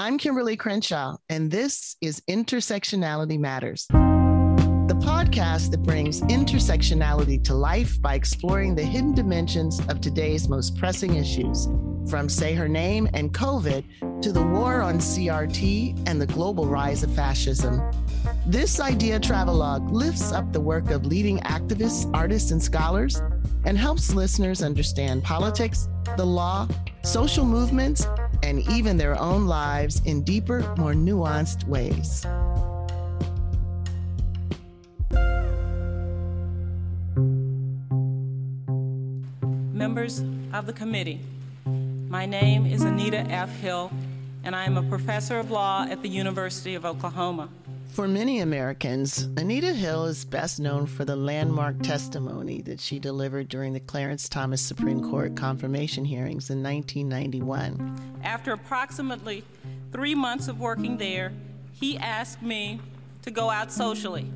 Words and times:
I'm 0.00 0.16
Kimberlé 0.16 0.56
Crenshaw, 0.56 1.16
and 1.28 1.50
this 1.50 1.96
is 2.00 2.22
Intersectionality 2.30 3.36
Matters, 3.36 3.84
the 3.88 4.96
podcast 5.02 5.72
that 5.72 5.82
brings 5.82 6.20
intersectionality 6.20 7.42
to 7.42 7.54
life 7.54 8.00
by 8.00 8.14
exploring 8.14 8.76
the 8.76 8.84
hidden 8.84 9.12
dimensions 9.12 9.80
of 9.88 10.00
today's 10.00 10.48
most 10.48 10.78
pressing 10.78 11.16
issues, 11.16 11.66
from 12.08 12.28
Say 12.28 12.54
Her 12.54 12.68
Name 12.68 13.08
and 13.12 13.34
COVID 13.34 14.22
to 14.22 14.30
the 14.30 14.40
war 14.40 14.82
on 14.82 14.98
CRT 14.98 16.08
and 16.08 16.20
the 16.20 16.26
global 16.26 16.66
rise 16.66 17.02
of 17.02 17.12
fascism. 17.16 17.82
This 18.46 18.78
idea 18.78 19.18
travelogue 19.18 19.90
lifts 19.90 20.30
up 20.30 20.52
the 20.52 20.60
work 20.60 20.92
of 20.92 21.06
leading 21.06 21.40
activists, 21.40 22.08
artists, 22.14 22.52
and 22.52 22.62
scholars 22.62 23.20
and 23.64 23.76
helps 23.76 24.14
listeners 24.14 24.62
understand 24.62 25.24
politics, 25.24 25.88
the 26.16 26.24
law, 26.24 26.68
social 27.02 27.44
movements, 27.44 28.06
and 28.42 28.60
even 28.70 28.96
their 28.96 29.18
own 29.18 29.46
lives 29.46 30.00
in 30.04 30.22
deeper, 30.22 30.60
more 30.76 30.94
nuanced 30.94 31.64
ways. 31.66 32.24
Members 39.72 40.22
of 40.52 40.66
the 40.66 40.72
committee, 40.72 41.20
my 42.08 42.26
name 42.26 42.66
is 42.66 42.82
Anita 42.82 43.18
F. 43.18 43.50
Hill, 43.60 43.90
and 44.44 44.56
I 44.56 44.64
am 44.64 44.76
a 44.76 44.82
professor 44.82 45.38
of 45.38 45.50
law 45.50 45.86
at 45.88 46.02
the 46.02 46.08
University 46.08 46.74
of 46.74 46.84
Oklahoma. 46.84 47.48
For 47.88 48.06
many 48.06 48.40
Americans, 48.40 49.28
Anita 49.36 49.72
Hill 49.72 50.04
is 50.04 50.24
best 50.24 50.60
known 50.60 50.86
for 50.86 51.04
the 51.04 51.16
landmark 51.16 51.82
testimony 51.82 52.62
that 52.62 52.80
she 52.80 52.98
delivered 52.98 53.48
during 53.48 53.72
the 53.72 53.80
Clarence 53.80 54.28
Thomas 54.28 54.60
Supreme 54.60 55.02
Court 55.02 55.34
confirmation 55.34 56.04
hearings 56.04 56.50
in 56.50 56.62
1991. 56.62 58.20
After 58.22 58.52
approximately 58.52 59.42
three 59.90 60.14
months 60.14 60.46
of 60.46 60.60
working 60.60 60.96
there, 60.98 61.32
he 61.72 61.98
asked 61.98 62.42
me 62.42 62.80
to 63.22 63.30
go 63.30 63.50
out 63.50 63.72
socially 63.72 64.30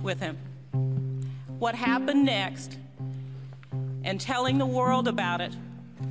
with 0.00 0.18
him. 0.18 0.36
What 1.58 1.74
happened 1.74 2.24
next 2.24 2.78
and 4.02 4.20
telling 4.20 4.58
the 4.58 4.66
world 4.66 5.06
about 5.06 5.40
it 5.40 5.54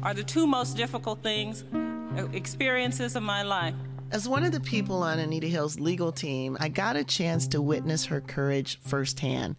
are 0.02 0.14
the 0.14 0.24
two 0.24 0.48
most 0.48 0.78
difficult 0.78 1.22
things, 1.22 1.64
uh, 1.74 2.28
experiences 2.32 3.16
of 3.16 3.24
my 3.24 3.44
life. 3.44 3.76
As 4.12 4.30
one 4.30 4.44
of 4.44 4.52
the 4.52 4.60
people 4.60 5.02
on 5.02 5.20
Anita 5.20 5.48
Hill's 5.48 5.80
legal 5.80 6.12
team, 6.12 6.56
I 6.60 6.70
got 6.70 6.96
a 6.96 7.04
chance 7.04 7.48
to 7.50 7.62
witness 7.62 8.06
her 8.06 8.22
courage 8.22 8.80
firsthand, 8.82 9.56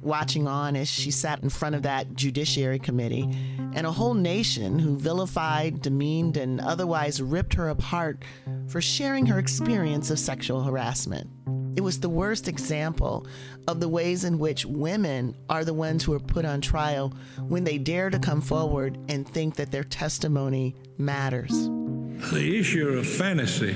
watching 0.00 0.48
on 0.48 0.76
as 0.76 0.88
she 0.88 1.10
sat 1.10 1.42
in 1.42 1.50
front 1.50 1.74
of 1.74 1.82
that 1.82 2.14
Judiciary 2.14 2.78
Committee 2.78 3.28
and 3.74 3.86
a 3.86 3.92
whole 3.92 4.14
nation 4.14 4.78
who 4.78 4.98
vilified, 4.98 5.82
demeaned, 5.82 6.38
and 6.38 6.58
otherwise 6.60 7.20
ripped 7.20 7.54
her 7.54 7.68
apart 7.68 8.24
for 8.66 8.80
sharing 8.80 9.26
her 9.26 9.38
experience 9.38 10.10
of 10.10 10.18
sexual 10.18 10.62
harassment. 10.62 11.28
It 11.76 11.82
was 11.82 12.00
the 12.00 12.08
worst 12.08 12.48
example 12.48 13.26
of 13.68 13.78
the 13.78 13.88
ways 13.88 14.24
in 14.24 14.38
which 14.38 14.64
women 14.64 15.36
are 15.48 15.64
the 15.64 15.74
ones 15.74 16.02
who 16.02 16.14
are 16.14 16.20
put 16.20 16.44
on 16.44 16.60
trial 16.60 17.14
when 17.38 17.64
they 17.64 17.78
dare 17.78 18.10
to 18.10 18.18
come 18.18 18.40
forward 18.40 18.98
and 19.08 19.28
think 19.28 19.56
that 19.56 19.70
their 19.70 19.84
testimony 19.84 20.74
matters 20.98 21.70
the 22.30 22.58
issue 22.58 22.88
of 22.88 23.06
fantasy 23.06 23.74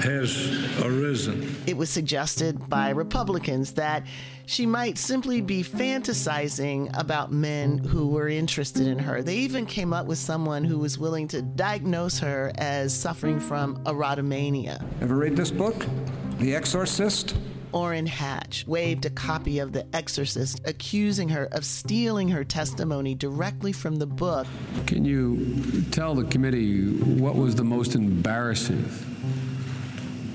has 0.00 0.48
arisen. 0.84 1.56
It 1.66 1.76
was 1.76 1.90
suggested 1.90 2.68
by 2.68 2.90
Republicans 2.90 3.72
that 3.74 4.04
she 4.46 4.64
might 4.64 4.96
simply 4.96 5.40
be 5.40 5.62
fantasizing 5.62 6.96
about 6.98 7.32
men 7.32 7.78
who 7.78 8.08
were 8.08 8.28
interested 8.28 8.86
in 8.86 8.98
her. 9.00 9.22
They 9.22 9.36
even 9.36 9.66
came 9.66 9.92
up 9.92 10.06
with 10.06 10.18
someone 10.18 10.64
who 10.64 10.78
was 10.78 10.98
willing 10.98 11.26
to 11.28 11.42
diagnose 11.42 12.18
her 12.20 12.52
as 12.58 12.94
suffering 12.94 13.40
from 13.40 13.82
erotomania. 13.84 14.84
Ever 15.00 15.16
read 15.16 15.36
this 15.36 15.50
book? 15.50 15.84
The 16.38 16.54
Exorcist? 16.54 17.34
Orrin 17.72 18.06
Hatch 18.06 18.64
waved 18.66 19.04
a 19.04 19.10
copy 19.10 19.58
of 19.58 19.72
The 19.72 19.86
Exorcist, 19.94 20.60
accusing 20.64 21.28
her 21.30 21.46
of 21.52 21.64
stealing 21.64 22.28
her 22.28 22.44
testimony 22.44 23.14
directly 23.14 23.72
from 23.72 23.96
the 23.96 24.06
book. 24.06 24.46
Can 24.86 25.04
you 25.04 25.82
tell 25.90 26.14
the 26.14 26.24
committee 26.24 26.90
what 27.00 27.34
was 27.34 27.54
the 27.54 27.64
most 27.64 27.94
embarrassing 27.94 28.84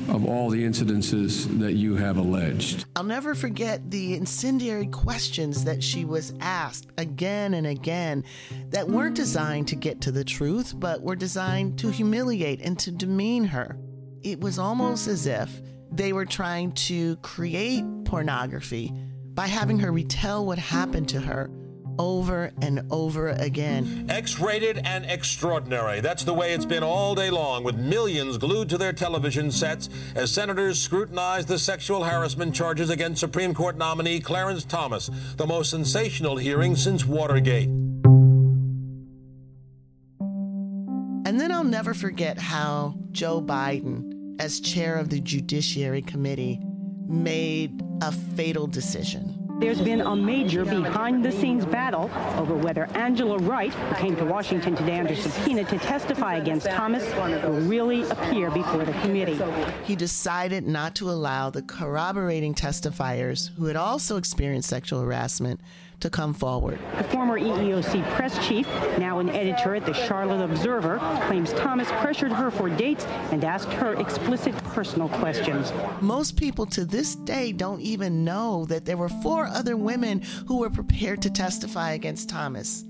of 0.10 0.26
all 0.26 0.50
the 0.50 0.64
incidences 0.64 1.60
that 1.60 1.74
you 1.74 1.96
have 1.96 2.18
alleged? 2.18 2.86
I'll 2.96 3.04
never 3.04 3.36
forget 3.36 3.90
the 3.90 4.16
incendiary 4.16 4.88
questions 4.88 5.64
that 5.64 5.84
she 5.84 6.06
was 6.06 6.34
asked 6.40 6.90
again 6.98 7.54
and 7.54 7.66
again 7.66 8.24
that 8.70 8.88
weren't 8.88 9.16
designed 9.16 9.68
to 9.70 9.76
get 9.76 10.02
to 10.02 10.12
the 10.12 10.24
truth, 10.24 10.74
but 10.78 11.02
were 11.02 11.16
designed 11.16 11.80
to 11.80 11.90
humiliate 11.90 12.62
and 12.62 12.78
to 12.80 12.92
demean 12.92 13.46
her. 13.46 13.78
It 14.22 14.40
was 14.40 14.60
almost 14.60 15.08
as 15.08 15.26
if 15.26 15.62
they 15.96 16.14
were 16.14 16.26
trying 16.26 16.72
to 16.72 17.16
create 17.18 17.84
pornography 18.06 18.92
by 19.34 19.48
having 19.48 19.80
her 19.80 19.92
retell 19.92 20.46
what 20.46 20.58
happened 20.58 21.10
to 21.10 21.20
her 21.20 21.50
over 22.00 22.52
and 22.62 22.82
over 22.92 23.30
again. 23.30 24.08
X 24.10 24.40
rated 24.40 24.80
and 24.80 25.06
extraordinary. 25.06 26.00
That's 26.00 26.24
the 26.24 26.34
way 26.34 26.54
it's 26.54 26.66
been 26.66 26.82
all 26.84 27.14
day 27.14 27.30
long, 27.30 27.64
with 27.64 27.76
millions 27.76 28.38
glued 28.38 28.70
to 28.70 28.78
their 28.78 28.94
television 28.94 29.52
sets 29.52 29.90
as 30.16 30.32
senators 30.32 30.80
scrutinize 30.80 31.46
the 31.46 31.60
sexual 31.60 32.04
harassment 32.04 32.56
charges 32.56 32.90
against 32.90 33.20
Supreme 33.20 33.54
Court 33.54 33.78
nominee 33.78 34.20
Clarence 34.20 34.66
Thomas, 34.66 35.12
the 35.38 35.46
most 35.46 35.70
sensational 35.70 36.38
hearing 36.38 36.76
since 36.76 37.06
Watergate. 37.06 37.70
And 41.26 41.40
then 41.40 41.52
I'll 41.52 41.64
never 41.64 41.94
forget 41.94 42.38
how 42.38 42.96
Joe 43.12 43.42
Biden 43.42 44.13
as 44.40 44.60
chair 44.60 44.96
of 44.96 45.10
the 45.10 45.20
Judiciary 45.20 46.02
Committee, 46.02 46.60
made 47.08 47.82
a 48.02 48.12
fatal 48.12 48.68
decision. 48.68 49.40
There's 49.60 49.82
been 49.82 50.02
a 50.02 50.16
major 50.16 50.66
behind 50.66 51.24
the 51.24 51.32
scenes 51.32 51.64
battle 51.64 52.10
over 52.38 52.56
whether 52.56 52.86
Angela 52.98 53.38
Wright, 53.38 53.74
who 53.74 53.96
came 53.96 54.16
to 54.18 54.26
Washington 54.26 54.76
today 54.76 55.00
under 55.00 55.16
subpoena 55.16 55.64
to 55.66 55.78
testify 55.78 56.36
against 56.36 56.66
Thomas, 56.66 57.06
will 57.16 57.62
really 57.62 58.02
appear 58.10 58.50
before 58.50 58.84
the 58.84 58.92
committee. 58.94 59.40
He 59.84 59.96
decided 59.96 60.68
not 60.68 60.96
to 60.96 61.10
allow 61.10 61.50
the 61.50 61.62
corroborating 61.62 62.56
testifiers 62.56 63.56
who 63.56 63.66
had 63.66 63.76
also 63.76 64.18
experienced 64.18 64.70
sexual 64.70 65.02
harassment 65.02 65.62
to 66.04 66.10
come 66.10 66.34
forward. 66.34 66.80
The 66.98 67.04
former 67.06 67.40
EEOC 67.40 68.04
press 68.16 68.38
chief, 68.46 68.68
now 69.00 69.20
an 69.20 69.30
editor 69.30 69.74
at 69.74 69.86
the 69.86 69.94
Charlotte 69.94 70.44
Observer, 70.44 71.00
claims 71.28 71.54
Thomas 71.54 71.88
pressured 72.02 72.34
her 72.34 72.52
for 72.52 72.70
dates 72.70 73.06
and 73.32 73.44
asked 73.46 73.72
her 73.72 73.94
explicit 73.96 74.54
personal 74.66 75.08
questions. 75.08 75.72
Most 76.02 76.36
people 76.36 76.66
to 76.68 76.84
this 76.84 77.16
day 77.16 77.54
don't 77.54 77.80
even 77.80 78.26
know 78.26 78.66
that 78.66 78.84
there 78.84 78.98
were 78.98 79.08
four 79.08 79.48
other 79.48 79.78
women 79.78 80.22
who 80.46 80.58
were 80.58 80.70
prepared 80.70 81.22
to 81.22 81.30
testify 81.30 81.92
against 81.92 82.28
Thomas. 82.28 82.84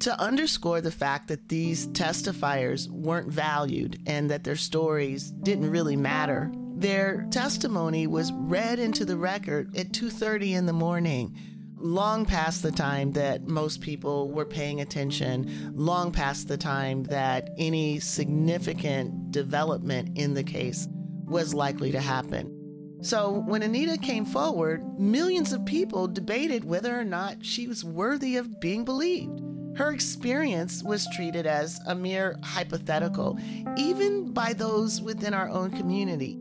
To 0.00 0.18
underscore 0.20 0.80
the 0.80 0.92
fact 0.92 1.26
that 1.26 1.48
these 1.48 1.88
testifiers 1.88 2.88
weren't 2.88 3.32
valued 3.32 3.98
and 4.06 4.30
that 4.30 4.44
their 4.44 4.56
stories 4.56 5.32
didn't 5.32 5.70
really 5.70 5.96
matter, 5.96 6.52
their 6.76 7.26
testimony 7.30 8.06
was 8.06 8.32
read 8.32 8.78
into 8.78 9.04
the 9.04 9.16
record 9.16 9.76
at 9.76 9.92
2:30 9.92 10.54
in 10.54 10.66
the 10.66 10.72
morning 10.72 11.36
long 11.80 12.24
past 12.24 12.62
the 12.62 12.72
time 12.72 13.12
that 13.12 13.46
most 13.46 13.80
people 13.80 14.30
were 14.30 14.44
paying 14.44 14.80
attention, 14.80 15.72
long 15.74 16.12
past 16.12 16.48
the 16.48 16.56
time 16.56 17.04
that 17.04 17.50
any 17.58 17.98
significant 18.00 19.32
development 19.32 20.16
in 20.18 20.34
the 20.34 20.44
case 20.44 20.88
was 21.26 21.54
likely 21.54 21.90
to 21.92 22.00
happen. 22.00 22.56
So 23.02 23.30
when 23.46 23.62
Anita 23.62 23.96
came 23.96 24.26
forward, 24.26 24.82
millions 24.98 25.52
of 25.52 25.64
people 25.64 26.06
debated 26.06 26.64
whether 26.64 26.98
or 26.98 27.04
not 27.04 27.44
she 27.44 27.66
was 27.66 27.82
worthy 27.82 28.36
of 28.36 28.60
being 28.60 28.84
believed. 28.84 29.40
Her 29.76 29.92
experience 29.92 30.82
was 30.82 31.08
treated 31.14 31.46
as 31.46 31.80
a 31.86 31.94
mere 31.94 32.36
hypothetical, 32.42 33.38
even 33.78 34.32
by 34.32 34.52
those 34.52 35.00
within 35.00 35.32
our 35.32 35.48
own 35.48 35.70
community. 35.70 36.38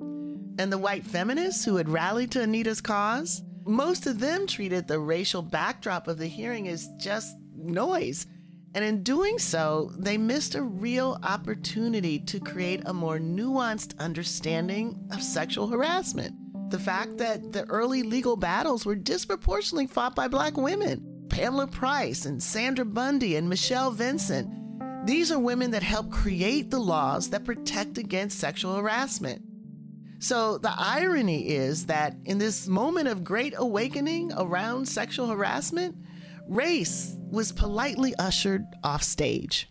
And 0.58 0.74
the 0.74 0.78
white 0.78 1.06
feminists 1.06 1.64
who 1.64 1.78
had 1.78 1.88
rallied 1.88 2.32
to 2.32 2.42
Anita's 2.42 2.82
cause, 2.82 3.42
most 3.66 4.06
of 4.08 4.20
them 4.20 4.48
treated 4.48 4.88
the 4.88 5.00
racial 5.00 5.42
backdrop 5.42 6.08
of 6.08 6.18
the 6.18 6.28
hearing 6.28 6.68
as 6.68 6.90
just 6.98 7.36
noise. 7.56 8.28
And 8.76 8.86
in 8.86 9.04
doing 9.04 9.40
so, 9.40 9.92
they 9.98 10.18
missed 10.18 10.56
a 10.56 10.62
real 10.62 11.20
opportunity 11.24 12.20
to 12.20 12.40
create 12.40 12.84
a 12.86 12.94
more 12.94 13.18
nuanced 13.18 13.98
understanding 14.00 15.08
of 15.12 15.24
sexual 15.24 15.68
harassment. 15.68 16.36
The 16.70 16.80
fact 16.80 17.18
that 17.18 17.52
the 17.52 17.66
early 17.66 18.04
legal 18.04 18.36
battles 18.36 18.86
were 18.86 18.96
disproportionately 18.96 19.88
fought 19.88 20.16
by 20.16 20.28
black 20.28 20.56
women 20.56 21.26
Pamela 21.30 21.68
Price 21.68 22.26
and 22.26 22.42
Sandra 22.42 22.86
Bundy 22.86 23.36
and 23.36 23.52
Mechelle 23.52 23.94
Vinson. 23.94 24.56
These 25.06 25.32
are 25.32 25.40
women 25.40 25.72
that 25.72 25.84
helped 25.84 26.12
create 26.12 26.70
the 26.70 26.80
laws 26.80 27.30
that 27.30 27.46
protect 27.46 27.98
against 27.98 28.40
sexual 28.40 28.76
harassment. 28.76 29.42
So 30.20 30.58
the 30.58 30.74
irony 30.78 31.50
is 31.50 31.86
that 31.86 32.16
in 32.26 32.38
this 32.38 32.68
moment 32.68 33.08
of 33.08 33.24
great 33.24 33.54
awakening 33.58 34.34
around 34.38 34.86
sexual 34.86 35.28
harassment, 35.28 35.96
race 36.48 37.16
was 37.32 37.54
politely 37.54 38.14
ushered 38.20 38.66
off 38.84 39.02
stage. 39.02 39.70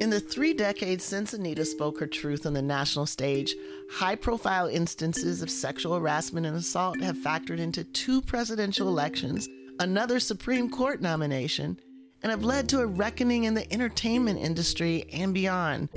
In 0.00 0.10
the 0.10 0.20
three 0.20 0.54
decades 0.54 1.04
since 1.04 1.34
Anita 1.34 1.64
spoke 1.64 2.00
her 2.00 2.06
truth 2.06 2.46
on 2.46 2.54
the 2.54 2.62
national 2.62 3.04
stage, 3.04 3.54
high 3.90 4.14
profile 4.14 4.68
instances 4.68 5.42
of 5.42 5.50
sexual 5.50 5.98
harassment 5.98 6.46
and 6.46 6.56
assault 6.56 7.00
have 7.00 7.16
factored 7.16 7.58
into 7.58 7.84
two 7.84 8.22
presidential 8.22 8.88
elections, 8.88 9.48
another 9.80 10.18
Supreme 10.18 10.70
Court 10.70 11.02
nomination, 11.02 11.78
and 12.22 12.30
have 12.30 12.44
led 12.44 12.68
to 12.70 12.80
a 12.80 12.86
reckoning 12.86 13.44
in 13.44 13.54
the 13.54 13.70
entertainment 13.72 14.38
industry 14.38 15.04
and 15.12 15.34
beyond. 15.34 15.88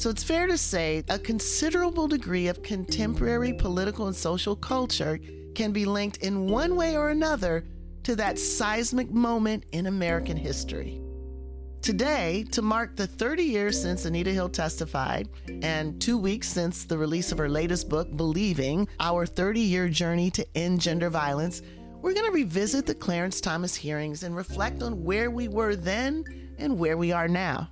So 0.00 0.08
it's 0.08 0.24
fair 0.24 0.46
to 0.46 0.56
say 0.56 1.04
a 1.10 1.18
considerable 1.18 2.08
degree 2.08 2.46
of 2.46 2.62
contemporary 2.62 3.52
political 3.52 4.06
and 4.06 4.16
social 4.16 4.56
culture 4.56 5.20
can 5.54 5.72
be 5.72 5.84
linked 5.84 6.16
in 6.22 6.46
one 6.46 6.74
way 6.74 6.96
or 6.96 7.10
another 7.10 7.66
to 8.04 8.16
that 8.16 8.38
seismic 8.38 9.10
moment 9.10 9.66
in 9.72 9.88
American 9.88 10.38
history. 10.38 11.02
Today, 11.82 12.46
to 12.50 12.62
mark 12.62 12.96
the 12.96 13.06
30 13.06 13.42
years 13.42 13.78
since 13.78 14.06
Anita 14.06 14.30
Hill 14.30 14.48
testified 14.48 15.28
and 15.60 16.00
two 16.00 16.16
weeks 16.16 16.48
since 16.48 16.86
the 16.86 16.96
release 16.96 17.30
of 17.30 17.36
her 17.36 17.50
latest 17.50 17.90
book, 17.90 18.16
Believing 18.16 18.88
Our 19.00 19.26
30 19.26 19.60
Year 19.60 19.90
Journey 19.90 20.30
to 20.30 20.46
End 20.56 20.80
Gender 20.80 21.10
Violence, 21.10 21.60
we're 22.00 22.14
going 22.14 22.24
to 22.24 22.32
revisit 22.32 22.86
the 22.86 22.94
Clarence 22.94 23.38
Thomas 23.38 23.74
hearings 23.74 24.22
and 24.22 24.34
reflect 24.34 24.82
on 24.82 25.04
where 25.04 25.30
we 25.30 25.48
were 25.48 25.76
then 25.76 26.24
and 26.56 26.78
where 26.78 26.96
we 26.96 27.12
are 27.12 27.28
now. 27.28 27.68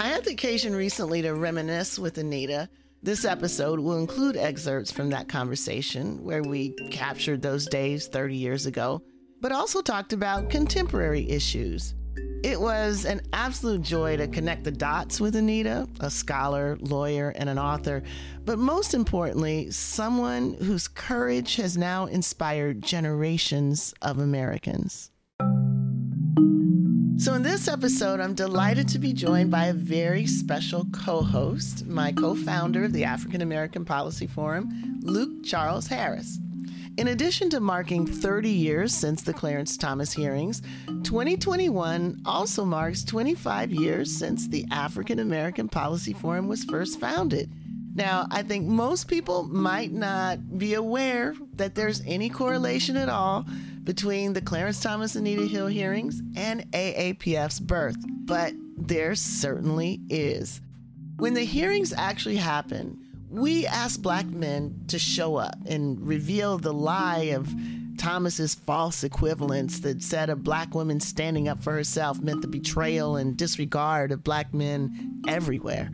I 0.00 0.06
had 0.06 0.24
the 0.24 0.30
occasion 0.30 0.76
recently 0.76 1.22
to 1.22 1.34
reminisce 1.34 1.98
with 1.98 2.18
Anita. 2.18 2.68
This 3.02 3.24
episode 3.24 3.80
will 3.80 3.98
include 3.98 4.36
excerpts 4.36 4.92
from 4.92 5.10
that 5.10 5.28
conversation 5.28 6.22
where 6.22 6.44
we 6.44 6.70
captured 6.92 7.42
those 7.42 7.66
days 7.66 8.06
30 8.06 8.36
years 8.36 8.66
ago, 8.66 9.02
but 9.40 9.50
also 9.50 9.82
talked 9.82 10.12
about 10.12 10.50
contemporary 10.50 11.28
issues. 11.28 11.96
It 12.44 12.60
was 12.60 13.06
an 13.06 13.22
absolute 13.32 13.82
joy 13.82 14.16
to 14.18 14.28
connect 14.28 14.62
the 14.62 14.70
dots 14.70 15.20
with 15.20 15.34
Anita, 15.34 15.88
a 15.98 16.10
scholar, 16.10 16.78
lawyer, 16.80 17.30
and 17.30 17.48
an 17.48 17.58
author, 17.58 18.04
but 18.44 18.60
most 18.60 18.94
importantly, 18.94 19.72
someone 19.72 20.54
whose 20.54 20.86
courage 20.86 21.56
has 21.56 21.76
now 21.76 22.06
inspired 22.06 22.82
generations 22.82 23.92
of 24.00 24.20
Americans. 24.20 25.10
So, 27.18 27.34
in 27.34 27.42
this 27.42 27.66
episode, 27.66 28.20
I'm 28.20 28.34
delighted 28.34 28.86
to 28.90 28.98
be 29.00 29.12
joined 29.12 29.50
by 29.50 29.66
a 29.66 29.72
very 29.72 30.24
special 30.24 30.86
co 30.92 31.20
host, 31.20 31.84
my 31.84 32.12
co 32.12 32.36
founder 32.36 32.84
of 32.84 32.92
the 32.92 33.02
African 33.02 33.42
American 33.42 33.84
Policy 33.84 34.28
Forum, 34.28 35.00
Luke 35.02 35.44
Charles 35.44 35.88
Harris. 35.88 36.38
In 36.96 37.08
addition 37.08 37.50
to 37.50 37.58
marking 37.58 38.06
30 38.06 38.50
years 38.50 38.94
since 38.94 39.22
the 39.22 39.34
Clarence 39.34 39.76
Thomas 39.76 40.12
hearings, 40.12 40.62
2021 41.02 42.22
also 42.24 42.64
marks 42.64 43.02
25 43.02 43.72
years 43.72 44.16
since 44.16 44.46
the 44.46 44.64
African 44.70 45.18
American 45.18 45.68
Policy 45.68 46.12
Forum 46.12 46.46
was 46.46 46.62
first 46.62 47.00
founded. 47.00 47.50
Now, 47.98 48.28
I 48.30 48.44
think 48.44 48.64
most 48.64 49.08
people 49.08 49.42
might 49.42 49.90
not 49.90 50.56
be 50.56 50.74
aware 50.74 51.34
that 51.56 51.74
there's 51.74 52.00
any 52.06 52.30
correlation 52.30 52.96
at 52.96 53.08
all 53.08 53.44
between 53.82 54.34
the 54.34 54.40
Clarence 54.40 54.80
Thomas 54.80 55.16
and 55.16 55.26
Anita 55.26 55.48
Hill 55.48 55.66
hearings 55.66 56.22
and 56.36 56.70
AAPF's 56.70 57.58
birth, 57.58 57.96
but 58.06 58.52
there 58.76 59.16
certainly 59.16 60.00
is. 60.08 60.60
When 61.16 61.34
the 61.34 61.44
hearings 61.44 61.92
actually 61.92 62.36
happened, 62.36 62.98
we 63.30 63.66
asked 63.66 64.00
black 64.00 64.26
men 64.26 64.84
to 64.86 64.98
show 65.00 65.34
up 65.34 65.56
and 65.66 66.00
reveal 66.00 66.56
the 66.56 66.72
lie 66.72 67.32
of 67.34 67.52
Thomas's 67.98 68.54
false 68.54 69.02
equivalence 69.02 69.80
that 69.80 70.04
said 70.04 70.30
a 70.30 70.36
black 70.36 70.72
woman 70.72 71.00
standing 71.00 71.48
up 71.48 71.64
for 71.64 71.72
herself 71.72 72.20
meant 72.20 72.42
the 72.42 72.48
betrayal 72.48 73.16
and 73.16 73.36
disregard 73.36 74.12
of 74.12 74.22
black 74.22 74.54
men 74.54 75.20
everywhere. 75.26 75.90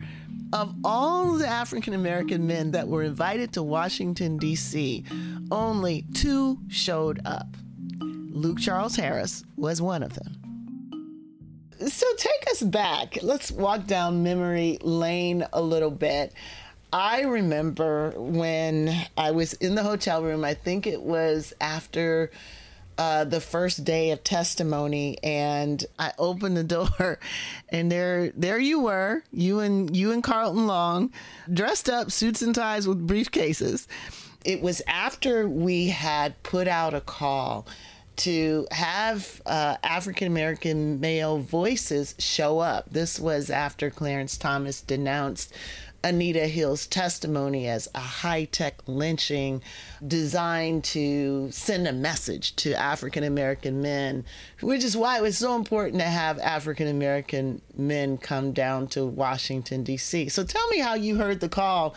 Of 0.53 0.73
all 0.83 1.33
the 1.33 1.47
African 1.47 1.93
American 1.93 2.47
men 2.47 2.71
that 2.71 2.87
were 2.87 3.03
invited 3.03 3.53
to 3.53 3.63
Washington, 3.63 4.37
D.C., 4.37 5.03
only 5.51 6.05
two 6.13 6.59
showed 6.69 7.19
up. 7.25 7.47
Luke 7.99 8.59
Charles 8.59 8.95
Harris 8.95 9.43
was 9.57 9.81
one 9.81 10.03
of 10.03 10.13
them. 10.13 10.35
So 11.87 12.07
take 12.17 12.51
us 12.51 12.61
back. 12.61 13.17
Let's 13.21 13.51
walk 13.51 13.85
down 13.85 14.23
memory 14.23 14.77
lane 14.81 15.45
a 15.51 15.61
little 15.61 15.91
bit. 15.91 16.33
I 16.93 17.23
remember 17.23 18.11
when 18.15 18.95
I 19.17 19.31
was 19.31 19.53
in 19.53 19.75
the 19.75 19.83
hotel 19.83 20.23
room, 20.23 20.45
I 20.45 20.53
think 20.53 20.87
it 20.87 21.01
was 21.01 21.53
after 21.59 22.31
uh, 22.97 23.25
the 23.25 23.41
first 23.41 23.83
day 23.83 24.11
of 24.11 24.23
testimony, 24.23 25.17
and 25.23 25.83
I 25.99 26.11
opened 26.17 26.57
the 26.57 26.63
door, 26.63 27.19
and 27.69 27.91
there, 27.91 28.31
there 28.35 28.59
you 28.59 28.81
were, 28.81 29.23
you 29.31 29.59
and 29.59 29.95
you 29.95 30.11
and 30.11 30.23
Carlton 30.23 30.67
Long, 30.67 31.11
dressed 31.51 31.89
up, 31.89 32.11
suits 32.11 32.41
and 32.41 32.55
ties 32.55 32.87
with 32.87 33.07
briefcases. 33.07 33.87
It 34.43 34.61
was 34.61 34.81
after 34.87 35.47
we 35.47 35.89
had 35.89 36.41
put 36.43 36.67
out 36.67 36.93
a 36.93 37.01
call 37.01 37.67
to 38.17 38.67
have 38.71 39.41
uh, 39.45 39.77
African 39.83 40.27
American 40.27 40.99
male 40.99 41.39
voices 41.39 42.15
show 42.17 42.59
up. 42.59 42.85
This 42.89 43.19
was 43.19 43.49
after 43.49 43.89
Clarence 43.89 44.37
Thomas 44.37 44.81
denounced 44.81 45.53
Anita 46.05 46.45
Hill's 46.45 46.85
testimony 46.85 47.67
as 47.67 47.87
a 47.95 47.99
high 47.99 48.43
tech 48.43 48.79
lynching 48.85 49.63
designed 50.07 50.83
to 50.83 51.49
send 51.51 51.87
a 51.87 51.91
message 51.91 52.55
to 52.57 52.79
African 52.79 53.23
American 53.23 53.81
men, 53.81 54.23
which 54.61 54.83
is 54.83 54.95
why 54.95 55.17
it 55.17 55.23
was 55.23 55.35
so 55.39 55.55
important 55.55 55.99
to 55.99 56.07
have 56.07 56.37
African 56.39 56.87
American 56.87 57.59
men 57.75 58.19
come 58.19 58.51
down 58.51 58.85
to 58.89 59.03
Washington, 59.03 59.83
D.C. 59.83 60.29
So 60.29 60.43
tell 60.43 60.69
me 60.69 60.77
how 60.77 60.93
you 60.93 61.15
heard 61.15 61.39
the 61.39 61.49
call 61.49 61.95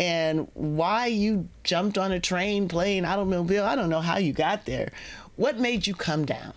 and 0.00 0.48
why 0.54 1.06
you 1.06 1.48
jumped 1.62 1.96
on 1.96 2.10
a 2.10 2.18
train, 2.18 2.66
plane, 2.66 3.04
automobile. 3.04 3.62
I 3.62 3.76
don't 3.76 3.88
know 3.88 4.00
how 4.00 4.18
you 4.18 4.32
got 4.32 4.64
there. 4.64 4.90
What 5.36 5.60
made 5.60 5.86
you 5.86 5.94
come 5.94 6.24
down? 6.24 6.54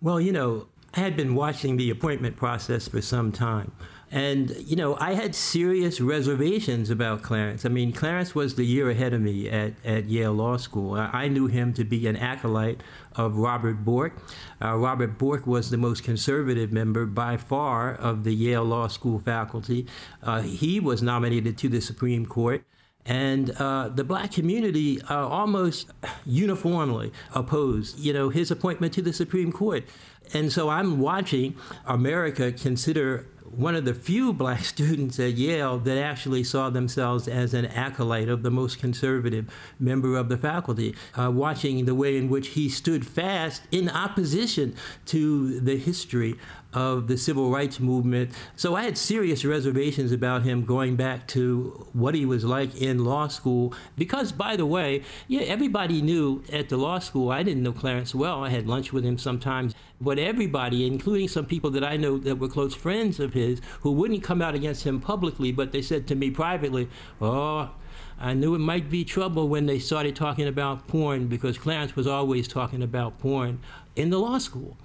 Well, 0.00 0.20
you 0.20 0.30
know, 0.30 0.68
I 0.94 1.00
had 1.00 1.16
been 1.16 1.34
watching 1.34 1.76
the 1.76 1.90
appointment 1.90 2.36
process 2.36 2.86
for 2.86 3.02
some 3.02 3.32
time. 3.32 3.72
And, 4.16 4.56
you 4.64 4.76
know, 4.76 4.96
I 4.98 5.12
had 5.12 5.34
serious 5.34 6.00
reservations 6.00 6.88
about 6.88 7.20
Clarence. 7.20 7.66
I 7.66 7.68
mean, 7.68 7.92
Clarence 7.92 8.34
was 8.34 8.54
the 8.54 8.64
year 8.64 8.88
ahead 8.88 9.12
of 9.12 9.20
me 9.20 9.50
at, 9.50 9.74
at 9.84 10.06
Yale 10.06 10.32
Law 10.32 10.56
School. 10.56 10.94
I 10.94 11.28
knew 11.28 11.48
him 11.48 11.74
to 11.74 11.84
be 11.84 12.06
an 12.06 12.16
acolyte 12.16 12.80
of 13.14 13.36
Robert 13.36 13.84
Bork. 13.84 14.14
Uh, 14.62 14.74
Robert 14.74 15.18
Bork 15.18 15.46
was 15.46 15.68
the 15.68 15.76
most 15.76 16.02
conservative 16.02 16.72
member 16.72 17.04
by 17.04 17.36
far 17.36 17.94
of 17.94 18.24
the 18.24 18.34
Yale 18.34 18.64
Law 18.64 18.88
School 18.88 19.18
faculty. 19.18 19.86
Uh, 20.22 20.40
he 20.40 20.80
was 20.80 21.02
nominated 21.02 21.58
to 21.58 21.68
the 21.68 21.82
Supreme 21.82 22.24
Court. 22.24 22.64
And 23.04 23.50
uh, 23.58 23.90
the 23.90 24.02
black 24.02 24.32
community 24.32 24.98
uh, 25.02 25.28
almost 25.28 25.90
uniformly 26.24 27.12
opposed, 27.34 27.98
you 27.98 28.14
know, 28.14 28.30
his 28.30 28.50
appointment 28.50 28.94
to 28.94 29.02
the 29.02 29.12
Supreme 29.12 29.52
Court. 29.52 29.84
And 30.32 30.50
so 30.50 30.70
I'm 30.70 31.00
watching 31.00 31.54
America 31.84 32.50
consider 32.50 33.26
one 33.50 33.74
of 33.74 33.84
the 33.84 33.94
few 33.94 34.32
black 34.46 34.64
students 34.64 35.18
at 35.18 35.32
Yale 35.32 35.78
that 35.78 35.98
actually 35.98 36.44
saw 36.44 36.70
themselves 36.70 37.28
as 37.28 37.54
an 37.54 37.66
acolyte 37.66 38.28
of 38.28 38.42
the 38.42 38.50
most 38.50 38.78
conservative 38.78 39.50
member 39.78 40.16
of 40.16 40.28
the 40.28 40.36
faculty, 40.36 40.94
uh, 41.14 41.30
watching 41.30 41.84
the 41.84 41.94
way 41.94 42.16
in 42.16 42.28
which 42.28 42.48
he 42.48 42.68
stood 42.68 43.06
fast 43.06 43.62
in 43.70 43.88
opposition 43.88 44.74
to 45.06 45.60
the 45.60 45.76
history 45.76 46.36
of 46.72 47.06
the 47.06 47.16
civil 47.16 47.50
rights 47.50 47.80
movement. 47.80 48.30
So 48.54 48.76
I 48.76 48.82
had 48.82 48.98
serious 48.98 49.44
reservations 49.44 50.12
about 50.12 50.42
him 50.42 50.64
going 50.64 50.96
back 50.96 51.26
to 51.28 51.86
what 51.92 52.14
he 52.14 52.26
was 52.26 52.44
like 52.44 52.80
in 52.80 53.04
law 53.04 53.28
school. 53.28 53.74
Because, 53.96 54.32
by 54.32 54.56
the 54.56 54.66
way, 54.66 55.02
yeah, 55.26 55.42
everybody 55.42 56.02
knew 56.02 56.42
at 56.52 56.68
the 56.68 56.76
law 56.76 56.98
school, 56.98 57.30
I 57.30 57.42
didn't 57.42 57.62
know 57.62 57.72
Clarence 57.72 58.14
well. 58.14 58.44
I 58.44 58.50
had 58.50 58.66
lunch 58.66 58.92
with 58.92 59.04
him 59.04 59.18
sometimes. 59.18 59.74
But 60.00 60.18
everybody, 60.18 60.86
including 60.86 61.28
some 61.28 61.46
people 61.46 61.70
that 61.70 61.84
I 61.84 61.96
know 61.96 62.18
that 62.18 62.36
were 62.36 62.48
close 62.48 62.74
friends 62.74 63.18
of 63.18 63.32
his, 63.32 63.60
who 63.80 63.92
wouldn't 63.92 64.22
come 64.22 64.42
out 64.42 64.54
against 64.54 64.84
him 64.84 65.00
publicly, 65.00 65.52
but 65.52 65.72
they 65.72 65.82
said 65.82 66.06
to 66.08 66.14
me 66.14 66.30
privately, 66.30 66.88
oh, 67.20 67.70
I 68.18 68.34
knew 68.34 68.54
it 68.54 68.60
might 68.60 68.90
be 68.90 69.04
trouble 69.04 69.48
when 69.48 69.66
they 69.66 69.78
started 69.78 70.16
talking 70.16 70.46
about 70.46 70.88
porn 70.88 71.26
because 71.26 71.58
Clarence 71.58 71.96
was 71.96 72.06
always 72.06 72.48
talking 72.48 72.82
about 72.82 73.18
porn 73.18 73.60
in 73.94 74.10
the 74.10 74.18
law 74.18 74.38
school 74.38 74.76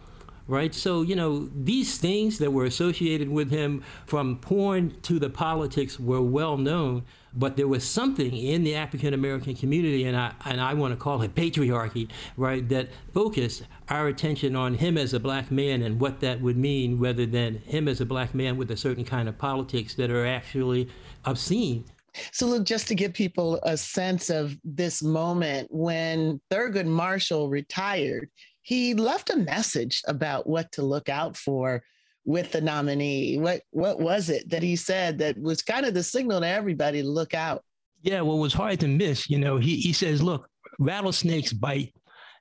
right? 0.51 0.75
So, 0.75 1.01
you 1.01 1.15
know, 1.15 1.49
these 1.55 1.97
things 1.97 2.37
that 2.39 2.51
were 2.51 2.65
associated 2.65 3.29
with 3.29 3.49
him 3.49 3.83
from 4.05 4.37
porn 4.37 4.99
to 5.03 5.17
the 5.17 5.29
politics 5.29 5.97
were 5.97 6.21
well 6.21 6.57
known, 6.57 7.05
but 7.33 7.55
there 7.55 7.69
was 7.69 7.87
something 7.87 8.35
in 8.35 8.65
the 8.65 8.75
African 8.75 9.13
American 9.13 9.55
community, 9.55 10.03
and 10.03 10.17
I, 10.17 10.33
and 10.43 10.59
I 10.59 10.73
want 10.73 10.93
to 10.93 10.97
call 10.97 11.21
it 11.21 11.33
patriarchy, 11.35 12.09
right, 12.35 12.67
that 12.67 12.89
focused 13.13 13.63
our 13.87 14.07
attention 14.07 14.57
on 14.57 14.73
him 14.73 14.97
as 14.97 15.13
a 15.13 15.21
black 15.21 15.51
man 15.51 15.81
and 15.83 16.01
what 16.01 16.19
that 16.19 16.41
would 16.41 16.57
mean 16.57 16.99
rather 16.99 17.25
than 17.25 17.59
him 17.59 17.87
as 17.87 18.01
a 18.01 18.05
black 18.05 18.35
man 18.35 18.57
with 18.57 18.69
a 18.71 18.77
certain 18.77 19.05
kind 19.05 19.29
of 19.29 19.37
politics 19.37 19.95
that 19.95 20.11
are 20.11 20.25
actually 20.25 20.89
obscene. 21.23 21.85
So, 22.33 22.45
look, 22.45 22.65
just 22.65 22.89
to 22.89 22.95
give 22.95 23.13
people 23.13 23.57
a 23.63 23.77
sense 23.77 24.29
of 24.29 24.57
this 24.65 25.01
moment 25.01 25.69
when 25.71 26.41
Thurgood 26.51 26.87
Marshall 26.87 27.49
retired, 27.49 28.29
he 28.71 28.93
left 28.93 29.29
a 29.29 29.35
message 29.35 30.01
about 30.07 30.47
what 30.47 30.71
to 30.71 30.81
look 30.81 31.09
out 31.09 31.35
for 31.35 31.83
with 32.23 32.53
the 32.53 32.61
nominee? 32.61 33.37
What 33.37 33.63
what 33.71 33.99
was 33.99 34.29
it 34.29 34.49
that 34.49 34.63
he 34.63 34.77
said 34.77 35.17
that 35.17 35.37
was 35.37 35.61
kind 35.61 35.85
of 35.85 35.93
the 35.93 36.01
signal 36.01 36.39
to 36.39 36.47
everybody 36.47 37.01
to 37.01 37.07
look 37.09 37.33
out? 37.33 37.65
Yeah, 38.01 38.21
well, 38.21 38.37
it 38.37 38.39
was 38.39 38.53
hard 38.53 38.79
to 38.79 38.87
miss. 38.87 39.29
You 39.29 39.39
know, 39.39 39.57
he, 39.57 39.75
he 39.75 39.91
says, 39.91 40.23
look, 40.23 40.47
rattlesnakes 40.79 41.51
bite, 41.51 41.93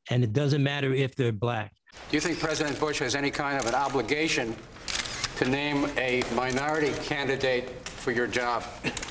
and 0.09 0.23
it 0.23 0.33
doesn't 0.33 0.63
matter 0.63 0.95
if 0.95 1.17
they're 1.17 1.33
black. 1.33 1.73
Do 2.11 2.17
you 2.17 2.21
think 2.21 2.39
President 2.39 2.79
Bush 2.79 3.01
has 3.01 3.17
any 3.17 3.33
kind 3.33 3.59
of 3.59 3.67
an 3.67 3.75
obligation 3.75 4.55
to 5.39 5.45
name 5.47 5.91
a 5.97 6.23
minority 6.37 6.93
candidate 7.03 7.71
for 7.87 8.13
your 8.13 8.29
job? 8.29 8.63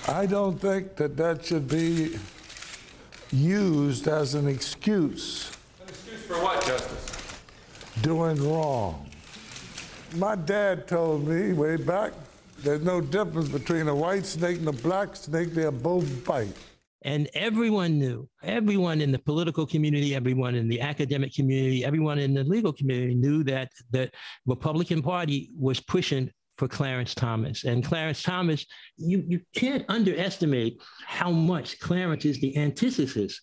I 0.07 0.25
don't 0.25 0.57
think 0.57 0.95
that 0.95 1.17
that 1.17 1.43
should 1.43 1.67
be 1.67 2.17
used 3.29 4.07
as 4.07 4.35
an 4.35 4.47
excuse. 4.47 5.51
An 6.29 6.36
excuse 6.36 6.38
for 6.38 6.43
what, 6.43 6.65
Justice? 6.65 7.41
Doing 8.01 8.51
wrong. 8.51 9.09
My 10.15 10.36
dad 10.36 10.88
told 10.88 11.27
me 11.27 11.53
way 11.53 11.75
back 11.75 12.13
there's 12.59 12.81
no 12.81 13.01
difference 13.01 13.50
between 13.50 13.88
a 13.88 13.95
white 13.95 14.25
snake 14.25 14.57
and 14.57 14.67
a 14.67 14.74
black 14.74 15.15
snake, 15.15 15.53
they 15.53 15.69
both 15.69 16.25
bite. 16.25 16.55
And 17.03 17.29
everyone 17.33 17.98
knew, 17.98 18.27
everyone 18.43 19.00
in 19.00 19.12
the 19.12 19.19
political 19.19 19.65
community, 19.65 20.13
everyone 20.13 20.55
in 20.55 20.67
the 20.67 20.81
academic 20.81 21.33
community, 21.33 21.86
everyone 21.86 22.19
in 22.19 22.33
the 22.33 22.43
legal 22.43 22.74
community 22.74 23.15
knew 23.15 23.43
that 23.45 23.71
the 23.91 24.12
Republican 24.45 25.01
Party 25.01 25.51
was 25.57 25.79
pushing 25.79 26.29
for 26.57 26.67
Clarence 26.67 27.15
Thomas. 27.15 27.63
And 27.63 27.86
Clarence 27.86 28.21
Thomas, 28.21 28.65
you, 28.98 29.24
you 29.25 29.39
can't 29.55 29.86
underestimate 29.88 30.81
how 31.05 31.31
much 31.31 31.79
Clarence 31.79 32.25
is 32.25 32.41
the 32.41 32.57
antithesis 32.57 33.39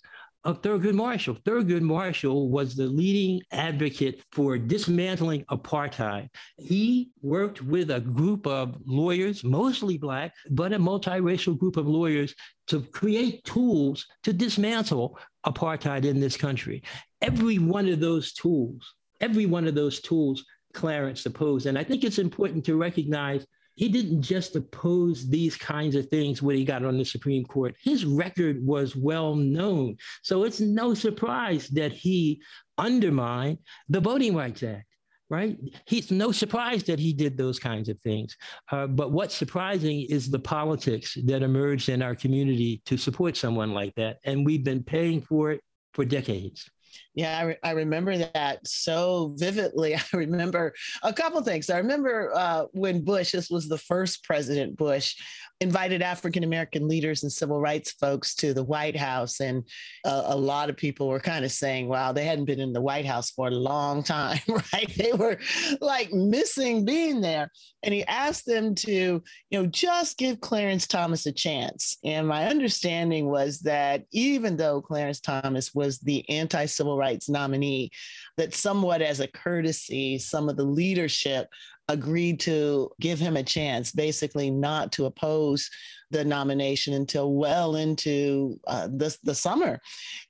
of 0.47 0.63
Thurgood 0.63 0.95
Marshall. 0.95 1.35
Thurgood 1.45 1.83
Marshall 1.83 2.49
was 2.49 2.77
the 2.77 2.87
leading 2.87 3.43
advocate 3.51 4.23
for 4.31 4.57
dismantling 4.57 5.45
apartheid. 5.51 6.29
He 6.57 7.11
worked 7.21 7.63
with 7.63 7.91
a 7.91 7.99
group 8.01 8.47
of 8.47 8.77
lawyers, 8.87 9.43
mostly 9.43 9.99
Black, 9.99 10.33
but 10.51 10.73
a 10.73 10.79
multiracial 10.79 11.59
group 11.59 11.77
of 11.77 11.89
lawyers 11.89 12.33
to 12.69 12.81
create 12.81 13.43
tools 13.43 14.07
to 14.23 14.33
dismantle 14.33 15.19
apartheid 15.45 16.05
in 16.05 16.21
this 16.21 16.37
country. 16.37 16.85
Every 17.21 17.59
one 17.59 17.89
of 17.89 17.99
those 17.99 18.33
tools, 18.33 18.95
every 19.21 19.47
one 19.47 19.67
of 19.67 19.75
those 19.75 20.01
tools, 20.01 20.45
Clarence 20.75 21.27
opposed. 21.27 21.67
And 21.67 21.77
I 21.77 21.83
think 21.83 22.05
it's 22.05 22.19
important 22.21 22.65
to 22.67 22.77
recognize 22.77 23.45
he 23.77 23.89
didn't 23.89 24.23
just 24.23 24.57
oppose 24.57 25.29
these 25.29 25.57
kinds 25.57 25.95
of 25.95 26.09
things 26.09 26.43
when 26.43 26.57
he 26.57 26.65
got 26.65 26.85
on 26.85 26.99
the 26.99 27.05
Supreme 27.05 27.45
Court. 27.45 27.77
His 27.81 28.05
record 28.05 28.65
was 28.67 28.97
well 28.97 29.37
known. 29.37 29.97
So 30.23 30.45
it's 30.45 30.61
no 30.61 30.95
surprise 30.95 31.69
that 31.69 31.93
he 31.93 32.43
undermined 32.79 33.59
the 33.89 34.01
Voting 34.01 34.35
Rights 34.35 34.63
Act, 34.63 34.87
right? 35.29 35.59
He's 35.87 36.11
no 36.11 36.33
surprise 36.33 36.85
that 36.85 36.99
he 36.99 37.13
did 37.13 37.37
those 37.37 37.59
kinds 37.59 37.91
of 37.91 38.01
things. 38.01 38.35
Uh, 38.73 38.87
but 38.87 39.13
what's 39.13 39.35
surprising 39.35 40.07
is 40.09 40.31
the 40.31 40.39
politics 40.39 41.17
that 41.25 41.43
emerged 41.43 41.91
in 41.91 42.01
our 42.01 42.15
community 42.15 42.81
to 42.87 42.97
support 42.97 43.37
someone 43.37 43.73
like 43.73 43.95
that. 43.97 44.19
And 44.25 44.45
we've 44.47 44.65
been 44.65 44.83
paying 44.83 45.21
for 45.21 45.51
it 45.53 45.61
for 45.93 46.05
decades. 46.07 46.71
Yeah, 47.15 47.39
I, 47.39 47.43
re- 47.43 47.59
I, 47.63 47.71
remember 47.71 48.19
that 48.19 48.67
so 48.67 49.35
vividly. 49.37 49.95
I 49.97 50.03
remember 50.13 50.75
a 51.03 51.13
couple 51.13 51.43
things. 51.43 51.71
I 51.71 51.79
remember 51.79 52.31
uh, 52.35 52.67
when 52.73 53.03
Bush, 53.03 53.33
this 53.33 53.49
was 53.49 53.69
the 53.69 53.79
first 53.79 54.23
President 54.23 54.77
Bush, 54.77 55.17
invited 55.61 56.03
African 56.03 56.45
American 56.45 56.87
leaders 56.87 57.23
and 57.23 57.33
civil 57.33 57.61
rights 57.61 57.93
folks 57.93 58.35
to 58.37 58.53
the 58.53 58.65
White 58.65 58.97
House. 58.97 59.41
And 59.41 59.65
a 60.05 60.37
lot 60.37 60.69
of 60.69 60.77
people 60.77 61.09
were 61.09 61.21
kind 61.21 61.45
of 61.45 61.53
saying, 61.53 61.89
wow, 61.89 62.13
they 62.13 62.25
hadn't 62.25 62.45
been 62.45 62.61
in 62.61 62.73
the 62.73 62.81
White 62.81 63.07
House 63.07 63.31
for 63.31 63.49
a 63.49 63.53
long 63.53 64.03
time, 64.03 64.41
right? 64.49 64.93
They 64.97 65.13
were 65.13 65.39
like 65.81 66.13
missing 66.13 66.85
being 66.85 67.21
there. 67.21 67.51
And 67.83 67.95
he 67.95 68.05
asked 68.05 68.47
them 68.47 68.75
to, 68.77 68.93
you 68.93 69.23
know, 69.53 69.67
just 69.67 70.19
give 70.19 70.41
Clarence 70.41 70.87
Thomas 70.87 71.25
a 71.27 71.33
chance. 71.33 71.99
And 72.05 72.27
my 72.27 72.47
understanding 72.49 73.29
was 73.29 73.61
that 73.61 74.05
even 74.13 74.57
though 74.57 74.83
Clarence 74.83 75.21
Thomas 75.21 75.75
was 75.75 75.99
the 76.01 76.29
anti 76.29 76.67
civil 76.67 76.86
rights 76.95 77.29
nominee, 77.29 77.91
that 78.37 78.55
somewhat 78.55 79.03
as 79.03 79.21
a 79.21 79.27
courtesy, 79.27 80.19
some 80.19 80.49
of 80.49 80.57
the 80.57 80.65
leadership 80.65 81.49
agreed 81.89 82.41
to 82.41 82.91
give 83.01 83.19
him 83.19 83.37
a 83.37 83.43
chance, 83.43 83.93
basically 83.93 84.51
not 84.51 84.93
to 84.93 85.07
oppose 85.07 85.71
the 86.11 86.25
nomination 86.25 86.95
until 86.95 87.33
well 87.33 87.77
into 87.77 88.61
uh, 88.67 88.87
the, 88.87 89.17
the 89.25 89.35
summer. 89.35 89.81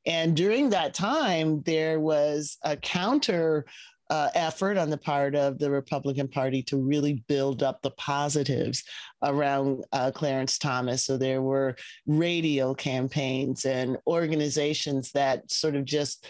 And 0.06 0.36
during 0.36 0.70
that 0.70 0.94
time, 0.94 1.62
there 1.62 2.00
was 2.00 2.58
a 2.62 2.76
counter 2.76 3.66
uh, 4.10 4.30
effort 4.34 4.76
on 4.76 4.90
the 4.90 4.96
part 4.96 5.34
of 5.34 5.58
the 5.58 5.70
Republican 5.70 6.28
Party 6.28 6.62
to 6.62 6.76
really 6.76 7.24
build 7.28 7.62
up 7.62 7.82
the 7.82 7.90
positives 7.92 8.84
around 9.22 9.84
uh, 9.92 10.10
Clarence 10.12 10.58
Thomas. 10.58 11.04
So 11.04 11.16
there 11.16 11.42
were 11.42 11.76
radio 12.06 12.74
campaigns 12.74 13.64
and 13.64 13.96
organizations 14.06 15.10
that 15.12 15.50
sort 15.50 15.74
of 15.74 15.84
just 15.84 16.26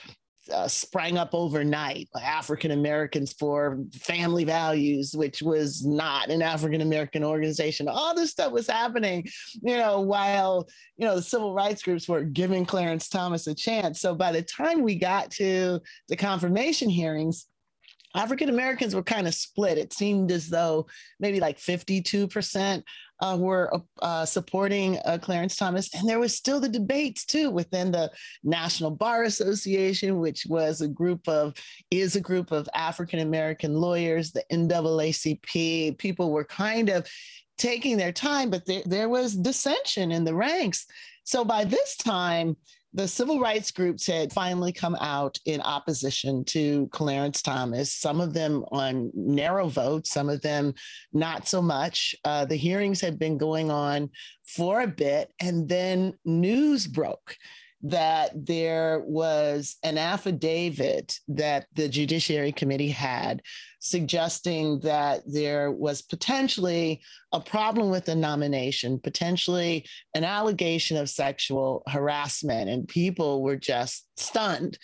uh, 0.52 0.68
sprang 0.68 1.18
up 1.18 1.30
overnight, 1.32 2.08
African 2.22 2.70
Americans 2.70 3.32
for 3.32 3.78
Family 3.92 4.44
Values, 4.44 5.12
which 5.14 5.42
was 5.42 5.84
not 5.84 6.30
an 6.30 6.40
African 6.40 6.82
American 6.82 7.24
organization. 7.24 7.88
All 7.88 8.14
this 8.14 8.30
stuff 8.30 8.52
was 8.52 8.68
happening, 8.68 9.26
you 9.60 9.76
know, 9.76 10.00
while, 10.00 10.68
you 10.96 11.06
know, 11.06 11.16
the 11.16 11.22
civil 11.22 11.52
rights 11.52 11.82
groups 11.82 12.08
were 12.08 12.22
giving 12.22 12.64
Clarence 12.64 13.08
Thomas 13.08 13.48
a 13.48 13.54
chance. 13.54 14.00
So 14.00 14.14
by 14.14 14.32
the 14.32 14.42
time 14.42 14.82
we 14.82 14.94
got 14.94 15.30
to 15.32 15.80
the 16.08 16.16
confirmation 16.16 16.88
hearings, 16.88 17.46
African 18.16 18.48
Americans 18.48 18.94
were 18.94 19.02
kind 19.02 19.28
of 19.28 19.34
split. 19.34 19.78
It 19.78 19.92
seemed 19.92 20.30
as 20.32 20.48
though 20.48 20.86
maybe 21.20 21.38
like 21.38 21.58
52% 21.58 22.82
uh, 23.20 23.36
were 23.38 23.70
uh, 24.02 24.24
supporting 24.24 24.98
uh, 25.04 25.18
Clarence 25.20 25.56
Thomas. 25.56 25.94
And 25.94 26.08
there 26.08 26.18
was 26.18 26.34
still 26.34 26.58
the 26.58 26.68
debates 26.68 27.24
too 27.24 27.50
within 27.50 27.92
the 27.92 28.10
National 28.42 28.90
Bar 28.90 29.24
Association, 29.24 30.18
which 30.18 30.46
was 30.48 30.80
a 30.80 30.88
group 30.88 31.28
of, 31.28 31.54
is 31.90 32.16
a 32.16 32.20
group 32.20 32.52
of 32.52 32.68
African 32.74 33.20
American 33.20 33.74
lawyers, 33.74 34.32
the 34.32 34.44
NAACP. 34.50 35.98
People 35.98 36.32
were 36.32 36.44
kind 36.44 36.88
of 36.88 37.06
taking 37.58 37.96
their 37.96 38.12
time, 38.12 38.50
but 38.50 38.66
there, 38.66 38.82
there 38.84 39.08
was 39.08 39.36
dissension 39.36 40.10
in 40.10 40.24
the 40.24 40.34
ranks. 40.34 40.86
So 41.24 41.44
by 41.44 41.64
this 41.64 41.96
time, 41.96 42.56
the 42.96 43.06
civil 43.06 43.38
rights 43.38 43.70
groups 43.70 44.06
had 44.06 44.32
finally 44.32 44.72
come 44.72 44.96
out 45.00 45.38
in 45.44 45.60
opposition 45.60 46.42
to 46.46 46.88
Clarence 46.92 47.42
Thomas, 47.42 47.92
some 47.92 48.22
of 48.22 48.32
them 48.32 48.64
on 48.72 49.10
narrow 49.14 49.68
votes, 49.68 50.10
some 50.10 50.30
of 50.30 50.40
them 50.40 50.72
not 51.12 51.46
so 51.46 51.60
much. 51.60 52.16
Uh, 52.24 52.46
the 52.46 52.56
hearings 52.56 53.02
had 53.02 53.18
been 53.18 53.36
going 53.36 53.70
on 53.70 54.08
for 54.46 54.80
a 54.80 54.86
bit, 54.86 55.30
and 55.40 55.68
then 55.68 56.14
news 56.24 56.86
broke 56.86 57.36
that 57.88 58.30
there 58.34 59.00
was 59.06 59.76
an 59.84 59.96
affidavit 59.96 61.20
that 61.28 61.66
the 61.74 61.88
Judiciary 61.88 62.50
Committee 62.50 62.90
had 62.90 63.42
suggesting 63.78 64.80
that 64.80 65.22
there 65.24 65.70
was 65.70 66.02
potentially 66.02 67.00
a 67.32 67.40
problem 67.40 67.88
with 67.88 68.04
the 68.06 68.14
nomination, 68.14 68.98
potentially 68.98 69.86
an 70.14 70.24
allegation 70.24 70.96
of 70.96 71.08
sexual 71.08 71.84
harassment, 71.86 72.68
and 72.68 72.88
people 72.88 73.42
were 73.42 73.56
just 73.56 74.08
stunned 74.16 74.78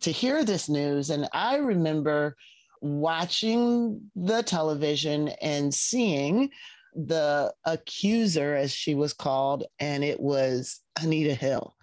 to 0.00 0.12
hear 0.12 0.44
this 0.44 0.68
news. 0.68 1.10
And 1.10 1.28
I 1.32 1.56
remember 1.56 2.36
watching 2.80 4.00
the 4.14 4.42
television 4.42 5.28
and 5.42 5.74
seeing 5.74 6.50
the 6.94 7.52
accuser, 7.64 8.54
as 8.54 8.70
she 8.70 8.94
was 8.94 9.12
called, 9.12 9.64
and 9.80 10.04
it 10.04 10.20
was 10.20 10.80
Anita 11.00 11.34
Hill. 11.34 11.74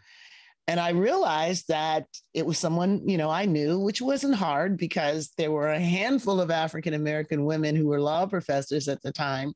And 0.68 0.80
I 0.80 0.89
realized 0.89 1.68
that 1.68 2.06
it 2.34 2.46
was 2.46 2.58
someone, 2.58 3.01
you 3.08 3.18
know, 3.18 3.30
I 3.30 3.46
knew, 3.46 3.80
which 3.80 4.01
wasn't 4.01 4.36
hard 4.36 4.77
because 4.77 5.32
there 5.38 5.51
were 5.51 5.70
a 5.70 5.80
handful 5.80 6.39
of 6.39 6.51
African 6.51 6.94
American 6.94 7.46
women 7.46 7.75
who 7.75 7.88
were 7.88 8.00
law 8.00 8.25
professors 8.25 8.88
at 8.88 9.01
the 9.01 9.12
time. 9.12 9.53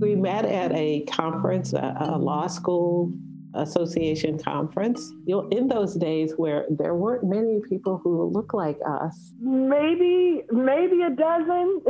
We 0.00 0.16
met 0.16 0.44
at 0.44 0.72
a 0.72 1.04
conference, 1.04 1.72
a, 1.72 1.96
a 2.00 2.18
law 2.18 2.48
school 2.48 3.12
association 3.54 4.38
conference. 4.38 5.00
You 5.26 5.36
know, 5.36 5.48
in 5.48 5.68
those 5.68 5.94
days 5.94 6.34
where 6.36 6.66
there 6.68 6.94
weren't 6.94 7.24
many 7.24 7.60
people 7.68 8.00
who 8.02 8.24
looked 8.24 8.52
like 8.52 8.78
us. 8.86 9.32
Maybe, 9.40 10.42
maybe 10.50 11.02
a 11.02 11.10
dozen 11.10 11.80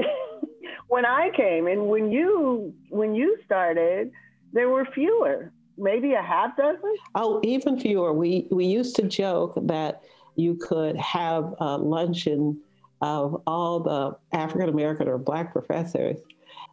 when 0.89 1.07
I 1.07 1.31
came, 1.35 1.67
and 1.67 1.89
when 1.89 2.13
you 2.13 2.75
when 2.91 3.15
you 3.15 3.39
started, 3.45 4.11
there 4.53 4.69
were 4.69 4.87
fewer 4.95 5.53
maybe 5.77 6.15
a 6.15 6.23
half 6.23 6.57
dozen? 6.57 6.95
Oh, 7.15 7.41
even 7.43 7.79
fewer. 7.79 8.13
We 8.13 8.49
we 8.51 8.67
used 8.67 8.97
to 8.97 9.03
joke 9.03 9.55
that 9.63 10.03
you 10.37 10.57
could 10.57 10.97
have 10.97 11.55
a 11.59 11.77
luncheon 11.77 12.61
of 13.01 13.43
all 13.47 13.81
the 13.81 14.17
African 14.37 14.69
American 14.69 15.09
or 15.09 15.19
Black 15.19 15.53
professors, 15.53 16.19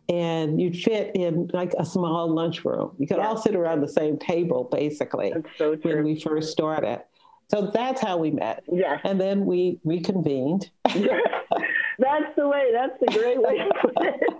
and 0.10 0.62
you'd 0.62 0.78
fit 0.78 1.16
in 1.16 1.50
like 1.54 1.74
a 1.78 1.86
small 1.86 2.30
lunchroom. 2.30 2.92
You 2.98 3.08
could 3.08 3.20
all 3.20 3.38
sit 3.38 3.56
around 3.56 3.82
the 3.82 3.90
same 3.90 4.18
table, 4.18 4.70
basically. 4.72 5.32
That's 5.34 5.58
so 5.58 5.76
true. 5.76 5.96
When 5.96 6.04
we 6.04 6.20
first 6.20 6.52
started. 6.52 7.02
So 7.50 7.70
that's 7.74 8.00
how 8.00 8.16
we 8.16 8.32
met. 8.32 8.64
Yes. 8.72 9.02
And 9.04 9.20
then 9.20 9.46
we 9.46 9.78
reconvened. 9.84 10.70
that's 10.86 12.36
the 12.38 12.48
way. 12.48 12.72
That's 12.72 12.98
the 13.02 13.08
great 13.08 13.42
way 13.42 13.58
to 13.58 13.70
put 13.82 14.06
it. 14.06 14.34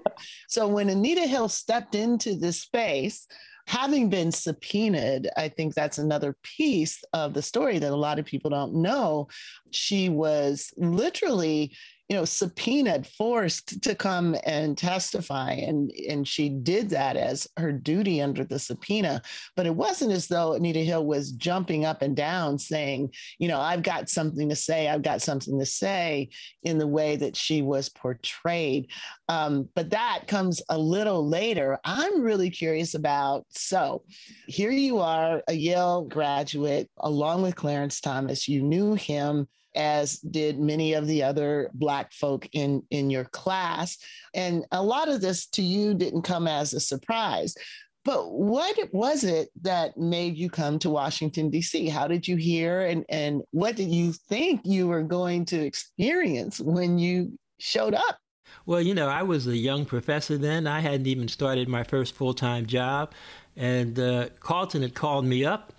So 0.48 0.68
when 0.68 0.90
Anita 0.90 1.28
Hill 1.28 1.50
stepped 1.50 1.94
into 1.94 2.36
this 2.36 2.62
space, 2.62 3.28
having 3.68 4.10
been 4.10 4.32
subpoenaed, 4.32 5.30
I 5.38 5.50
think 5.50 5.74
that's 5.74 5.98
another 5.98 6.36
piece 6.44 7.04
of 7.14 7.34
the 7.34 7.42
story 7.42 7.80
that 7.80 7.92
a 7.92 7.96
lot 7.96 8.20
of 8.20 8.26
people 8.26 8.50
don't 8.50 8.76
know. 8.76 9.28
She 9.72 10.10
was 10.10 10.74
literally 10.78 11.76
you 12.12 12.18
know, 12.18 12.26
subpoenaed, 12.26 13.08
forced 13.08 13.82
to 13.84 13.96
come 13.96 14.36
and 14.44 14.78
testify. 14.78 15.54
And, 15.54 15.94
and 16.10 16.28
she 16.28 16.50
did 16.50 16.90
that 16.90 17.16
as 17.16 17.48
her 17.56 17.72
duty 17.72 18.22
under 18.22 18.44
the 18.44 18.60
subpoena. 18.60 19.22
But 19.56 19.66
it 19.66 19.74
wasn't 19.74 20.12
as 20.12 20.28
though 20.28 20.52
Anita 20.52 20.80
Hill 20.80 21.06
was 21.06 21.32
jumping 21.32 21.86
up 21.86 22.02
and 22.02 22.14
down 22.14 22.60
saying, 22.60 23.14
you 23.40 23.48
know, 23.48 23.62
I've 23.62 23.82
got 23.82 24.10
something 24.10 24.50
to 24.50 24.58
say, 24.58 24.90
I've 24.90 25.04
got 25.04 25.22
something 25.22 25.58
to 25.58 25.66
say 25.66 26.32
in 26.64 26.78
the 26.80 26.86
way 26.86 27.16
that 27.16 27.38
she 27.38 27.62
was 27.62 27.88
portrayed. 27.88 28.90
Um, 29.30 29.70
but 29.74 29.92
that 29.92 30.24
comes 30.28 30.62
a 30.68 30.78
little 30.78 31.26
later. 31.26 31.80
I'm 31.86 32.22
really 32.22 32.50
curious 32.50 32.94
about 32.94 33.46
so 33.52 34.04
here 34.48 34.72
you 34.72 35.00
are, 35.00 35.44
a 35.48 35.54
Yale 35.54 36.04
graduate, 36.04 36.90
along 36.98 37.44
with 37.44 37.56
Clarence 37.56 38.02
Thomas. 38.02 38.50
You 38.50 38.64
knew 38.64 38.96
him 38.96 39.48
as 39.76 40.20
did 40.20 40.60
many 40.60 40.94
of 40.94 41.08
the 41.08 41.24
other 41.24 41.70
Black 41.74 42.14
folk 42.14 42.48
in, 42.54 42.84
in 42.92 43.10
your 43.10 43.26
class. 43.26 43.98
And 44.34 44.66
a 44.72 44.82
lot 44.82 45.10
of 45.10 45.22
this 45.22 45.48
to 45.48 45.62
you 45.62 45.94
didn't 45.94 46.24
come 46.24 46.48
as 46.48 46.74
a 46.74 46.80
surprise. 46.80 47.56
But 48.04 48.32
what 48.32 48.76
was 48.92 49.24
it 49.24 49.50
that 49.62 49.96
made 49.98 50.36
you 50.36 50.50
come 50.50 50.80
to 50.80 50.90
Washington, 50.90 51.50
D.C.? 51.50 51.88
How 51.88 52.08
did 52.08 52.28
you 52.28 52.36
hear 52.36 52.82
and, 52.82 53.06
and 53.10 53.44
what 53.52 53.76
did 53.76 53.90
you 53.90 54.14
think 54.14 54.62
you 54.64 54.88
were 54.88 55.04
going 55.04 55.46
to 55.46 55.64
experience 55.64 56.60
when 56.60 56.98
you 56.98 57.38
showed 57.60 57.94
up? 57.94 58.18
Well, 58.66 58.82
you 58.82 58.94
know, 58.94 59.08
I 59.08 59.24
was 59.24 59.48
a 59.48 59.56
young 59.56 59.86
professor 59.86 60.38
then. 60.38 60.68
I 60.68 60.80
hadn't 60.80 61.08
even 61.08 61.28
started 61.28 61.68
my 61.70 61.84
first 61.84 62.16
full 62.16 62.34
time 62.34 62.66
job. 62.66 63.14
And 63.56 64.00
uh, 64.00 64.30
Carlton 64.40 64.82
had 64.82 64.96
called 64.96 65.26
me 65.26 65.46
up 65.46 65.74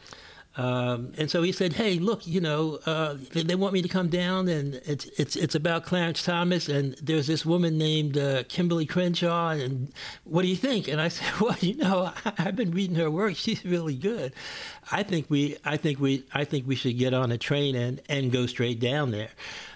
um, 0.56 1.12
and 1.16 1.30
so 1.30 1.42
he 1.42 1.50
said, 1.50 1.72
"Hey, 1.72 1.98
look, 1.98 2.26
you 2.26 2.40
know, 2.40 2.78
uh, 2.84 3.16
they, 3.32 3.42
they, 3.42 3.54
want 3.54 3.72
me 3.72 3.80
to 3.80 3.88
come 3.88 4.08
down, 4.08 4.48
and 4.48 4.74
it's 4.84 5.06
it's 5.18 5.34
it's 5.34 5.54
about 5.54 5.86
Clarence 5.86 6.22
Thomas, 6.22 6.68
and 6.68 6.94
there's 7.02 7.26
this 7.26 7.46
woman 7.46 7.78
named 7.78 8.18
uh, 8.18 8.42
Kimberlé 8.44 8.86
Crenshaw, 8.86 9.50
and 9.50 9.90
what 10.24 10.42
do 10.42 10.48
you 10.48 10.56
think?" 10.56 10.88
And 10.88 11.00
I 11.00 11.08
said, 11.08 11.28
"Well, 11.40 11.56
you 11.60 11.76
know, 11.76 12.12
I, 12.24 12.42
have 12.42 12.54
been 12.54 12.70
reading 12.70 12.96
her 12.96 13.10
work; 13.10 13.36
she's 13.36 13.64
really 13.64 13.96
good. 13.96 14.34
I 14.90 15.02
think 15.02 15.30
we, 15.30 15.56
I 15.64 15.78
think 15.78 15.98
we, 15.98 16.24
I 16.34 16.44
think 16.44 16.66
we 16.66 16.74
should 16.74 16.98
get 16.98 17.14
on 17.14 17.32
a 17.32 17.38
train 17.38 17.74
and 17.74 18.02
and 18.10 18.30
go 18.30 18.44
straight 18.44 18.78
down 18.78 19.10
there." 19.10 19.30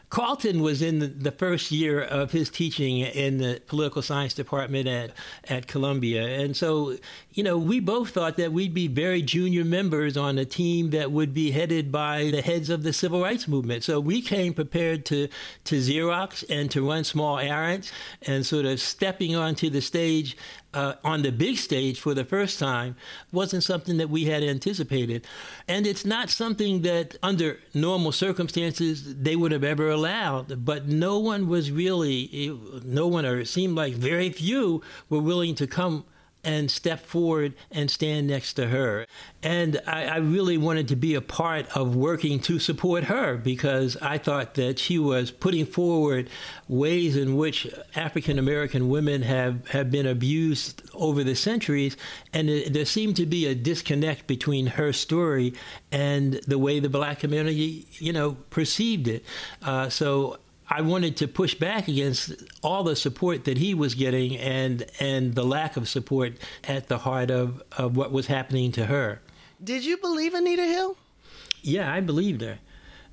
Carlton 0.09 0.63
was 0.63 0.83
in 0.83 1.19
the, 1.19 1.33
first 1.33 1.71
year 1.71 2.01
of 2.01 2.31
his 2.31 2.49
teaching 2.49 2.99
in 2.99 3.39
the 3.39 3.61
political 3.67 4.01
science 4.01 4.33
department 4.33 4.89
at, 4.89 5.11
at 5.49 5.67
Columbia. 5.67 6.25
And 6.25 6.57
so, 6.57 6.97
you 7.33 7.43
know, 7.43 7.59
we 7.59 7.81
both 7.81 8.11
thought 8.11 8.37
that 8.37 8.53
we'd 8.53 8.73
be 8.73 8.87
very 8.87 9.21
junior 9.21 9.65
members 9.65 10.17
on 10.17 10.39
a 10.39 10.45
team 10.45 10.91
that 10.91 11.11
would 11.11 11.35
be 11.35 11.51
headed 11.51 11.91
by 11.91 12.31
the 12.31 12.41
heads 12.41 12.71
of 12.71 12.85
the 12.85 12.93
civil 12.93 13.21
rights 13.21 13.49
movement. 13.49 13.83
So 13.83 13.99
we 14.01 14.23
came 14.23 14.55
prepared 14.55 15.05
to, 15.07 15.29
to 15.65 15.77
Xerox 15.77 16.45
and 16.49 16.71
to 16.71 16.89
run 16.89 17.05
small 17.05 17.39
errands 17.39 17.93
and 18.23 18.47
sort 18.47 18.65
of 18.65 18.81
stepping 18.81 19.35
onto 19.35 19.69
the 19.69 19.83
stage 19.83 20.37
uh, 20.77 20.95
on 21.03 21.23
the 21.23 21.33
big 21.33 21.57
stage 21.57 21.99
for 21.99 22.13
the 22.13 22.25
first 22.25 22.59
time 22.59 22.97
wasn't 23.33 23.65
something 23.65 23.97
that 23.97 24.11
we 24.11 24.27
had 24.27 24.43
anticipated. 24.43 25.27
And 25.67 25.87
it's 25.87 26.05
not 26.05 26.29
something 26.29 26.83
that, 26.83 27.17
under 27.23 27.59
normal 27.73 28.13
circumstances, 28.13 29.17
they 29.17 29.37
would 29.37 29.53
have 29.53 29.65
ever 29.65 29.89
allowed. 29.89 30.65
But 30.65 30.87
no 30.87 31.19
one 31.19 31.49
was 31.49 31.71
really, 31.71 32.53
no 32.85 33.07
one, 33.07 33.25
or 33.25 33.41
it 33.41 33.49
seemed 33.49 33.75
like 33.75 33.95
very 33.95 34.31
few, 34.31 34.83
were 35.09 35.21
willing 35.21 35.55
to 35.55 35.67
come 35.67 36.05
and 36.47 36.71
step 36.71 37.05
forward 37.05 37.55
and 37.73 37.91
stand 37.91 38.29
next 38.29 38.55
to 38.55 38.69
her. 38.69 39.05
And 39.43 39.83
I, 39.85 40.05
I, 40.05 40.17
really 40.19 40.57
wanted 40.57 40.87
to 40.89 40.97
be 40.97 41.15
a 41.17 41.21
part 41.21 41.67
of 41.77 41.97
working 41.97 42.39
to 42.41 42.61
support 42.61 43.05
her 43.05 43.37
because 43.37 43.97
I 44.01 44.19
thought 44.19 44.55
that 44.55 44.79
she 44.79 44.97
was 44.97 45.33
putting 45.33 45.67
forward 45.67 46.31
ways 46.69 47.17
in 47.17 47.37
which 47.37 47.67
African 47.97 48.39
American 48.39 48.89
women 48.89 49.23
have, 49.23 49.67
have 49.69 49.91
been 49.91 50.07
abused 50.07 50.83
over 50.95 51.25
the 51.25 51.35
centuries. 51.35 51.97
And 52.33 52.49
it, 52.49 52.73
there 52.73 52.85
seemed 52.85 53.17
to 53.17 53.27
be 53.27 53.47
a 53.47 53.55
disconnect 53.55 54.29
between 54.29 54.69
her 54.69 54.93
story 54.93 55.53
and 55.91 56.35
the 56.47 56.59
way 56.59 56.79
the 56.79 56.89
black 56.89 57.19
community, 57.19 57.89
you 57.95 58.13
know, 58.13 58.37
perceived 58.51 59.09
it. 59.09 59.25
Uh, 59.63 59.89
so 59.89 60.39
I 60.69 60.83
wanted 60.83 61.17
to 61.19 61.29
push 61.29 61.55
back 61.55 61.87
against 61.89 62.33
all 62.63 62.83
the 62.83 62.97
support 62.97 63.45
that 63.45 63.59
he 63.59 63.75
was 63.75 63.95
getting 63.95 64.37
and 64.37 64.85
and 64.99 65.35
the 65.35 65.45
lack 65.45 65.77
of 65.77 65.89
support 65.89 66.35
at 66.65 66.89
the 66.89 66.99
heart 66.99 67.31
of, 67.31 67.63
of 67.73 67.97
what 67.97 68.11
was 68.11 68.27
happening 68.27 68.73
to 68.73 68.87
her. 68.87 69.21
Did 69.63 69.85
you 69.85 69.97
believe 69.97 70.35
Anita 70.35 70.65
Hill? 70.65 70.97
Yeah, 71.63 71.93
I 71.93 72.01
believed 72.01 72.43
her. 72.43 72.59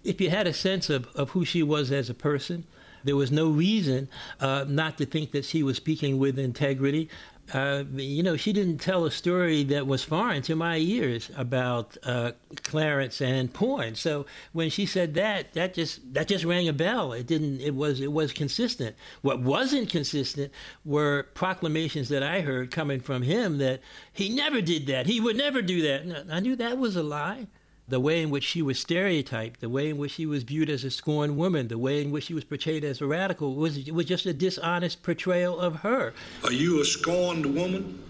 If 0.03 0.19
you 0.19 0.29
had 0.29 0.47
a 0.47 0.53
sense 0.53 0.89
of, 0.89 1.07
of 1.15 1.29
who 1.31 1.45
she 1.45 1.63
was 1.63 1.91
as 1.91 2.09
a 2.09 2.13
person, 2.13 2.65
there 3.03 3.15
was 3.15 3.31
no 3.31 3.49
reason 3.49 4.09
uh, 4.39 4.65
not 4.67 4.97
to 4.97 5.05
think 5.05 5.31
that 5.31 5.45
she 5.45 5.63
was 5.63 5.77
speaking 5.77 6.17
with 6.17 6.39
integrity 6.39 7.09
uh, 7.51 7.83
you 7.95 8.23
know, 8.23 8.37
she 8.37 8.53
didn't 8.53 8.77
tell 8.77 9.05
a 9.05 9.11
story 9.11 9.63
that 9.65 9.85
was 9.85 10.03
foreign 10.03 10.41
to 10.43 10.55
my 10.55 10.77
ears 10.77 11.29
about 11.35 11.97
uh, 12.03 12.31
Clarence 12.63 13.21
and 13.21 13.53
porn. 13.53 13.95
So 13.95 14.25
when 14.53 14.69
she 14.69 14.85
said 14.85 15.13
that, 15.15 15.53
that 15.53 15.73
just 15.73 16.13
that 16.13 16.29
just 16.29 16.45
rang 16.45 16.67
a 16.67 16.73
bell. 16.73 17.11
It 17.11 17.27
didn't. 17.27 17.59
It 17.59 17.75
was 17.75 17.99
it 17.99 18.11
was 18.11 18.31
consistent. 18.31 18.95
What 19.21 19.41
wasn't 19.41 19.89
consistent 19.89 20.51
were 20.85 21.23
proclamations 21.33 22.09
that 22.09 22.23
I 22.23 22.41
heard 22.41 22.71
coming 22.71 23.01
from 23.01 23.23
him 23.23 23.57
that 23.57 23.81
he 24.13 24.29
never 24.29 24.61
did 24.61 24.87
that. 24.87 25.05
He 25.05 25.19
would 25.19 25.35
never 25.35 25.61
do 25.61 25.81
that. 25.81 26.25
I 26.31 26.39
knew 26.39 26.55
that 26.55 26.77
was 26.77 26.95
a 26.95 27.03
lie 27.03 27.47
the 27.93 27.99
way 27.99 28.23
in 28.23 28.31
which 28.31 28.43
she 28.43 28.63
was 28.63 28.79
stereotyped, 28.79 29.61
the 29.61 29.69
way 29.69 29.87
in 29.87 29.97
which 29.97 30.13
she 30.13 30.25
was 30.25 30.41
viewed 30.41 30.67
as 30.67 30.83
a 30.83 30.89
scorned 30.89 31.37
woman, 31.37 31.67
the 31.67 31.77
way 31.77 32.01
in 32.01 32.09
which 32.09 32.23
she 32.23 32.33
was 32.33 32.43
portrayed 32.43 32.83
as 32.83 33.01
a 33.01 33.05
radical 33.05 33.53
was 33.53 33.91
was 33.91 34.07
just 34.07 34.25
a 34.25 34.33
dishonest 34.33 35.03
portrayal 35.03 35.59
of 35.59 35.75
her. 35.81 36.11
Are 36.43 36.51
you 36.51 36.81
a 36.81 36.85
scorned 36.85 37.45
woman? 37.45 38.03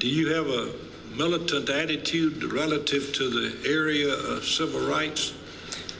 Do 0.00 0.08
you 0.08 0.34
have 0.34 0.48
a 0.48 0.72
militant 1.16 1.68
attitude 1.70 2.42
relative 2.42 3.12
to 3.14 3.30
the 3.30 3.68
area 3.68 4.12
of 4.12 4.44
civil 4.44 4.80
rights? 4.80 5.32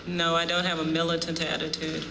No, 0.08 0.34
I 0.34 0.44
don't 0.44 0.64
have 0.64 0.80
a 0.80 0.84
militant 0.84 1.40
attitude. 1.40 2.04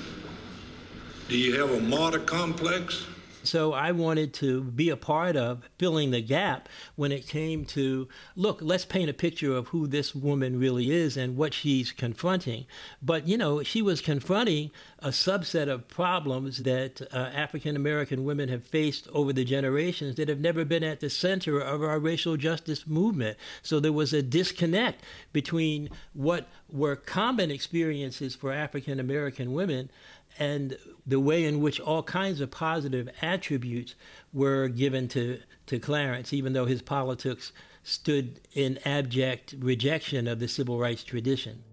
Do 1.27 1.37
you 1.37 1.59
have 1.59 1.71
a 1.71 1.81
martyr 1.81 2.19
complex? 2.19 3.05
So 3.49 3.73
I 3.73 3.91
wanted 3.93 4.31
to 4.35 4.61
be 4.61 4.89
a 4.89 4.95
part 4.95 5.35
of 5.35 5.67
filling 5.79 6.11
the 6.11 6.21
gap 6.21 6.69
when 6.95 7.11
it 7.11 7.27
came 7.27 7.65
to 7.65 8.07
look, 8.35 8.59
let's 8.61 8.85
paint 8.85 9.09
a 9.09 9.13
picture 9.13 9.55
of 9.55 9.69
who 9.69 9.87
this 9.87 10.13
woman 10.13 10.59
really 10.59 10.91
is 10.91 11.17
and 11.17 11.35
what 11.35 11.55
she's 11.55 11.91
confronting. 11.91 12.67
But, 13.01 13.27
you 13.27 13.39
know, 13.39 13.63
she 13.63 13.81
was 13.81 14.01
confronting 14.01 14.69
a 14.99 15.07
subset 15.07 15.67
of 15.67 15.87
problems 15.87 16.59
that 16.59 17.01
uh, 17.11 17.17
African 17.33 17.75
American 17.75 18.23
women 18.23 18.49
have 18.49 18.63
faced 18.67 19.07
over 19.13 19.33
the 19.33 19.45
generations 19.45 20.15
that 20.17 20.29
have 20.29 20.39
never 20.39 20.63
been 20.63 20.83
at 20.83 20.99
the 20.99 21.09
center 21.09 21.59
of 21.59 21.81
our 21.81 21.97
racial 21.97 22.37
justice 22.37 22.85
movement. 22.85 23.35
So 23.63 23.79
there 23.79 23.91
was 23.91 24.13
a 24.13 24.21
disconnect 24.21 25.03
between 25.33 25.89
what 26.13 26.47
were 26.71 26.95
common 26.95 27.49
experiences 27.49 28.35
for 28.35 28.51
African 28.51 28.99
American 28.99 29.53
women 29.53 29.89
and 30.39 30.77
the 31.05 31.19
way 31.19 31.45
in 31.45 31.59
which 31.59 31.79
all 31.79 32.01
kinds 32.01 32.39
of 32.41 32.49
positive 32.49 33.09
attributes 33.21 33.95
were 34.33 34.67
given 34.67 35.07
to, 35.09 35.39
to 35.67 35.79
Clarence, 35.79 36.33
even 36.33 36.53
though 36.53 36.65
his 36.65 36.81
politics 36.81 37.51
stood 37.83 38.39
in 38.53 38.79
abject 38.85 39.55
rejection 39.59 40.27
of 40.27 40.39
the 40.39 40.47
civil 40.47 40.79
rights 40.79 41.03
tradition. 41.03 41.63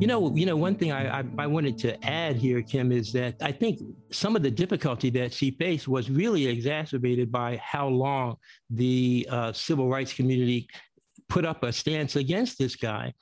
You 0.00 0.06
know, 0.06 0.34
you 0.34 0.46
know, 0.46 0.56
one 0.56 0.76
thing 0.76 0.92
I, 0.92 1.20
I, 1.20 1.24
I, 1.38 1.46
wanted 1.48 1.76
to 1.78 2.04
add 2.04 2.36
here, 2.36 2.62
Kim, 2.62 2.92
is 2.92 3.12
that 3.14 3.34
I 3.42 3.50
think 3.50 3.80
some 4.12 4.36
of 4.36 4.44
the 4.44 4.50
difficulty 4.50 5.10
that 5.10 5.32
she 5.32 5.50
faced 5.50 5.88
was 5.88 6.08
really 6.08 6.46
exacerbated 6.46 7.32
by 7.32 7.56
how 7.56 7.88
long 7.88 8.36
the 8.70 9.26
uh, 9.28 9.52
civil 9.52 9.88
rights 9.88 10.12
community 10.12 10.68
put 11.28 11.44
up 11.44 11.64
a 11.64 11.72
stance 11.72 12.14
against 12.14 12.58
this 12.58 12.76
guy. 12.76 13.12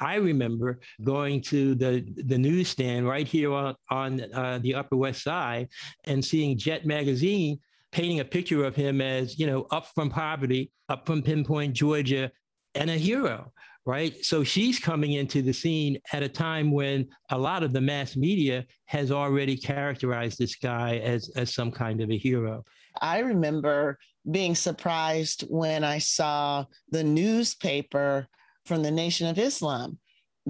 I 0.00 0.16
remember 0.16 0.80
going 1.04 1.40
to 1.42 1.74
the, 1.74 2.04
the 2.16 2.38
newsstand 2.38 3.06
right 3.06 3.26
here 3.26 3.52
on, 3.52 3.74
on 3.90 4.20
uh, 4.32 4.58
the 4.62 4.74
Upper 4.74 4.96
West 4.96 5.22
Side 5.22 5.68
and 6.04 6.24
seeing 6.24 6.58
Jet 6.58 6.86
Magazine 6.86 7.58
painting 7.92 8.20
a 8.20 8.24
picture 8.24 8.64
of 8.64 8.76
him 8.76 9.00
as, 9.00 9.38
you 9.38 9.46
know, 9.46 9.66
up 9.70 9.86
from 9.94 10.10
poverty, 10.10 10.70
up 10.88 11.06
from 11.06 11.22
Pinpoint, 11.22 11.72
Georgia, 11.72 12.30
and 12.74 12.90
a 12.90 12.98
hero, 12.98 13.52
right? 13.86 14.22
So 14.22 14.44
she's 14.44 14.78
coming 14.78 15.12
into 15.12 15.40
the 15.40 15.52
scene 15.52 15.98
at 16.12 16.22
a 16.22 16.28
time 16.28 16.70
when 16.70 17.08
a 17.30 17.38
lot 17.38 17.62
of 17.62 17.72
the 17.72 17.80
mass 17.80 18.14
media 18.14 18.66
has 18.84 19.10
already 19.10 19.56
characterized 19.56 20.38
this 20.38 20.56
guy 20.56 20.98
as, 20.98 21.30
as 21.36 21.54
some 21.54 21.70
kind 21.70 22.02
of 22.02 22.10
a 22.10 22.18
hero. 22.18 22.64
I 23.00 23.20
remember 23.20 23.98
being 24.30 24.54
surprised 24.54 25.44
when 25.48 25.84
I 25.84 25.98
saw 25.98 26.64
the 26.90 27.04
newspaper 27.04 28.26
from 28.66 28.82
the 28.82 28.90
Nation 28.90 29.26
of 29.28 29.38
Islam 29.38 29.98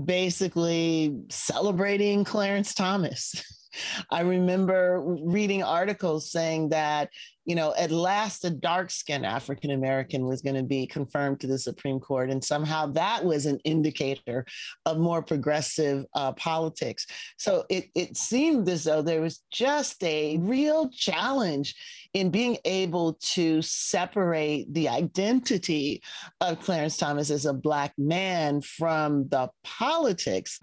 basically 0.03 1.17
celebrating 1.29 2.25
Clarence 2.25 2.75
Thomas. 2.75 3.35
I 4.11 4.21
remember 4.21 5.03
reading 5.05 5.63
articles 5.63 6.31
saying 6.31 6.71
that, 6.71 7.11
you 7.45 7.55
know, 7.55 7.75
at 7.79 7.91
last 7.91 8.45
a 8.45 8.51
dark 8.51 8.91
skinned 8.91 9.25
African 9.25 9.71
American 9.71 10.27
was 10.27 10.43
going 10.43 10.57
to 10.57 10.63
be 10.63 10.87
confirmed 10.87 11.41
to 11.41 11.47
the 11.47 11.59
Supreme 11.59 12.01
Court. 12.01 12.31
And 12.31 12.43
somehow 12.45 12.87
that 12.93 13.25
was 13.25 13.47
an 13.47 13.61
indicator 13.65 14.45
of 14.85 14.99
more 14.99 15.23
progressive 15.23 16.07
uh, 16.15 16.33
politics. 16.33 17.07
So 17.39 17.65
it, 17.71 17.87
it 17.95 18.17
seemed 18.17 18.69
as 18.69 18.85
though 18.85 19.03
there 19.03 19.21
was 19.21 19.43
just 19.53 20.03
a 20.03 20.39
real 20.39 20.89
challenge 20.91 21.75
in 22.15 22.31
being 22.31 22.57
able 22.65 23.19
to 23.21 23.61
separate 23.61 24.73
the 24.73 24.89
identity 24.89 26.03
of 26.41 26.61
Clarence 26.61 26.97
Thomas 26.97 27.31
as 27.31 27.45
a 27.45 27.53
Black 27.53 27.93
man 27.99 28.63
from 28.63 29.29
the 29.29 29.51
politics. 29.63 30.59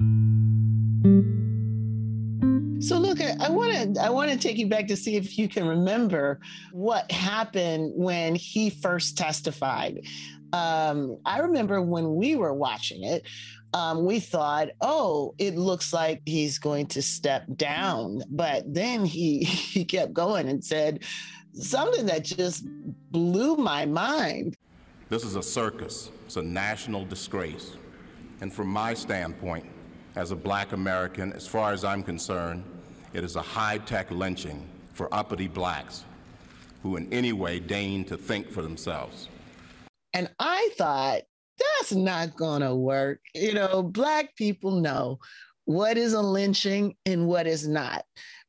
So 2.83 2.97
look, 2.97 3.21
I 3.21 3.49
want 3.49 3.95
to 3.95 4.01
I 4.01 4.09
want 4.09 4.29
to 4.31 4.37
take 4.37 4.57
you 4.57 4.67
back 4.67 4.87
to 4.87 4.97
see 4.97 5.15
if 5.15 5.37
you 5.37 5.47
can 5.47 5.65
remember 5.65 6.41
what 6.73 7.09
happened 7.09 7.93
when 7.95 8.35
he 8.35 8.69
first 8.69 9.17
testified. 9.17 10.05
Um, 10.51 11.17
I 11.25 11.39
remember 11.39 11.81
when 11.81 12.15
we 12.15 12.35
were 12.35 12.53
watching 12.53 13.05
it, 13.05 13.25
um, 13.73 14.03
we 14.03 14.19
thought, 14.19 14.67
oh, 14.81 15.33
it 15.37 15.55
looks 15.55 15.93
like 15.93 16.21
he's 16.25 16.59
going 16.59 16.87
to 16.87 17.01
step 17.01 17.45
down. 17.55 18.21
But 18.29 18.71
then 18.73 19.05
he 19.05 19.43
he 19.45 19.85
kept 19.85 20.11
going 20.11 20.49
and 20.49 20.63
said 20.63 21.03
something 21.53 22.05
that 22.07 22.25
just 22.25 22.65
blew 23.11 23.55
my 23.55 23.85
mind. 23.85 24.57
This 25.07 25.23
is 25.23 25.37
a 25.37 25.43
circus. 25.43 26.11
It's 26.25 26.35
a 26.35 26.41
national 26.41 27.05
disgrace. 27.05 27.77
And 28.41 28.53
from 28.53 28.67
my 28.67 28.93
standpoint, 28.93 29.67
as 30.15 30.31
a 30.31 30.35
black 30.35 30.73
American, 30.73 31.31
as 31.33 31.47
far 31.47 31.71
as 31.71 31.85
I'm 31.85 32.03
concerned, 32.03 32.63
it 33.13 33.23
is 33.23 33.36
a 33.36 33.41
high 33.41 33.78
tech 33.80 34.10
lynching 34.12 34.67
for 34.93 35.13
uppity 35.13 35.47
blacks 35.47 36.04
who 36.82 36.97
in 36.97 37.12
any 37.13 37.32
way 37.32 37.60
deign 37.60 38.04
to 38.06 38.17
think 38.17 38.49
for 38.49 38.62
themselves. 38.62 39.30
And 40.13 40.30
I 40.39 40.69
thought, 40.78 41.21
that's 41.58 41.93
not 41.93 42.36
going 42.36 42.62
to 42.62 42.76
work. 42.76 43.19
You 43.34 43.54
know, 43.54 43.84
black 43.84 44.36
people 44.36 44.82
know 44.82 45.19
what 45.65 45.97
is 45.97 46.13
a 46.13 46.21
lynching 46.21 46.95
and 47.06 47.28
what 47.28 47.47
is 47.47 47.67
not. 47.67 48.04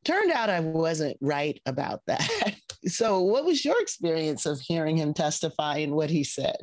Turned 0.05 0.33
out 0.33 0.51
I 0.51 0.61
wasn't 0.61 1.17
right 1.21 1.61
about 1.67 2.01
that. 2.07 2.55
so, 2.87 3.21
what 3.21 3.45
was 3.45 3.65
your 3.65 3.81
experience 3.81 4.47
of 4.47 4.61
hearing 4.61 4.97
him 4.97 5.15
testify 5.15 5.79
and 5.79 5.95
what 5.95 6.11
he 6.11 6.25
said? 6.25 6.57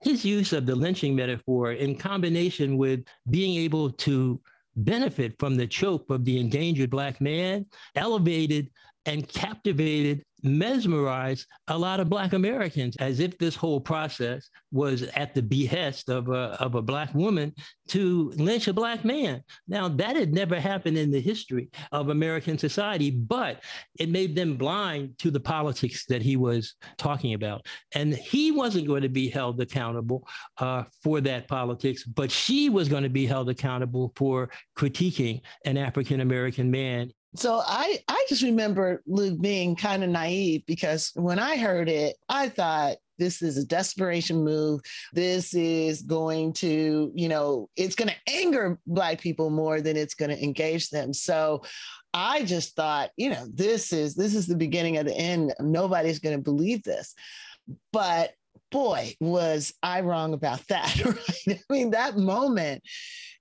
His 0.00 0.24
use 0.24 0.52
of 0.52 0.66
the 0.66 0.76
lynching 0.76 1.16
metaphor 1.16 1.72
in 1.72 1.96
combination 1.96 2.76
with 2.76 3.04
being 3.30 3.58
able 3.62 3.90
to 3.90 4.40
benefit 4.84 5.34
from 5.38 5.56
the 5.56 5.66
choke 5.66 6.08
of 6.10 6.24
the 6.24 6.38
endangered 6.38 6.90
Black 6.90 7.20
man 7.20 7.66
elevated 7.94 8.70
and 9.06 9.28
captivated 9.28 10.24
mesmerized 10.42 11.46
a 11.68 11.78
lot 11.78 12.00
of 12.00 12.08
Black 12.08 12.32
Americans 12.32 12.96
as 13.00 13.20
if 13.20 13.36
this 13.38 13.56
whole 13.56 13.80
process 13.80 14.48
was 14.72 15.02
at 15.02 15.34
the 15.34 15.42
behest 15.42 16.08
of 16.08 16.28
a, 16.28 16.56
of 16.60 16.74
a 16.74 16.82
Black 16.82 17.12
woman 17.14 17.52
to 17.88 18.30
lynch 18.36 18.68
a 18.68 18.72
Black 18.72 19.04
man. 19.04 19.42
Now, 19.66 19.88
that 19.88 20.16
had 20.16 20.32
never 20.32 20.60
happened 20.60 20.98
in 20.98 21.10
the 21.10 21.20
history 21.20 21.70
of 21.92 22.10
American 22.10 22.58
society, 22.58 23.10
but 23.10 23.62
it 23.98 24.08
made 24.08 24.36
them 24.36 24.56
blind 24.56 25.18
to 25.18 25.30
the 25.30 25.40
politics 25.40 26.04
that 26.06 26.22
he 26.22 26.36
was 26.36 26.74
talking 26.96 27.34
about. 27.34 27.66
And 27.94 28.14
he 28.14 28.52
wasn't 28.52 28.86
going 28.86 29.02
to 29.02 29.08
be 29.08 29.28
held 29.28 29.60
accountable 29.60 30.26
uh, 30.58 30.84
for 31.02 31.20
that 31.22 31.48
politics, 31.48 32.04
but 32.04 32.30
she 32.30 32.68
was 32.68 32.88
going 32.88 33.02
to 33.02 33.08
be 33.08 33.26
held 33.26 33.48
accountable 33.48 34.12
for 34.16 34.50
critiquing 34.76 35.40
an 35.64 35.76
African 35.76 36.20
American 36.20 36.70
man 36.70 37.10
so 37.34 37.62
I 37.64 37.98
I 38.08 38.26
just 38.28 38.42
remember 38.42 39.02
Luke 39.06 39.40
being 39.40 39.76
kind 39.76 40.02
of 40.02 40.10
naive 40.10 40.62
because 40.66 41.12
when 41.14 41.38
I 41.38 41.56
heard 41.56 41.88
it, 41.88 42.16
I 42.28 42.48
thought 42.48 42.96
this 43.18 43.42
is 43.42 43.58
a 43.58 43.66
desperation 43.66 44.44
move. 44.44 44.80
This 45.12 45.52
is 45.54 46.02
going 46.02 46.52
to, 46.54 47.12
you 47.14 47.28
know, 47.28 47.68
it's 47.76 47.96
going 47.96 48.08
to 48.08 48.32
anger 48.32 48.78
black 48.86 49.20
people 49.20 49.50
more 49.50 49.80
than 49.80 49.96
it's 49.96 50.14
going 50.14 50.30
to 50.30 50.42
engage 50.42 50.90
them. 50.90 51.12
So 51.12 51.62
I 52.14 52.44
just 52.44 52.74
thought, 52.76 53.10
you 53.16 53.30
know, 53.30 53.46
this 53.52 53.92
is 53.92 54.14
this 54.14 54.34
is 54.34 54.46
the 54.46 54.56
beginning 54.56 54.96
of 54.96 55.06
the 55.06 55.16
end. 55.16 55.52
Nobody's 55.60 56.20
going 56.20 56.36
to 56.36 56.42
believe 56.42 56.82
this. 56.82 57.14
But 57.92 58.32
boy, 58.70 59.14
was 59.20 59.74
I 59.82 60.00
wrong 60.00 60.32
about 60.32 60.66
that, 60.68 61.04
right? 61.04 61.58
I 61.70 61.72
mean, 61.72 61.90
that 61.90 62.16
moment 62.16 62.82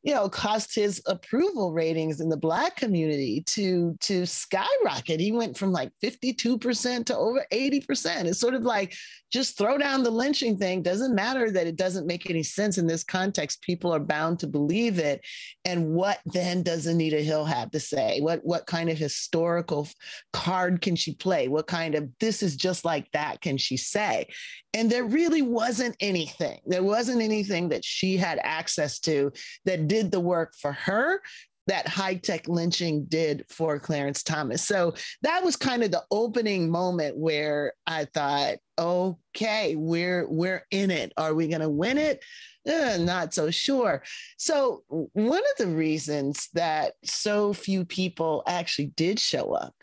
you 0.07 0.13
know, 0.13 0.29
caused 0.29 0.73
his 0.73 1.01
approval 1.05 1.73
ratings 1.73 2.21
in 2.21 2.29
the 2.29 2.37
black 2.37 2.77
community 2.77 3.43
to 3.45 3.93
to 3.99 4.25
skyrocket. 4.25 5.19
He 5.19 5.33
went 5.33 5.57
from 5.57 5.73
like 5.73 5.91
52% 6.01 7.05
to 7.07 7.17
over 7.17 7.45
80%. 7.51 8.23
It's 8.23 8.39
sort 8.39 8.53
of 8.53 8.61
like 8.61 8.95
just 9.31 9.57
throw 9.57 9.77
down 9.77 10.03
the 10.03 10.11
lynching 10.11 10.57
thing. 10.57 10.81
Doesn't 10.81 11.15
matter 11.15 11.51
that 11.51 11.67
it 11.67 11.75
doesn't 11.75 12.07
make 12.07 12.29
any 12.29 12.43
sense 12.43 12.77
in 12.77 12.87
this 12.87 13.03
context. 13.03 13.61
People 13.61 13.93
are 13.93 13.99
bound 13.99 14.39
to 14.39 14.47
believe 14.47 14.99
it. 14.99 15.21
And 15.65 15.93
what 15.93 16.19
then 16.25 16.63
does 16.63 16.87
Anita 16.87 17.17
Hill 17.21 17.45
have 17.45 17.71
to 17.71 17.79
say? 17.79 18.19
What 18.21 18.41
what 18.43 18.65
kind 18.65 18.89
of 18.89 18.97
historical 18.97 19.87
card 20.33 20.81
can 20.81 20.95
she 20.95 21.13
play? 21.15 21.47
What 21.47 21.67
kind 21.67 21.95
of 21.95 22.09
this 22.19 22.41
is 22.41 22.55
just 22.55 22.85
like 22.85 23.11
that 23.11 23.41
can 23.41 23.57
she 23.57 23.77
say? 23.77 24.27
And 24.73 24.89
there 24.89 25.05
really 25.05 25.41
wasn't 25.41 25.95
anything. 25.99 26.59
There 26.65 26.83
wasn't 26.83 27.21
anything 27.21 27.69
that 27.69 27.83
she 27.83 28.17
had 28.17 28.39
access 28.43 28.99
to 28.99 29.31
that 29.65 29.87
did 29.87 30.11
the 30.11 30.19
work 30.19 30.53
for 30.59 30.71
her 30.71 31.21
that 31.67 31.87
high 31.87 32.15
tech 32.15 32.47
lynching 32.47 33.05
did 33.05 33.45
for 33.49 33.79
Clarence 33.79 34.23
Thomas. 34.23 34.63
So 34.63 34.93
that 35.21 35.43
was 35.43 35.55
kind 35.55 35.83
of 35.83 35.91
the 35.91 36.03
opening 36.11 36.69
moment 36.69 37.17
where 37.17 37.73
I 37.85 38.05
thought, 38.05 38.55
okay, 38.79 39.75
we're 39.75 40.27
we're 40.27 40.65
in 40.71 40.91
it. 40.91 41.13
Are 41.17 41.33
we 41.33 41.47
going 41.47 41.61
to 41.61 41.69
win 41.69 41.97
it? 41.97 42.23
Uh, 42.67 42.97
not 42.99 43.33
so 43.33 43.49
sure. 43.49 44.03
So 44.37 44.83
one 44.87 45.39
of 45.39 45.57
the 45.57 45.67
reasons 45.67 46.49
that 46.53 46.93
so 47.03 47.53
few 47.53 47.85
people 47.85 48.43
actually 48.45 48.87
did 48.87 49.19
show 49.19 49.53
up 49.53 49.73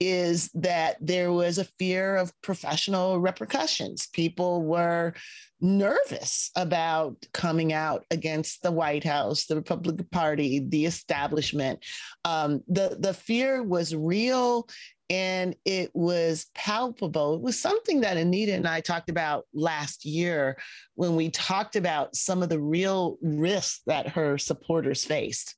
is 0.00 0.50
that 0.54 0.96
there 1.00 1.30
was 1.30 1.58
a 1.58 1.64
fear 1.78 2.16
of 2.16 2.32
professional 2.40 3.20
repercussions. 3.20 4.08
People 4.08 4.62
were 4.62 5.12
nervous 5.60 6.50
about 6.56 7.16
coming 7.34 7.74
out 7.74 8.06
against 8.10 8.62
the 8.62 8.72
White 8.72 9.04
House, 9.04 9.44
the 9.44 9.56
Republican 9.56 10.06
Party, 10.10 10.60
the 10.60 10.86
establishment. 10.86 11.84
Um, 12.24 12.62
the, 12.66 12.96
the 12.98 13.12
fear 13.12 13.62
was 13.62 13.94
real 13.94 14.66
and 15.10 15.56
it 15.64 15.90
was 15.92 16.46
palpable. 16.54 17.34
It 17.34 17.42
was 17.42 17.60
something 17.60 18.00
that 18.00 18.16
Anita 18.16 18.54
and 18.54 18.66
I 18.66 18.80
talked 18.80 19.10
about 19.10 19.44
last 19.52 20.04
year 20.04 20.56
when 20.94 21.16
we 21.16 21.30
talked 21.30 21.76
about 21.76 22.14
some 22.14 22.42
of 22.42 22.48
the 22.48 22.60
real 22.60 23.18
risks 23.20 23.82
that 23.86 24.08
her 24.08 24.38
supporters 24.38 25.04
faced. 25.04 25.56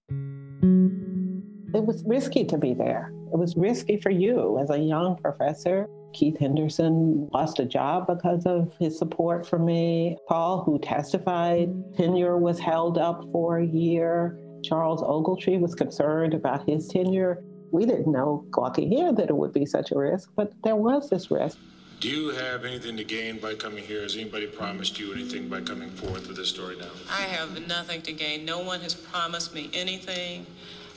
It 1.75 1.85
was 1.85 2.03
risky 2.07 2.45
to 2.47 2.59
be 2.59 2.75
there. 2.75 3.13
It 3.33 3.39
was 3.39 3.57
risky 3.57 3.97
for 3.97 4.11
you 4.11 4.59
as 4.59 4.69
a 4.69 4.77
young 4.77 5.17
professor. 5.17 5.89
Keith 6.13 6.39
Henderson 6.39 7.31
lost 7.33 7.61
a 7.61 7.65
job 7.65 8.07
because 8.07 8.45
of 8.45 8.71
his 8.79 8.99
support 8.99 9.47
for 9.47 9.59
me. 9.59 10.19
Paul, 10.29 10.63
who 10.65 10.79
testified, 10.79 11.71
tenure 11.97 12.37
was 12.37 12.59
held 12.59 12.99
up 12.99 13.25
for 13.33 13.57
a 13.61 13.67
year. 13.67 14.39
Charles 14.63 15.01
Ogletree 15.01 15.59
was 15.59 15.75
concerned 15.75 16.35
about 16.35 16.69
his 16.69 16.87
tenure. 16.89 17.43
We 17.71 17.87
didn't 17.87 18.13
know 18.13 18.45
walking 18.55 18.93
here 18.93 19.15
that 19.15 19.31
it 19.31 19.37
would 19.37 19.55
be 19.55 19.65
such 19.65 19.93
a 19.93 19.99
risk, 19.99 20.31
but 20.37 20.53
there 20.63 20.77
was 20.77 21.09
this 21.09 21.31
risk. 21.31 21.57
Do 22.01 22.11
you 22.11 22.35
have 22.35 22.67
anything 22.67 22.99
to 22.99 23.05
gain 23.05 23.39
by 23.39 23.55
coming 23.55 23.83
here? 23.83 24.03
Has 24.03 24.15
anybody 24.15 24.47
promised 24.47 25.01
you 25.01 25.15
anything 25.15 25.49
by 25.49 25.63
coming 25.63 25.89
forth 25.89 26.29
with 26.29 26.37
this 26.37 26.51
story 26.51 26.77
now? 26.77 26.91
I 27.11 27.23
have 27.23 27.67
nothing 27.67 28.03
to 28.03 28.13
gain. 28.13 28.45
No 28.45 28.59
one 28.59 28.81
has 28.81 28.93
promised 28.93 29.55
me 29.55 29.71
anything. 29.73 30.45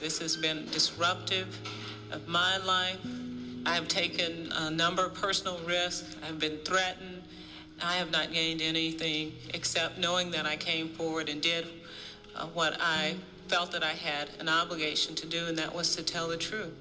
This 0.02 0.20
has 0.20 0.36
been 0.36 0.66
disruptive 0.72 1.48
of 2.16 2.28
my 2.28 2.58
life. 2.58 2.98
I've 3.66 3.88
taken 3.88 4.52
a 4.54 4.72
number 4.72 5.06
of 5.06 5.14
personal 5.14 5.60
risks. 5.60 6.16
I've 6.26 6.40
been 6.40 6.58
threatened. 6.60 7.24
I 7.84 7.96
have 7.96 8.10
not 8.10 8.32
gained 8.32 8.62
anything 8.62 9.34
except 9.54 9.98
knowing 9.98 10.32
that 10.32 10.46
I 10.46 10.56
came 10.56 10.90
forward 10.90 11.28
and 11.28 11.42
did 11.42 11.68
uh, 12.36 12.46
what 12.48 12.78
I 12.80 13.16
felt 13.50 13.74
that 13.74 13.84
I 13.84 13.92
had 13.92 14.30
an 14.40 14.48
obligation 14.48 15.14
to 15.16 15.28
do, 15.28 15.46
and 15.48 15.58
that 15.58 15.76
was 15.76 15.96
to 15.98 16.04
tell 16.04 16.30
the 16.30 16.38
truth. 16.38 16.74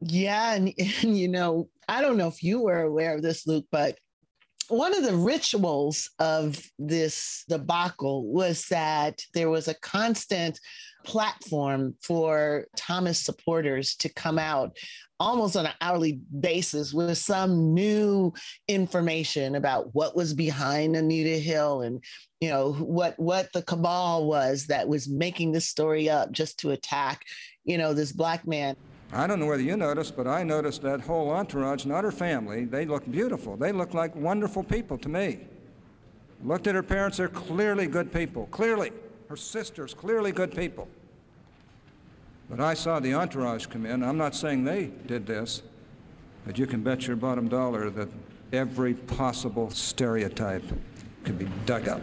Yeah, 0.00 0.54
and, 0.54 0.72
and 1.02 1.18
you 1.18 1.28
know, 1.28 1.68
I 1.88 2.00
don't 2.00 2.16
know 2.16 2.28
if 2.28 2.42
you 2.42 2.62
were 2.62 2.82
aware 2.82 3.16
of 3.16 3.22
this, 3.22 3.46
Luke, 3.48 3.66
but 3.72 3.98
one 4.68 4.96
of 4.96 5.02
the 5.02 5.16
rituals 5.16 6.08
of 6.20 6.62
this 6.78 7.44
debacle 7.48 8.32
was 8.32 8.66
that 8.66 9.20
there 9.34 9.50
was 9.50 9.66
a 9.66 9.74
constant 9.74 10.60
platform 11.04 11.94
for 12.00 12.66
Thomas 12.76 13.20
supporters 13.20 13.94
to 13.96 14.08
come 14.08 14.38
out 14.38 14.76
almost 15.18 15.54
on 15.54 15.66
an 15.66 15.72
hourly 15.80 16.20
basis 16.40 16.94
with 16.94 17.16
some 17.18 17.74
new 17.74 18.32
information 18.68 19.54
about 19.54 19.94
what 19.94 20.16
was 20.16 20.32
behind 20.32 20.96
Anita 20.96 21.38
Hill 21.38 21.82
and 21.82 22.02
you 22.40 22.48
know 22.48 22.72
what 22.72 23.18
what 23.18 23.52
the 23.52 23.62
cabal 23.62 24.26
was 24.26 24.66
that 24.66 24.88
was 24.88 25.08
making 25.08 25.52
this 25.52 25.66
story 25.66 26.08
up 26.08 26.32
just 26.32 26.58
to 26.60 26.70
attack 26.70 27.26
you 27.64 27.76
know 27.76 27.92
this 27.92 28.12
black 28.12 28.46
man 28.46 28.74
I 29.12 29.26
don't 29.26 29.40
know 29.40 29.46
whether 29.46 29.62
you 29.62 29.76
noticed, 29.76 30.16
but 30.16 30.28
I 30.28 30.44
noticed 30.44 30.82
that 30.82 31.00
whole 31.00 31.30
entourage, 31.30 31.84
not 31.84 32.04
her 32.04 32.12
family, 32.12 32.64
they 32.64 32.86
look 32.86 33.10
beautiful. 33.10 33.56
They 33.56 33.72
look 33.72 33.92
like 33.92 34.14
wonderful 34.14 34.62
people 34.62 34.96
to 34.98 35.08
me. 35.08 35.40
Looked 36.44 36.68
at 36.68 36.76
her 36.76 36.82
parents, 36.84 37.16
they're 37.16 37.26
clearly 37.26 37.88
good 37.88 38.12
people. 38.12 38.46
Clearly. 38.52 38.92
Her 39.30 39.36
sisters, 39.36 39.94
clearly 39.94 40.32
good 40.32 40.56
people. 40.56 40.88
But 42.50 42.58
I 42.58 42.74
saw 42.74 42.98
the 42.98 43.14
entourage 43.14 43.66
come 43.66 43.86
in. 43.86 44.02
I'm 44.02 44.18
not 44.18 44.34
saying 44.34 44.64
they 44.64 44.90
did 45.06 45.24
this, 45.24 45.62
but 46.44 46.58
you 46.58 46.66
can 46.66 46.82
bet 46.82 47.06
your 47.06 47.14
bottom 47.14 47.46
dollar 47.46 47.90
that 47.90 48.08
every 48.52 48.94
possible 48.94 49.70
stereotype 49.70 50.64
could 51.22 51.38
be 51.38 51.46
dug 51.64 51.86
up. 51.86 52.00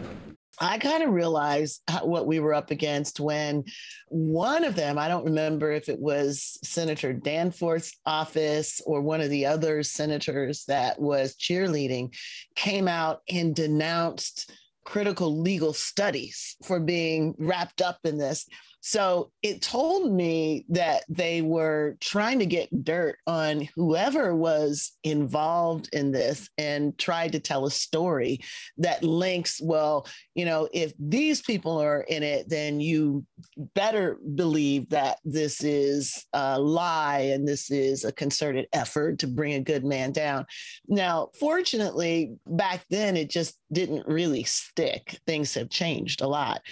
I 0.58 0.78
kind 0.78 1.02
of 1.02 1.10
realized 1.10 1.82
what 2.02 2.26
we 2.26 2.40
were 2.40 2.54
up 2.54 2.70
against 2.70 3.20
when 3.20 3.64
one 4.08 4.64
of 4.64 4.74
them, 4.74 4.98
I 4.98 5.06
don't 5.06 5.26
remember 5.26 5.70
if 5.70 5.90
it 5.90 6.00
was 6.00 6.58
Senator 6.64 7.12
Danforth's 7.12 7.94
office 8.06 8.80
or 8.86 9.02
one 9.02 9.20
of 9.20 9.28
the 9.28 9.44
other 9.44 9.82
senators 9.82 10.64
that 10.64 10.98
was 10.98 11.36
cheerleading, 11.36 12.16
came 12.56 12.88
out 12.88 13.20
and 13.28 13.54
denounced 13.54 14.50
critical 14.88 15.38
legal 15.38 15.74
studies 15.74 16.56
for 16.64 16.80
being 16.80 17.34
wrapped 17.38 17.82
up 17.82 17.98
in 18.04 18.16
this. 18.16 18.46
So 18.80 19.32
it 19.42 19.60
told 19.60 20.12
me 20.12 20.64
that 20.68 21.02
they 21.08 21.42
were 21.42 21.96
trying 22.00 22.38
to 22.38 22.46
get 22.46 22.84
dirt 22.84 23.18
on 23.26 23.68
whoever 23.74 24.34
was 24.34 24.92
involved 25.02 25.88
in 25.92 26.12
this 26.12 26.48
and 26.58 26.96
tried 26.96 27.32
to 27.32 27.40
tell 27.40 27.66
a 27.66 27.70
story 27.70 28.40
that 28.78 29.02
links, 29.02 29.60
well, 29.62 30.06
you 30.34 30.44
know, 30.44 30.68
if 30.72 30.92
these 30.98 31.42
people 31.42 31.78
are 31.78 32.02
in 32.02 32.22
it, 32.22 32.48
then 32.48 32.78
you 32.80 33.26
better 33.74 34.18
believe 34.34 34.88
that 34.90 35.18
this 35.24 35.62
is 35.64 36.24
a 36.32 36.58
lie 36.58 37.30
and 37.32 37.46
this 37.46 37.70
is 37.70 38.04
a 38.04 38.12
concerted 38.12 38.68
effort 38.72 39.18
to 39.18 39.26
bring 39.26 39.54
a 39.54 39.60
good 39.60 39.84
man 39.84 40.12
down. 40.12 40.46
Now, 40.86 41.30
fortunately, 41.38 42.36
back 42.46 42.84
then 42.90 43.16
it 43.16 43.28
just 43.28 43.58
didn't 43.72 44.06
really 44.06 44.44
stick. 44.44 45.18
Things 45.26 45.54
have 45.54 45.68
changed 45.68 46.20
a 46.20 46.28
lot. 46.28 46.62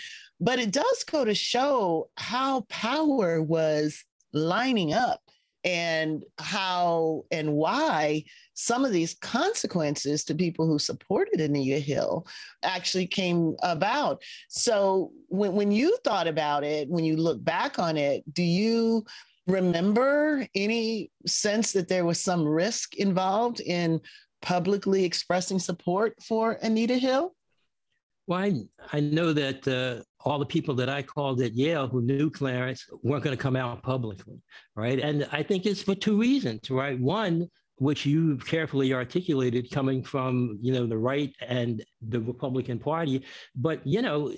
But 0.41 0.59
it 0.59 0.71
does 0.71 1.05
go 1.05 1.25
to 1.25 1.35
show 1.35 2.11
how 2.17 2.63
power 2.69 3.43
was 3.43 4.05
lining 4.33 4.93
up 4.93 5.21
and 5.65 6.23
how 6.39 7.25
and 7.33 7.53
why 7.53 8.23
some 8.55 8.85
of 8.85 8.93
these 8.93 9.15
consequences 9.15 10.25
to 10.25 10.35
people 10.35 10.67
who 10.67 10.79
supported 10.79 11.41
Anita 11.41 11.81
Hill 11.81 12.25
actually 12.63 13.09
came 13.09 13.57
about. 13.63 14.23
So 14.49 15.11
when, 15.29 15.55
when 15.55 15.73
you 15.73 15.99
thought 16.05 16.29
about 16.29 16.63
it, 16.63 16.89
when 16.89 17.05
you 17.05 17.17
look 17.17 17.43
back 17.43 17.81
on 17.81 17.97
it, 17.97 18.23
do 18.33 18.45
you 18.45 19.05
remember 19.49 20.47
any 20.55 21.11
sense 21.27 21.73
that 21.73 21.89
there 21.89 22.05
was 22.05 22.21
some 22.21 22.47
risk 22.47 22.95
involved 22.97 23.61
in 23.61 24.01
publicly 24.43 25.05
expressing 25.05 25.59
support 25.59 26.15
for 26.23 26.53
Anita 26.63 26.97
Hill? 26.97 27.35
Well, 28.29 28.41
I, 28.41 28.63
I 28.93 29.01
know 29.01 29.33
that 29.33 29.67
uh, 29.67 30.05
all 30.27 30.41
the 30.41 30.45
people 30.45 30.75
that 30.75 30.89
I 30.89 31.03
called 31.03 31.41
at 31.41 31.55
Yale 31.55 31.87
who 31.87 32.03
knew 32.03 32.29
Clarence 32.29 32.85
weren't 33.05 33.23
going 33.23 33.37
to 33.37 33.41
come 33.43 33.55
out 33.55 33.81
publicly, 33.85 34.43
right? 34.75 34.99
And 34.99 35.27
I 35.31 35.45
think 35.45 35.67
it's 35.67 35.83
for 35.83 35.95
two 35.95 36.19
reasons, 36.19 36.69
right? 36.69 36.99
One, 36.99 37.49
which 37.77 38.05
you 38.05 38.37
carefully 38.39 38.93
articulated 38.93 39.71
coming 39.71 40.03
from, 40.03 40.59
you 40.61 40.73
know, 40.73 40.85
the 40.85 40.99
right 40.99 41.33
and 41.47 41.85
the 42.09 42.21
Republican 42.21 42.81
Party. 42.81 43.25
But, 43.55 43.87
you 43.87 44.03
know, 44.03 44.35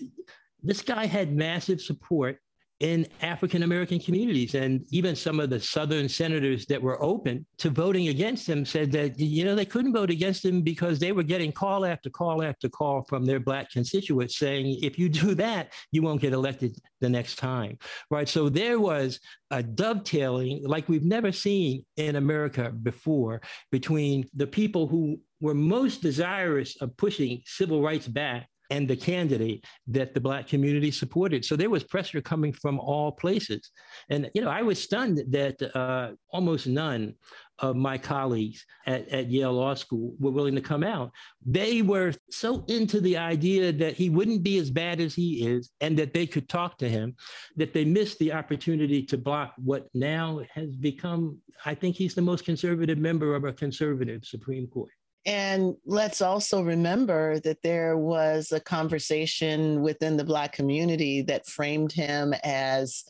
this 0.62 0.83
guy 0.83 1.07
had 1.07 1.35
massive 1.35 1.81
support 1.81 2.38
in 2.80 3.06
African 3.22 3.64
American 3.64 3.98
communities. 3.98 4.54
And 4.54 4.84
even 4.90 5.16
some 5.16 5.40
of 5.40 5.50
the 5.50 5.58
Southern 5.58 6.08
senators 6.08 6.66
that 6.66 6.80
were 6.80 7.02
open 7.02 7.44
to 7.58 7.70
voting 7.70 8.08
against 8.08 8.48
him 8.48 8.64
said 8.64 8.92
that, 8.92 9.18
you 9.18 9.44
know, 9.44 9.54
they 9.54 9.64
couldn't 9.64 9.92
vote 9.92 10.10
against 10.10 10.44
him 10.44 10.62
because 10.62 10.98
they 10.98 11.12
were 11.12 11.24
getting 11.24 11.50
call 11.50 11.84
after 11.84 12.08
call 12.08 12.42
after 12.42 12.68
call 12.68 13.02
from 13.02 13.24
their 13.24 13.40
Black 13.40 13.70
constituents 13.70 14.36
saying, 14.36 14.78
if 14.82 14.98
you 14.98 15.08
do 15.08 15.34
that, 15.34 15.72
you 15.90 16.02
won't 16.02 16.20
get 16.20 16.32
elected 16.32 16.76
the 17.00 17.08
next 17.08 17.36
time. 17.36 17.78
Right. 18.10 18.28
So 18.28 18.48
there 18.48 18.78
was 18.78 19.18
a 19.50 19.62
dovetailing 19.62 20.64
like 20.64 20.88
we've 20.88 21.04
never 21.04 21.32
seen 21.32 21.84
in 21.96 22.16
America 22.16 22.70
before 22.70 23.40
between 23.72 24.28
the 24.34 24.46
people 24.46 24.86
who 24.86 25.20
were 25.40 25.54
most 25.54 26.02
desirous 26.02 26.76
of 26.80 26.96
pushing 26.96 27.42
civil 27.44 27.82
rights 27.82 28.06
back 28.06 28.48
and 28.70 28.87
the 28.87 28.96
candidate 28.96 29.64
that 29.87 30.14
the 30.14 30.20
black 30.20 30.46
community 30.46 30.90
supported. 30.90 31.44
So 31.44 31.57
there 31.57 31.70
was 31.70 31.85
pressure 31.85 32.20
coming 32.20 32.52
from 32.52 32.78
all 32.78 33.12
places. 33.12 33.70
And, 34.11 34.31
you 34.35 34.42
know, 34.42 34.50
I 34.50 34.62
was 34.62 34.83
stunned 34.83 35.22
that 35.28 35.62
uh, 35.74 36.12
almost 36.31 36.66
none 36.66 37.14
of 37.61 37.74
my 37.76 37.98
colleagues 37.98 38.64
at, 38.87 39.09
at 39.09 39.31
Yale 39.31 39.52
Law 39.52 39.74
School 39.74 40.14
were 40.20 40.31
willing 40.31 40.54
to 40.54 40.61
come 40.61 40.85
out. 40.85 41.11
They 41.44 41.83
were 41.83 42.12
so 42.31 42.64
into 42.68 43.00
the 43.00 43.16
idea 43.16 43.72
that 43.72 43.94
he 43.94 44.11
wouldn't 44.11 44.42
be 44.42 44.59
as 44.59 44.70
bad 44.70 45.00
as 45.00 45.14
he 45.14 45.46
is 45.46 45.70
and 45.81 45.98
that 45.98 46.14
they 46.14 46.26
could 46.26 46.48
talk 46.48 46.78
to 46.78 46.88
him 46.88 47.16
that 47.57 47.72
they 47.72 47.85
missed 47.85 48.18
the 48.18 48.33
opportunity 48.33 49.02
to 49.04 49.18
block 49.18 49.54
what 49.57 49.88
now 49.94 50.40
has 50.54 50.76
become, 50.76 51.38
I 51.64 51.74
think 51.74 51.96
he's 51.96 52.14
the 52.14 52.22
most 52.22 52.44
conservative 52.44 52.98
member 52.98 53.35
of 53.35 53.44
a 53.44 53.52
conservative 53.52 54.24
Supreme 54.24 54.68
Court. 54.68 54.92
And 55.26 55.74
let's 55.85 56.22
also 56.22 56.62
remember 56.62 57.40
that 57.40 57.62
there 57.62 57.96
was 57.96 58.52
a 58.52 58.61
conversation 58.61 59.83
within 59.83 60.16
the 60.16 60.24
Black 60.24 60.52
community 60.52 61.22
that 61.22 61.46
framed 61.46 61.92
him 61.92 62.35
as, 62.44 63.04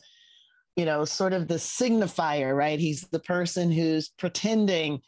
you 0.75 0.85
know, 0.85 1.05
sort 1.05 1.33
of 1.33 1.47
the 1.47 1.55
signifier, 1.55 2.55
right? 2.55 2.79
He's 2.79 3.01
the 3.03 3.19
person 3.19 3.71
who's 3.71 4.09
pretending 4.09 5.01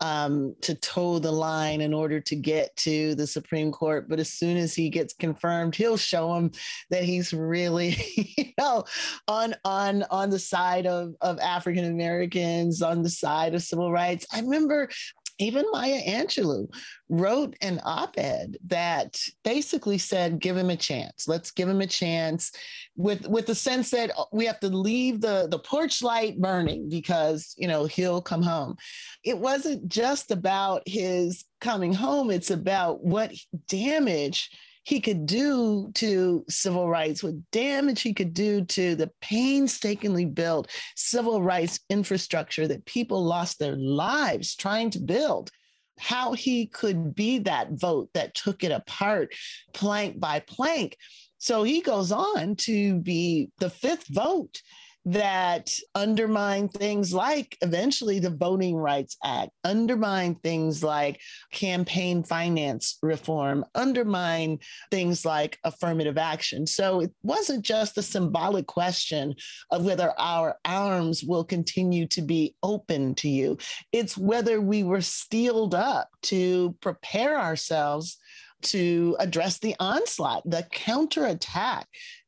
um, 0.00 0.54
to 0.60 0.74
toe 0.74 1.18
the 1.18 1.32
line 1.32 1.80
in 1.80 1.94
order 1.94 2.20
to 2.20 2.36
get 2.36 2.74
to 2.76 3.14
the 3.14 3.26
Supreme 3.26 3.72
Court. 3.72 4.08
But 4.08 4.20
as 4.20 4.30
soon 4.30 4.56
as 4.56 4.74
he 4.74 4.90
gets 4.90 5.14
confirmed, 5.14 5.74
he'll 5.74 5.96
show 5.96 6.34
him 6.34 6.50
that 6.90 7.04
he's 7.04 7.32
really, 7.32 7.96
you 8.36 8.52
know, 8.58 8.84
on 9.28 9.54
on 9.64 10.04
on 10.10 10.30
the 10.30 10.38
side 10.38 10.86
of 10.86 11.14
of 11.20 11.38
African 11.38 11.84
Americans, 11.84 12.82
on 12.82 13.02
the 13.02 13.10
side 13.10 13.54
of 13.54 13.62
civil 13.62 13.90
rights. 13.90 14.26
I 14.32 14.40
remember 14.40 14.90
even 15.38 15.64
Maya 15.72 16.00
Angelou 16.06 16.68
wrote 17.08 17.56
an 17.60 17.80
op 17.84 18.18
ed 18.18 18.56
that 18.66 19.20
basically 19.44 19.98
said, 19.98 20.40
give 20.40 20.56
him 20.56 20.70
a 20.70 20.76
chance. 20.76 21.28
Let's 21.28 21.50
give 21.50 21.68
him 21.68 21.80
a 21.80 21.86
chance 21.86 22.52
with, 22.96 23.26
with 23.28 23.46
the 23.46 23.54
sense 23.54 23.90
that 23.90 24.10
uh, 24.16 24.24
we 24.32 24.46
have 24.46 24.60
to 24.60 24.68
leave 24.68 25.20
the, 25.20 25.46
the 25.50 25.58
porch 25.58 26.02
light 26.02 26.40
burning 26.40 26.88
because, 26.88 27.54
you 27.56 27.68
know, 27.68 27.84
he'll 27.84 28.22
come 28.22 28.42
home. 28.42 28.76
It 29.24 29.38
wasn't 29.38 29.88
just 29.88 30.30
about 30.30 30.82
his 30.86 31.44
coming 31.60 31.92
home, 31.92 32.30
it's 32.30 32.50
about 32.50 33.04
what 33.04 33.32
damage 33.68 34.50
he 34.86 35.00
could 35.00 35.26
do 35.26 35.90
to 35.94 36.44
civil 36.48 36.88
rights, 36.88 37.20
what 37.20 37.50
damage 37.50 38.02
he 38.02 38.14
could 38.14 38.32
do 38.32 38.64
to 38.66 38.94
the 38.94 39.10
painstakingly 39.20 40.24
built 40.24 40.70
civil 40.94 41.42
rights 41.42 41.80
infrastructure 41.90 42.68
that 42.68 42.86
people 42.86 43.24
lost 43.24 43.58
their 43.58 43.74
lives 43.74 44.54
trying 44.54 44.88
to 44.90 45.00
build 45.00 45.50
how 45.98 46.34
he 46.34 46.66
could 46.66 47.16
be 47.16 47.38
that 47.38 47.72
vote 47.72 48.10
that 48.14 48.36
took 48.36 48.62
it 48.62 48.70
apart 48.70 49.34
plank 49.74 50.20
by 50.20 50.38
plank. 50.38 50.96
So 51.38 51.64
he 51.64 51.80
goes 51.80 52.12
on 52.12 52.54
to 52.56 53.00
be 53.00 53.50
the 53.58 53.70
fifth 53.70 54.06
vote 54.06 54.62
that 55.06 55.70
undermine 55.94 56.68
things 56.68 57.14
like 57.14 57.56
eventually 57.62 58.18
the 58.18 58.30
Voting 58.30 58.74
Rights 58.74 59.16
Act, 59.24 59.50
undermine 59.62 60.34
things 60.34 60.82
like 60.82 61.20
campaign 61.52 62.24
finance 62.24 62.98
reform, 63.02 63.64
undermine 63.76 64.58
things 64.90 65.24
like 65.24 65.58
affirmative 65.62 66.18
action. 66.18 66.66
So 66.66 67.00
it 67.02 67.12
wasn't 67.22 67.64
just 67.64 67.96
a 67.98 68.02
symbolic 68.02 68.66
question 68.66 69.36
of 69.70 69.84
whether 69.84 70.12
our 70.18 70.56
arms 70.64 71.22
will 71.22 71.44
continue 71.44 72.08
to 72.08 72.20
be 72.20 72.56
open 72.64 73.14
to 73.16 73.28
you, 73.28 73.58
it's 73.92 74.18
whether 74.18 74.60
we 74.60 74.82
were 74.82 75.00
steeled 75.00 75.74
up 75.74 76.08
to 76.22 76.74
prepare 76.80 77.38
ourselves 77.38 78.18
to 78.62 79.16
address 79.20 79.58
the 79.58 79.76
onslaught, 79.78 80.42
the 80.48 80.66
counterattack 80.72 81.86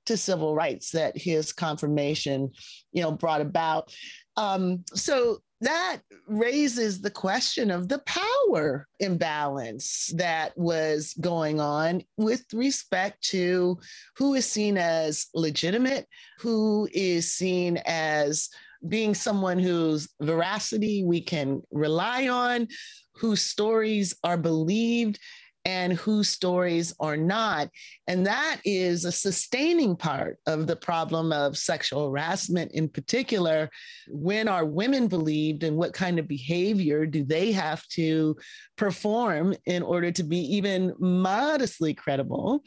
to 0.09 0.17
civil 0.17 0.55
rights 0.55 0.91
that 0.91 1.17
his 1.17 1.53
confirmation, 1.53 2.51
you 2.93 3.03
know, 3.03 3.13
brought 3.13 3.41
about. 3.41 3.95
Um, 4.37 4.85
so 4.95 5.39
that 5.61 6.01
raises 6.27 7.01
the 7.01 7.11
question 7.11 7.71
of 7.71 7.89
the 7.89 7.99
power 8.01 8.87
imbalance 9.01 10.13
that 10.15 10.57
was 10.57 11.15
going 11.21 11.61
on 11.61 12.03
with 12.17 12.45
respect 12.53 13.23
to 13.31 13.79
who 14.17 14.35
is 14.35 14.47
seen 14.47 14.79
as 14.79 15.27
legitimate, 15.35 16.07
who 16.39 16.89
is 16.93 17.33
seen 17.33 17.81
as 17.87 18.49
being 18.87 19.15
someone 19.15 19.59
whose 19.59 20.09
veracity 20.21 21.03
we 21.05 21.21
can 21.21 21.61
rely 21.73 22.29
on, 22.29 22.69
whose 23.17 23.43
stories 23.43 24.15
are 24.23 24.37
believed, 24.37 25.19
and 25.65 25.93
whose 25.93 26.29
stories 26.29 26.95
are 27.01 27.17
not. 27.17 27.69
And 28.07 28.27
that 28.27 28.61
is 28.65 29.05
a 29.05 29.13
sustaining 29.13 29.97
part 29.97 30.39
of 30.47 30.67
the 30.67 30.77
problem 30.77 31.33
of 31.33 31.59
sexual 31.59 32.09
harassment 32.09 32.73
in 32.73 32.89
particular. 32.89 33.71
When 34.09 34.49
are 34.49 34.65
women 34.65 35.09
believed 35.09 35.63
and 35.65 35.77
what 35.77 35.93
kind 35.93 36.19
of 36.19 36.29
behavior 36.29 37.07
do 37.07 37.25
they 37.25 37.53
have 37.53 37.87
to 37.89 38.37
perform 38.77 39.55
in 39.67 39.83
order 39.83 40.11
to 40.13 40.23
be 40.23 40.39
even 40.57 40.95
modestly 40.99 41.95
credible? 41.95 42.63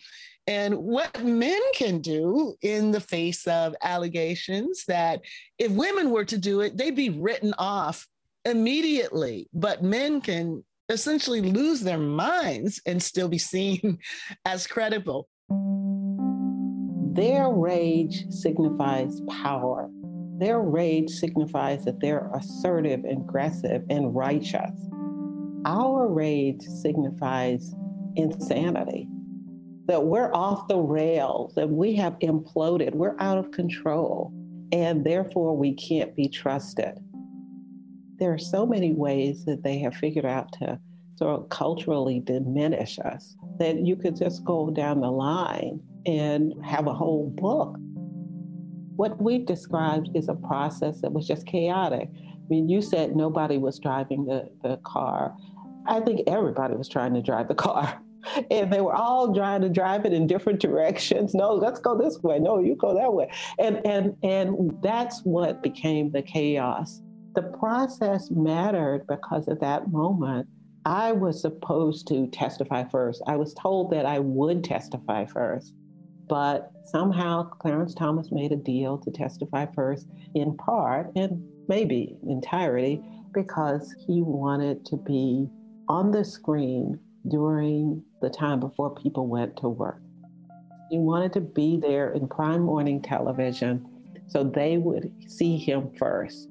and 0.48 0.76
what 0.76 1.24
men 1.24 1.62
can 1.76 2.00
do 2.00 2.56
in 2.62 2.92
the 2.92 3.00
face 3.00 3.46
of 3.48 3.76
allegations 3.84 4.86
that 4.86 5.22
if 5.60 5.72
women 5.72 6.10
were 6.10 6.26
to 6.26 6.38
do 6.38 6.62
it, 6.62 6.76
they'd 6.76 6.96
be 6.96 7.10
written 7.10 7.54
off 7.58 8.08
immediately. 8.46 9.48
But 9.54 9.84
men 9.84 10.20
can 10.20 10.64
essentially 10.90 11.42
lose 11.42 11.82
their 11.82 11.98
minds 11.98 12.82
and 12.86 13.02
still 13.02 13.28
be 13.28 13.38
seen 13.38 13.98
as 14.46 14.68
credible. 14.68 15.28
Their 17.14 17.50
rage 17.50 18.26
signifies 18.30 19.22
power. 19.30 19.90
Their 20.38 20.62
rage 20.62 21.10
signifies 21.10 21.86
that 21.86 22.00
they're 22.00 22.32
assertive, 22.34 23.04
aggressive, 23.06 23.84
and 23.90 24.16
righteous. 24.16 24.72
Our 25.66 26.08
rage 26.08 26.62
signifies 26.62 27.76
insanity, 28.16 29.08
that 29.86 30.04
we're 30.04 30.34
off 30.34 30.68
the 30.68 30.80
rails, 30.80 31.54
that 31.56 31.70
we 31.70 31.94
have 31.96 32.18
imploded, 32.20 32.96
we're 32.96 33.20
out 33.20 33.38
of 33.38 33.52
control, 33.52 34.34
and 34.72 35.06
therefore 35.06 35.56
we 35.56 35.74
can't 35.74 36.16
be 36.16 36.28
trusted 36.28 36.98
there 38.22 38.32
are 38.32 38.38
so 38.38 38.68
many 38.68 38.94
ways 38.94 39.44
that 39.46 39.64
they 39.64 39.80
have 39.80 39.96
figured 39.96 40.26
out 40.28 40.52
to 40.54 40.80
sort 41.16 41.40
of 41.40 41.50
culturally 41.50 42.20
diminish 42.20 43.00
us 43.00 43.36
that 43.58 43.84
you 43.84 43.96
could 43.96 44.16
just 44.16 44.46
go 44.46 44.70
down 44.70 45.02
the 45.02 45.10
line 45.10 45.82
and 46.06 46.54
have 46.64 46.86
a 46.86 46.94
whole 46.94 47.34
book. 47.36 47.76
What 48.96 49.20
we've 49.20 49.46
described 49.48 50.12
is 50.14 50.30
a 50.30 50.36
process 50.36 51.02
that 51.02 51.12
was 51.12 51.28
just 51.28 51.48
chaotic. 51.48 52.10
I 52.14 52.48
mean, 52.48 52.70
you 52.70 52.80
said 52.84 53.16
nobody 53.16 53.58
was 53.58 53.80
driving 53.80 54.26
the, 54.26 54.52
the 54.62 54.78
car. 54.86 55.36
I 55.88 56.00
think 56.02 56.22
everybody 56.28 56.76
was 56.76 56.88
trying 56.88 57.16
to 57.16 57.24
drive 57.24 57.48
the 57.48 57.56
car. 57.56 58.00
And 58.52 58.72
they 58.72 58.82
were 58.82 58.94
all 58.94 59.34
trying 59.34 59.62
to 59.62 59.70
drive 59.70 60.06
it 60.06 60.14
in 60.14 60.28
different 60.28 60.60
directions. 60.60 61.34
No, 61.34 61.56
let's 61.56 61.80
go 61.80 61.98
this 61.98 62.22
way. 62.22 62.38
No, 62.38 62.60
you 62.60 62.76
go 62.76 62.94
that 62.94 63.12
way. 63.12 63.32
And 63.58 63.84
and 63.84 64.16
and 64.22 64.78
that's 64.84 65.22
what 65.22 65.64
became 65.64 66.12
the 66.12 66.22
chaos 66.22 67.02
the 67.34 67.44
process 67.44 68.30
mattered 68.30 69.06
because 69.08 69.48
at 69.48 69.62
that 69.62 69.92
moment, 69.92 70.48
I 70.86 71.12
was 71.12 71.42
supposed 71.42 72.08
to 72.08 72.28
testify 72.28 72.84
first. 72.84 73.22
I 73.28 73.36
was 73.36 73.54
told 73.54 73.92
that 73.92 74.06
I 74.06 74.20
would 74.20 74.64
testify 74.64 75.26
first, 75.26 75.74
but 76.28 76.72
somehow 76.86 77.44
Clarence 77.44 77.94
Thomas 77.94 78.32
made 78.32 78.52
a 78.52 78.58
deal 78.58 78.98
to 78.98 79.12
testify 79.12 79.68
first, 79.74 80.08
in 80.34 80.58
part 80.58 81.12
and 81.16 81.48
maybe 81.68 82.18
entirety, 82.28 83.02
because 83.34 83.94
he 84.08 84.22
wanted 84.22 84.86
to 84.88 84.98
be 84.98 85.48
on 85.88 86.12
the 86.12 86.26
screen 86.26 87.00
during 87.30 88.04
the 88.22 88.30
time 88.30 88.60
before 88.60 88.94
people 88.96 89.28
went 89.28 89.56
to 89.58 89.70
work. 89.70 90.02
He 90.90 90.98
wanted 90.98 91.32
to 91.34 91.42
be 91.42 91.78
there 91.78 92.12
in 92.12 92.28
prime 92.28 92.62
morning 92.62 93.02
television 93.02 93.88
so 94.28 94.44
they 94.44 94.78
would 94.78 95.14
see 95.28 95.58
him 95.58 95.92
first 95.98 96.51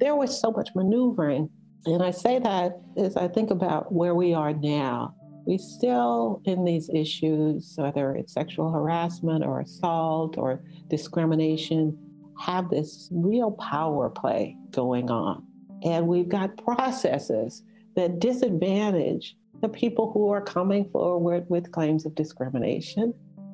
there 0.00 0.16
was 0.16 0.40
so 0.40 0.50
much 0.50 0.70
maneuvering. 0.74 1.48
And 1.86 2.02
I 2.02 2.10
say 2.10 2.38
that 2.38 2.80
as 2.96 3.16
I 3.16 3.28
think 3.28 3.50
about 3.50 3.92
where 3.92 4.14
we 4.14 4.34
are 4.34 4.52
now. 4.52 5.14
We 5.46 5.58
still, 5.58 6.42
in 6.44 6.64
these 6.64 6.90
issues, 6.90 7.74
whether 7.76 8.14
it's 8.14 8.34
sexual 8.34 8.70
harassment 8.70 9.44
or 9.44 9.60
assault 9.60 10.36
or 10.36 10.62
discrimination, 10.88 11.96
have 12.38 12.68
this 12.68 13.08
real 13.10 13.52
power 13.52 14.10
play 14.10 14.56
going 14.70 15.10
on. 15.10 15.44
And 15.82 16.06
we've 16.08 16.28
got 16.28 16.56
processes 16.62 17.62
that 17.96 18.20
disadvantage 18.20 19.36
the 19.60 19.68
people 19.68 20.10
who 20.12 20.30
are 20.30 20.40
coming 20.40 20.88
forward 20.90 21.44
with 21.48 21.72
claims 21.72 22.06
of 22.06 22.14
discrimination, 22.14 23.12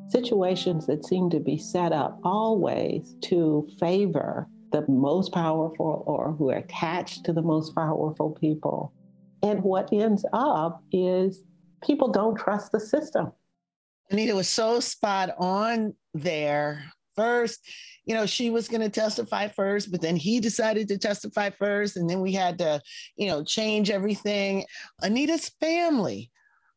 situations 0.08 0.86
that 0.86 1.04
seem 1.04 1.30
to 1.30 1.40
be 1.40 1.58
set 1.58 1.92
up 1.92 2.20
always 2.22 3.16
to 3.22 3.68
favor 3.80 4.48
the 4.72 4.84
most 4.88 5.32
powerful 5.32 6.04
or 6.06 6.32
who 6.32 6.50
are 6.50 6.58
attached 6.58 7.24
to 7.24 7.32
the 7.32 7.42
most 7.42 7.74
powerful 7.74 8.30
people. 8.30 8.92
And 9.42 9.62
what 9.62 9.92
ends 9.92 10.24
up 10.32 10.82
is 10.92 11.44
people 11.82 12.08
don't 12.08 12.36
trust 12.36 12.72
the 12.72 12.80
system. 12.80 13.32
Anita 14.10 14.34
was 14.34 14.48
so 14.48 14.80
spot 14.80 15.30
on 15.38 15.94
there. 16.14 16.84
First, 17.16 17.60
you 18.04 18.14
know, 18.14 18.26
she 18.26 18.50
was 18.50 18.68
going 18.68 18.82
to 18.82 18.90
testify 18.90 19.48
first, 19.48 19.90
but 19.90 20.00
then 20.02 20.16
he 20.16 20.38
decided 20.38 20.86
to 20.88 20.98
testify 20.98 21.50
first. 21.50 21.96
And 21.96 22.08
then 22.08 22.20
we 22.20 22.32
had 22.32 22.58
to, 22.58 22.80
you 23.16 23.26
know, 23.28 23.42
change 23.42 23.90
everything. 23.90 24.64
Anita's 25.02 25.50
family 25.60 26.30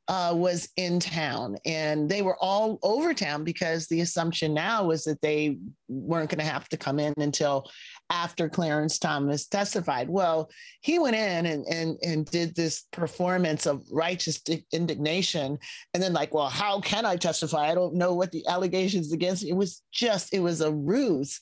uh, 0.10 0.34
was 0.36 0.68
in 0.76 1.00
town 1.00 1.56
and 1.66 2.10
they 2.10 2.24
were 2.24 2.36
all 2.42 2.80
over 2.82 3.14
town 3.14 3.44
because 3.44 3.86
the 3.86 4.02
assumption 4.02 4.56
now 4.56 4.84
was 4.84 5.04
that 5.04 5.22
they 5.22 5.60
weren't 5.88 6.32
going 6.32 6.40
to 6.40 6.52
have 6.52 6.68
to 6.68 6.78
come 6.78 6.98
in 6.98 7.14
until 7.18 7.70
after 8.10 8.50
Clarence 8.50 8.98
Thomas 8.98 9.46
testified. 9.46 10.10
Well, 10.10 10.50
he 10.82 10.98
went 10.98 11.16
in 11.16 11.46
and, 11.46 11.64
and, 11.68 11.96
and 12.02 12.26
did 12.26 12.56
this 12.56 12.86
performance 12.92 13.68
of 13.68 13.84
righteous 13.92 14.42
indignation. 14.74 15.60
And 15.94 16.02
then, 16.02 16.14
like, 16.14 16.34
well, 16.34 16.50
how 16.50 16.82
can 16.82 17.06
I 17.06 17.16
testify? 17.16 17.70
I 17.70 17.76
don't 17.76 17.94
know 17.94 18.16
what 18.16 18.32
the 18.32 18.46
allegations 18.48 19.14
against 19.14 19.44
me. 19.44 19.52
It 19.52 19.56
was 19.58 19.84
just, 19.92 20.34
it 20.34 20.40
was 20.40 20.62
a 20.62 20.72
ruse. 20.72 21.40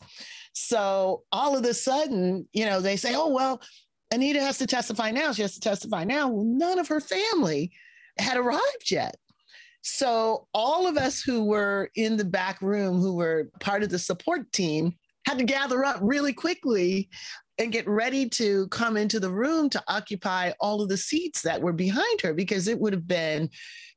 So 0.52 1.24
all 1.32 1.56
of 1.56 1.64
a 1.64 1.74
sudden, 1.74 2.46
you 2.52 2.66
know, 2.66 2.82
they 2.82 2.98
say, 2.98 3.16
oh, 3.16 3.30
well, 3.30 3.62
Anita 4.12 4.42
has 4.42 4.58
to 4.58 4.68
testify 4.68 5.12
now. 5.12 5.32
She 5.32 5.44
has 5.44 5.54
to 5.54 5.62
testify 5.62 6.04
now. 6.04 6.28
Well, 6.28 6.44
none 6.44 6.80
of 6.80 6.90
her 6.90 7.00
family 7.00 7.72
had 8.20 8.38
arrived 8.38 8.90
yet. 8.90 9.16
So 9.82 10.48
all 10.54 10.88
of 10.88 10.98
us 10.98 11.22
who 11.22 11.46
were 11.46 11.90
in 11.96 12.18
the 12.18 12.26
back 12.26 12.62
room, 12.62 13.00
who 13.00 13.16
were 13.16 13.50
part 13.60 13.84
of 13.84 13.90
the 13.90 14.00
support 14.00 14.52
team, 14.52 14.94
had 15.26 15.38
to 15.38 15.46
gather 15.46 15.84
up 15.86 16.00
really 16.02 16.34
quickly 16.34 17.10
and 17.58 17.72
get 17.72 17.88
ready 17.88 18.30
to 18.30 18.68
come 18.68 18.98
into 18.98 19.20
the 19.20 19.32
room 19.32 19.70
to 19.70 19.84
occupy 19.88 20.52
all 20.60 20.82
of 20.82 20.90
the 20.90 20.98
seats 20.98 21.42
that 21.42 21.62
were 21.62 21.74
behind 21.74 22.22
her 22.22 22.34
because 22.34 22.68
it 22.68 22.80
would 22.80 22.94
have 22.94 23.08
been 23.08 23.50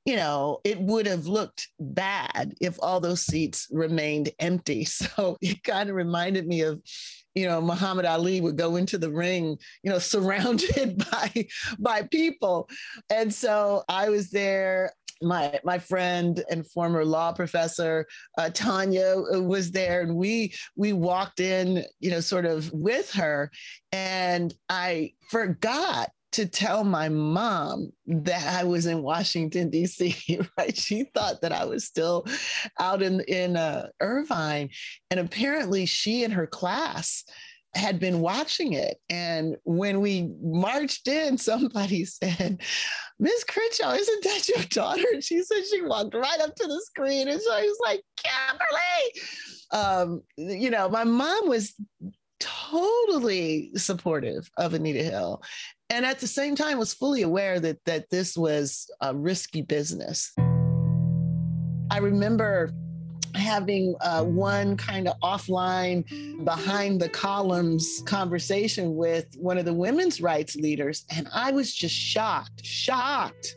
you 0.05 0.17
know, 0.17 0.61
it 0.65 0.81
would 0.81 1.07
have 1.07 1.27
looked 1.27 1.69
bad 1.79 2.55
if 2.61 2.77
all 2.81 3.01
those 3.01 3.23
seats 3.23 3.69
remained 3.71 4.31
empty. 4.39 4.87
So 5.01 5.37
it 5.41 5.63
kind 5.63 5.89
of 5.89 5.97
reminded 5.97 6.47
me 6.47 6.63
of 6.63 6.81
you 7.35 7.47
know 7.47 7.61
muhammad 7.61 8.05
ali 8.05 8.41
would 8.41 8.57
go 8.57 8.77
into 8.77 8.99
the 8.99 9.11
ring 9.11 9.57
you 9.83 9.91
know 9.91 9.99
surrounded 10.15 11.03
by 11.11 11.47
by 11.79 12.03
people. 12.03 12.69
And 13.11 13.33
so 13.33 13.85
i 13.89 14.09
was 14.09 14.31
there. 14.31 14.93
My 15.23 15.61
my 15.65 15.79
friend 15.79 16.43
and 16.51 16.67
former 16.67 17.05
law 17.05 17.33
professor 17.33 18.07
uh, 18.39 18.49
Tanya 18.49 19.17
uh, 19.35 19.43
was 19.43 19.71
there, 19.71 20.01
and 20.01 20.17
we 20.17 20.55
we 20.77 20.95
walked 20.95 21.41
in, 21.41 21.85
you 21.99 22.11
know, 22.11 22.21
sort 22.21 22.47
of 22.47 22.73
with 22.73 23.13
her, 23.13 23.51
and 23.93 24.55
I 24.71 25.13
forgot 25.29 26.09
to 26.33 26.47
tell 26.47 26.85
my 26.85 27.09
mom 27.09 27.93
that 28.07 28.47
I 28.47 28.65
was 28.65 28.87
in 28.87 29.03
Washington 29.03 29.71
D.C. 29.71 30.15
Right? 30.59 30.77
She 30.77 31.05
thought 31.15 31.43
that 31.43 31.53
I 31.53 31.65
was 31.65 31.85
still 31.85 32.27
out 32.79 33.03
in 33.03 33.21
in 33.21 33.57
uh, 33.57 33.89
Irvine, 34.01 34.71
and 35.11 35.21
apparently 35.21 35.87
she 35.87 36.25
and 36.25 36.33
her 36.33 36.47
class 36.47 37.25
had 37.75 38.01
been 38.01 38.21
watching 38.21 38.73
it. 38.73 38.99
And 39.09 39.57
when 39.65 40.01
we 40.01 40.29
marched 40.43 41.07
in, 41.07 41.39
somebody 41.39 42.05
said, 42.05 42.61
Miss 43.19 43.45
Crenshaw, 43.45 43.93
isn't 43.93 44.25
that 44.25 44.49
your 44.49 44.65
daughter? 44.65 45.05
And 45.13 45.23
she 45.23 45.43
said 45.43 45.63
she 45.71 45.83
walked 45.83 46.15
right 46.15 46.41
up 46.41 46.55
to 46.57 46.67
the 46.67 46.83
screen 46.87 47.29
and 47.29 47.41
so 47.41 47.53
I 47.53 47.63
was 47.63 47.79
like, 47.85 48.03
Kimberlé. 48.17 49.23
Um, 49.73 50.23
you 50.37 50.71
know, 50.71 50.89
my 50.89 51.05
mom 51.05 51.49
was 51.49 51.75
totally 52.41 53.71
supportive 53.77 54.51
of 54.57 54.75
Anita 54.75 55.03
Hill. 55.03 55.43
And 55.89 56.05
at 56.05 56.19
the 56.19 56.27
same 56.27 56.57
time 56.57 56.79
was 56.79 56.95
fully 56.95 57.23
aware 57.23 57.61
that 57.61 57.79
that 57.85 58.11
this 58.11 58.37
was 58.37 58.91
a 59.01 59.15
risky 59.15 59.63
business. 59.63 60.33
I 61.91 61.99
remember 61.99 62.73
having 63.35 63.95
uh, 64.01 64.25
one 64.25 64.77
kind 64.77 65.09
of 65.09 65.19
offline, 65.21 66.05
behind 66.45 67.01
the 67.01 67.09
columns 67.09 68.03
conversation 68.07 68.95
with 68.97 69.27
one 69.37 69.59
of 69.59 69.65
the 69.65 69.75
women's 69.75 70.21
rights 70.21 70.57
leaders. 70.57 71.05
And 71.11 71.29
I 71.33 71.53
was 71.53 71.75
just 71.75 71.95
shocked, 71.95 72.65
shocked 72.65 73.55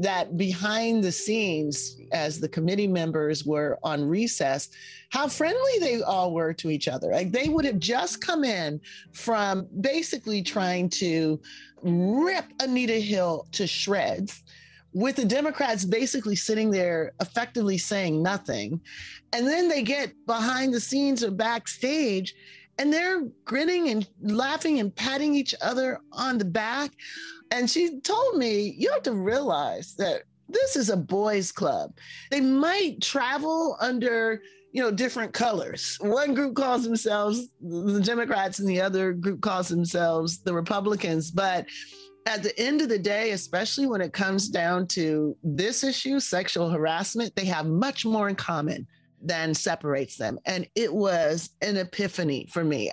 that 0.00 0.38
behind 0.38 1.04
the 1.04 1.12
scenes, 1.12 1.96
as 2.10 2.40
the 2.40 2.48
committee 2.48 2.86
members 2.86 3.44
were 3.44 3.78
on 3.82 4.02
recess, 4.02 4.70
how 5.10 5.28
friendly 5.28 5.78
they 5.78 6.00
all 6.02 6.32
were 6.32 6.54
to 6.54 6.70
each 6.70 6.88
other. 6.88 7.12
Like 7.12 7.32
they 7.32 7.48
would 7.48 7.66
have 7.66 7.78
just 7.78 8.24
come 8.24 8.42
in 8.42 8.80
from 9.12 9.68
basically 9.82 10.42
trying 10.42 10.88
to 10.90 11.38
rip 11.82 12.46
Anita 12.60 12.94
Hill 12.94 13.46
to 13.52 13.66
shreds 13.66 14.42
with 14.92 15.16
the 15.16 15.24
Democrats 15.24 15.84
basically 15.84 16.34
sitting 16.34 16.70
there 16.70 17.12
effectively 17.20 17.76
saying 17.76 18.22
nothing. 18.22 18.80
And 19.34 19.46
then 19.46 19.68
they 19.68 19.82
get 19.82 20.12
behind 20.26 20.72
the 20.72 20.80
scenes 20.80 21.22
or 21.22 21.30
backstage 21.30 22.34
and 22.80 22.90
they're 22.90 23.24
grinning 23.44 23.90
and 23.90 24.08
laughing 24.22 24.80
and 24.80 24.96
patting 24.96 25.34
each 25.34 25.54
other 25.60 26.00
on 26.12 26.38
the 26.38 26.46
back. 26.46 26.90
And 27.50 27.68
she 27.68 28.00
told 28.00 28.38
me, 28.38 28.74
you 28.76 28.90
have 28.90 29.02
to 29.02 29.12
realize 29.12 29.94
that 29.96 30.22
this 30.48 30.76
is 30.76 30.88
a 30.88 30.96
boys' 30.96 31.52
club. 31.52 31.92
They 32.30 32.40
might 32.40 33.02
travel 33.02 33.76
under 33.80 34.40
you 34.72 34.80
know 34.80 34.92
different 34.92 35.32
colors 35.32 35.98
one 36.00 36.32
group 36.32 36.54
calls 36.54 36.84
themselves 36.84 37.48
the 37.60 38.00
democrats 38.00 38.60
and 38.60 38.68
the 38.68 38.80
other 38.80 39.12
group 39.12 39.40
calls 39.40 39.66
themselves 39.66 40.44
the 40.44 40.54
republicans 40.54 41.28
but 41.32 41.66
at 42.26 42.44
the 42.44 42.56
end 42.60 42.80
of 42.80 42.88
the 42.88 42.98
day, 42.98 43.30
especially 43.30 43.86
when 43.86 44.02
it 44.02 44.12
comes 44.12 44.50
down 44.50 44.86
to 44.88 45.34
this 45.42 45.82
issue, 45.82 46.20
sexual 46.20 46.68
harassment, 46.68 47.34
they 47.34 47.46
have 47.46 47.66
much 47.66 48.04
more 48.04 48.28
in 48.28 48.36
common 48.36 48.86
than 49.20 49.54
separates 49.54 50.16
them. 50.16 50.38
And 50.46 50.66
it 50.74 50.92
was 50.92 51.50
an 51.62 51.76
epiphany 51.76 52.48
for 52.50 52.64
me. 52.64 52.90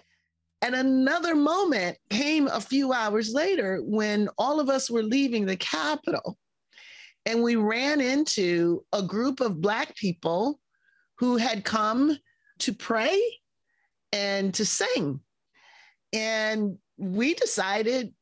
And 0.61 0.75
another 0.75 1.36
moment 1.36 1.97
came 2.09 2.47
a 2.47 2.59
few 2.59 2.91
hours 2.91 3.32
later 3.34 3.80
when 3.84 4.28
all 4.38 4.59
of 4.59 4.69
us 4.69 4.89
were 4.89 5.03
leaving 5.03 5.45
the 5.45 5.57
Capitol 5.57 6.38
and 7.25 7.43
we 7.43 7.55
ran 7.55 8.01
into 8.01 8.84
a 8.93 9.03
group 9.03 9.39
of 9.39 9.61
Black 9.61 9.95
people 9.95 10.59
who 11.19 11.38
had 11.38 11.63
come 11.63 12.17
to 12.59 12.73
pray 12.73 13.21
and 14.11 14.53
to 14.53 14.65
sing. 14.65 15.19
And 16.13 16.78
we 16.97 17.34
decided 17.34 18.13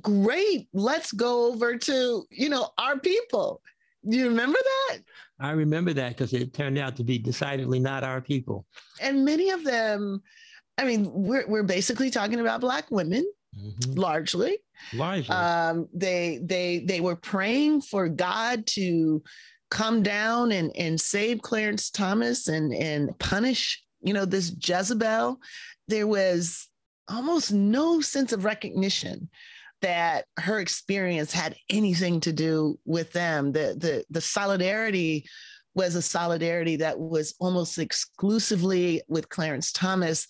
great 0.00 0.68
let's 0.72 1.12
go 1.12 1.52
over 1.52 1.76
to 1.76 2.24
you 2.30 2.48
know 2.48 2.70
our 2.78 2.98
people 2.98 3.60
you 4.02 4.28
remember 4.28 4.58
that 4.88 4.98
i 5.40 5.50
remember 5.50 5.92
that 5.92 6.10
because 6.10 6.32
it 6.32 6.54
turned 6.54 6.78
out 6.78 6.96
to 6.96 7.04
be 7.04 7.18
decidedly 7.18 7.78
not 7.78 8.04
our 8.04 8.20
people. 8.20 8.66
And 9.00 9.24
many 9.24 9.50
of 9.50 9.64
them 9.64 10.22
i 10.78 10.84
mean 10.84 11.10
we're, 11.12 11.46
we're 11.46 11.62
basically 11.62 12.10
talking 12.10 12.40
about 12.40 12.60
black 12.60 12.90
women 12.90 13.24
mm-hmm. 13.56 13.92
largely. 13.92 14.58
Largely. 14.92 15.34
Um, 15.34 15.88
they 15.92 16.40
they 16.42 16.80
they 16.80 17.00
were 17.00 17.16
praying 17.16 17.82
for 17.82 18.08
god 18.08 18.66
to 18.68 19.22
come 19.70 20.02
down 20.02 20.52
and 20.52 20.74
and 20.76 21.00
save 21.00 21.42
clarence 21.42 21.90
thomas 21.90 22.48
and 22.48 22.72
and 22.74 23.18
punish 23.18 23.82
you 24.02 24.14
know 24.14 24.24
this 24.24 24.54
jezebel. 24.62 25.40
There 25.88 26.06
was 26.06 26.68
almost 27.08 27.52
no 27.52 28.00
sense 28.00 28.32
of 28.32 28.44
recognition 28.44 29.28
that 29.82 30.24
her 30.38 30.60
experience 30.60 31.32
had 31.32 31.56
anything 31.68 32.20
to 32.20 32.32
do 32.32 32.78
with 32.84 33.12
them. 33.12 33.52
The 33.52 33.76
the 33.78 34.04
the 34.10 34.20
solidarity 34.20 35.26
was 35.74 35.94
a 35.94 36.02
solidarity 36.02 36.76
that 36.76 36.98
was 36.98 37.34
almost 37.40 37.78
exclusively 37.78 39.02
with 39.08 39.28
Clarence 39.28 39.72
Thomas 39.72 40.26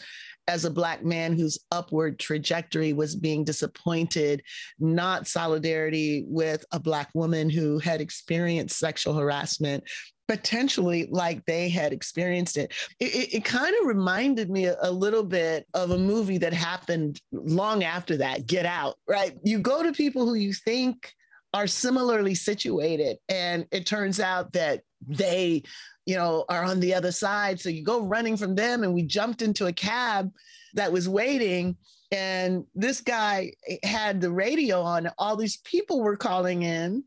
as 0.49 0.65
a 0.65 0.71
black 0.71 1.05
man 1.05 1.37
whose 1.37 1.59
upward 1.71 2.19
trajectory 2.19 2.93
was 2.93 3.17
being 3.17 3.45
disappointed, 3.45 4.43
not 4.79 5.27
solidarity 5.27 6.25
with 6.27 6.65
a 6.73 6.81
black 6.81 7.11
woman 7.15 7.49
who 7.49 7.79
had 7.79 8.01
experienced 8.01 8.79
sexual 8.79 9.15
harassment 9.15 9.85
potentially 10.29 11.07
like 11.11 11.45
they 11.45 11.69
had 11.69 11.93
experienced 11.93 12.57
it. 12.57 12.73
It, 12.99 13.15
it, 13.15 13.35
it 13.35 13.45
kind 13.45 13.75
of 13.81 13.87
reminded 13.87 14.51
me 14.51 14.67
a, 14.67 14.77
a, 14.81 14.91
little 14.91 15.23
bit 15.25 15.67
of 15.75 15.91
a 15.91 15.99
movie 15.99 16.39
that 16.39 16.53
happened 16.53 17.21
long 17.33 17.85
after 17.85 18.17
that, 18.19 18.47
Get 18.47 18.67
Out, 18.67 18.97
right? 19.09 19.35
You 19.43 19.59
go 19.59 19.83
to 19.83 19.93
people 19.93 20.27
who 20.27 20.35
you 20.35 20.53
think 20.53 21.13
are 21.53 21.67
similarly 21.67 22.35
situated, 22.35 23.19
and 23.29 23.67
it 23.71 23.87
turns 23.87 24.19
out 24.19 24.53
that 24.55 24.83
they, 25.07 25.63
you 26.07 26.17
know, 26.17 26.45
are 26.49 26.65
on 26.65 26.81
the 26.81 26.95
other 26.95 27.13
side. 27.13 27.61
So 27.61 27.69
you 27.69 27.83
go 27.83 28.03
running 28.03 28.37
from 28.37 28.55
them, 28.55 28.83
and 28.83 28.95
we 28.95 29.03
jumped 29.03 29.43
into 29.43 29.67
a 29.67 29.73
cab 29.73 30.33
that 30.75 30.93
was 30.93 31.09
waiting. 31.09 31.77
And 32.13 32.65
this 32.75 33.01
guy 33.01 33.53
had 33.83 34.21
the 34.21 34.31
radio 34.31 34.81
on. 34.81 35.11
All 35.19 35.37
these 35.37 35.57
people 35.59 36.01
were 36.03 36.17
calling 36.17 36.63
in, 36.63 37.05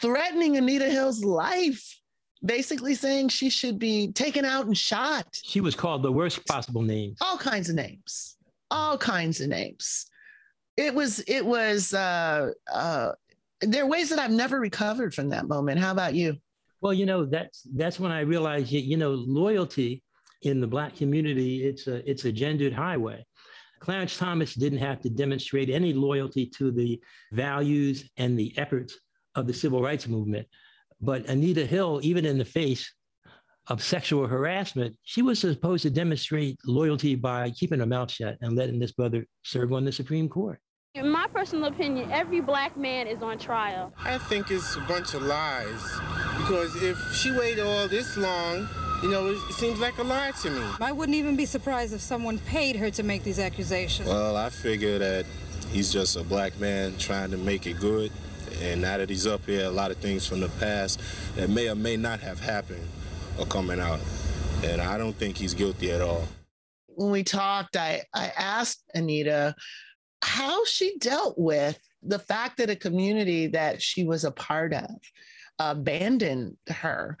threatening 0.00 0.56
Anita 0.56 0.90
Hill's 0.90 1.24
life 1.24 2.00
basically 2.44 2.94
saying 2.94 3.28
she 3.28 3.48
should 3.48 3.78
be 3.78 4.12
taken 4.12 4.44
out 4.44 4.66
and 4.66 4.76
shot. 4.76 5.26
She 5.32 5.60
was 5.60 5.74
called 5.74 6.02
the 6.02 6.12
worst 6.12 6.44
possible 6.46 6.82
names. 6.82 7.18
All 7.20 7.38
kinds 7.38 7.68
of 7.68 7.74
names. 7.74 8.36
All 8.70 8.98
kinds 8.98 9.40
of 9.40 9.48
names. 9.48 10.06
It 10.76 10.94
was, 10.94 11.20
it 11.20 11.44
was, 11.44 11.94
uh, 11.94 12.50
uh, 12.72 13.12
there 13.60 13.84
are 13.84 13.88
ways 13.88 14.10
that 14.10 14.18
I've 14.18 14.30
never 14.30 14.58
recovered 14.60 15.14
from 15.14 15.30
that 15.30 15.48
moment. 15.48 15.78
How 15.80 15.92
about 15.92 16.14
you? 16.14 16.36
Well, 16.84 16.92
you 16.92 17.06
know, 17.06 17.24
that's, 17.24 17.62
that's 17.74 17.98
when 17.98 18.12
I 18.12 18.20
realized, 18.20 18.70
you 18.70 18.98
know, 18.98 19.12
loyalty 19.12 20.02
in 20.42 20.60
the 20.60 20.66
Black 20.66 20.94
community, 20.94 21.64
it's 21.64 21.86
a, 21.86 22.08
it's 22.08 22.26
a 22.26 22.30
gendered 22.30 22.74
highway. 22.74 23.24
Clarence 23.80 24.18
Thomas 24.18 24.52
didn't 24.54 24.80
have 24.80 25.00
to 25.00 25.08
demonstrate 25.08 25.70
any 25.70 25.94
loyalty 25.94 26.44
to 26.58 26.70
the 26.70 27.00
values 27.32 28.10
and 28.18 28.38
the 28.38 28.52
efforts 28.58 28.98
of 29.34 29.46
the 29.46 29.54
civil 29.54 29.80
rights 29.80 30.06
movement. 30.06 30.46
But 31.00 31.26
Anita 31.26 31.64
Hill, 31.64 32.00
even 32.02 32.26
in 32.26 32.36
the 32.36 32.44
face 32.44 32.92
of 33.68 33.82
sexual 33.82 34.26
harassment, 34.26 34.94
she 35.04 35.22
was 35.22 35.38
supposed 35.38 35.84
to 35.84 35.90
demonstrate 35.90 36.58
loyalty 36.66 37.14
by 37.14 37.48
keeping 37.52 37.80
her 37.80 37.86
mouth 37.86 38.10
shut 38.10 38.36
and 38.42 38.56
letting 38.56 38.78
this 38.78 38.92
brother 38.92 39.24
serve 39.42 39.72
on 39.72 39.86
the 39.86 39.92
Supreme 39.92 40.28
Court. 40.28 40.58
In 40.94 41.08
my 41.08 41.28
personal 41.28 41.64
opinion, 41.64 42.12
every 42.12 42.42
black 42.42 42.76
man 42.76 43.06
is 43.06 43.22
on 43.22 43.38
trial. 43.38 43.94
I 43.98 44.18
think 44.18 44.50
it's 44.50 44.76
a 44.76 44.80
bunch 44.80 45.14
of 45.14 45.22
lies 45.22 46.23
because 46.46 46.76
if 46.82 47.14
she 47.14 47.30
waited 47.30 47.64
all 47.64 47.88
this 47.88 48.18
long, 48.18 48.68
you 49.02 49.08
know, 49.08 49.28
it 49.28 49.38
seems 49.54 49.80
like 49.80 49.96
a 49.96 50.02
lie 50.02 50.30
to 50.42 50.50
me. 50.50 50.62
I 50.78 50.92
wouldn't 50.92 51.16
even 51.16 51.36
be 51.36 51.46
surprised 51.46 51.94
if 51.94 52.02
someone 52.02 52.38
paid 52.40 52.76
her 52.76 52.90
to 52.90 53.02
make 53.02 53.24
these 53.24 53.38
accusations. 53.38 54.06
Well, 54.06 54.36
I 54.36 54.50
figure 54.50 54.98
that 54.98 55.24
he's 55.70 55.90
just 55.90 56.16
a 56.16 56.22
black 56.22 56.58
man 56.60 56.98
trying 56.98 57.30
to 57.30 57.38
make 57.38 57.66
it 57.66 57.80
good. 57.80 58.12
And 58.60 58.82
now 58.82 58.98
that 58.98 59.08
he's 59.08 59.26
up 59.26 59.46
here, 59.46 59.64
a 59.64 59.70
lot 59.70 59.90
of 59.90 59.96
things 59.96 60.26
from 60.26 60.40
the 60.40 60.50
past 60.60 61.00
that 61.36 61.48
may 61.48 61.70
or 61.70 61.74
may 61.74 61.96
not 61.96 62.20
have 62.20 62.40
happened 62.40 62.86
are 63.38 63.46
coming 63.46 63.80
out. 63.80 64.00
And 64.62 64.82
I 64.82 64.98
don't 64.98 65.16
think 65.16 65.38
he's 65.38 65.54
guilty 65.54 65.92
at 65.92 66.02
all. 66.02 66.28
When 66.88 67.10
we 67.10 67.24
talked, 67.24 67.74
I, 67.74 68.02
I 68.14 68.32
asked 68.36 68.84
Anita 68.94 69.54
how 70.22 70.62
she 70.66 70.98
dealt 70.98 71.38
with 71.38 71.78
the 72.02 72.18
fact 72.18 72.58
that 72.58 72.68
a 72.68 72.76
community 72.76 73.46
that 73.46 73.80
she 73.80 74.04
was 74.04 74.24
a 74.24 74.30
part 74.30 74.74
of 74.74 74.90
abandoned 75.58 76.56
her 76.68 77.16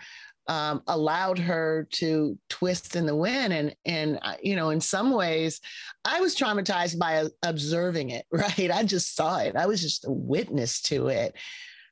um, 0.46 0.82
allowed 0.86 1.38
her 1.38 1.88
to 1.92 2.38
twist 2.48 2.96
in 2.96 3.06
the 3.06 3.16
wind. 3.16 3.52
And 3.52 3.74
and 3.84 4.18
you 4.42 4.56
know 4.56 4.70
in 4.70 4.80
some 4.80 5.12
ways 5.12 5.60
i 6.04 6.20
was 6.20 6.36
traumatized 6.36 6.98
by 6.98 7.16
uh, 7.18 7.28
observing 7.42 8.10
it 8.10 8.26
right? 8.32 8.70
I 8.70 8.84
just 8.84 9.16
saw 9.16 9.38
it. 9.38 9.56
I 9.56 9.66
was 9.66 9.80
just 9.80 10.06
a 10.06 10.10
witness 10.10 10.80
to 10.82 11.08
it. 11.08 11.34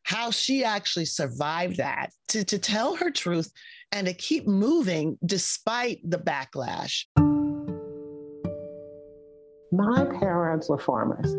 How 0.04 0.30
she 0.30 0.64
actually 0.64 1.04
survived 1.04 1.76
that 1.76 2.10
to, 2.28 2.44
to 2.44 2.58
tell 2.58 2.96
her 2.96 3.10
truth 3.10 3.52
and 3.92 4.06
to 4.06 4.14
keep 4.14 4.48
moving 4.48 5.16
despite 5.24 6.00
the 6.02 6.18
backlash. 6.18 7.04
My 9.70 10.04
parents 10.18 10.68
were 10.68 10.78
farmers. 10.78 11.32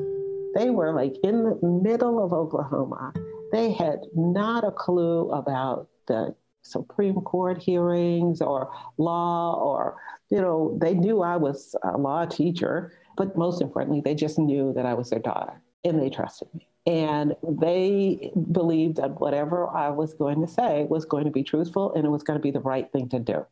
They 0.56 0.70
were 0.70 0.93
like 0.93 1.14
in 1.24 1.43
the 1.43 1.60
middle 1.84 2.24
of 2.24 2.32
oklahoma 2.32 3.12
they 3.54 3.72
had 3.72 3.99
not 4.16 4.66
a 4.66 4.72
clue 4.72 5.30
about 5.32 5.88
the 6.08 6.36
Supreme 6.64 7.22
Court 7.22 7.62
hearings 7.62 8.41
or 8.41 8.72
law, 8.97 9.62
or, 9.62 9.95
you 10.32 10.41
know, 10.41 10.76
they 10.82 10.95
knew 10.95 11.22
I 11.22 11.38
was 11.38 11.76
a 11.84 11.97
law 11.97 12.26
teacher, 12.26 12.93
but 13.16 13.38
most 13.38 13.62
importantly, 13.62 14.01
they 14.01 14.16
just 14.16 14.39
knew 14.39 14.74
that 14.74 14.88
I 14.88 14.95
was 14.95 15.12
their 15.12 15.20
daughter 15.20 15.62
and 15.84 16.01
they 16.01 16.10
trusted 16.10 16.47
me. 16.56 16.68
And 16.88 17.36
they 17.47 18.32
believed 18.51 18.97
that 18.97 19.22
whatever 19.22 19.70
I 19.70 19.89
was 19.89 20.16
going 20.16 20.41
to 20.41 20.47
say 20.47 20.88
was 20.89 21.06
going 21.06 21.26
to 21.26 21.32
be 21.32 21.43
truthful 21.43 21.93
and 21.93 22.06
it 22.06 22.10
was 22.10 22.24
going 22.24 22.39
to 22.39 22.43
be 22.43 22.51
the 22.51 22.60
right 22.60 22.91
thing 22.91 23.08
to 23.10 23.20
do. 23.20 23.45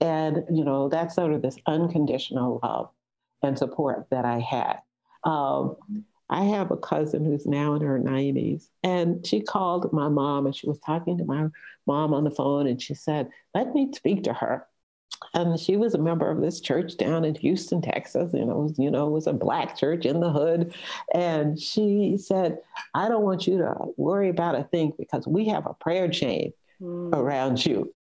And, 0.00 0.44
you 0.48 0.64
know, 0.64 0.88
that's 0.88 1.16
sort 1.16 1.32
of 1.32 1.42
this 1.42 1.58
unconditional 1.66 2.60
love 2.62 2.90
and 3.42 3.58
support 3.58 4.06
that 4.10 4.24
I 4.24 4.38
had. 4.38 4.78
Um, 5.24 5.76
I 6.34 6.42
have 6.46 6.72
a 6.72 6.76
cousin 6.76 7.24
who's 7.24 7.46
now 7.46 7.74
in 7.74 7.82
her 7.82 8.00
90s, 8.00 8.66
and 8.82 9.24
she 9.24 9.40
called 9.40 9.92
my 9.92 10.08
mom 10.08 10.46
and 10.46 10.54
she 10.54 10.66
was 10.66 10.80
talking 10.80 11.16
to 11.18 11.24
my 11.24 11.46
mom 11.86 12.12
on 12.12 12.24
the 12.24 12.30
phone 12.32 12.66
and 12.66 12.82
she 12.82 12.92
said, 12.92 13.30
Let 13.54 13.72
me 13.72 13.92
speak 13.94 14.24
to 14.24 14.32
her. 14.32 14.66
and 15.32 15.60
she 15.60 15.76
was 15.76 15.94
a 15.94 15.98
member 15.98 16.28
of 16.28 16.40
this 16.40 16.60
church 16.60 16.96
down 16.96 17.24
in 17.24 17.36
Houston, 17.36 17.80
Texas. 17.80 18.32
You 18.34 18.46
know, 18.46 18.50
it 18.50 18.62
was, 18.62 18.78
you 18.80 18.90
know, 18.90 19.06
it 19.06 19.12
was 19.12 19.28
a 19.28 19.32
black 19.32 19.78
church 19.78 20.06
in 20.06 20.18
the 20.18 20.32
hood. 20.32 20.74
And 21.14 21.56
she 21.56 22.16
said, 22.18 22.58
I 22.94 23.08
don't 23.08 23.22
want 23.22 23.46
you 23.46 23.58
to 23.58 23.72
worry 23.96 24.28
about 24.28 24.58
a 24.58 24.64
thing 24.64 24.92
because 24.98 25.28
we 25.28 25.46
have 25.50 25.66
a 25.66 25.74
prayer 25.74 26.08
chain 26.08 26.52
mm. 26.82 27.14
around 27.14 27.64
you. 27.64 27.94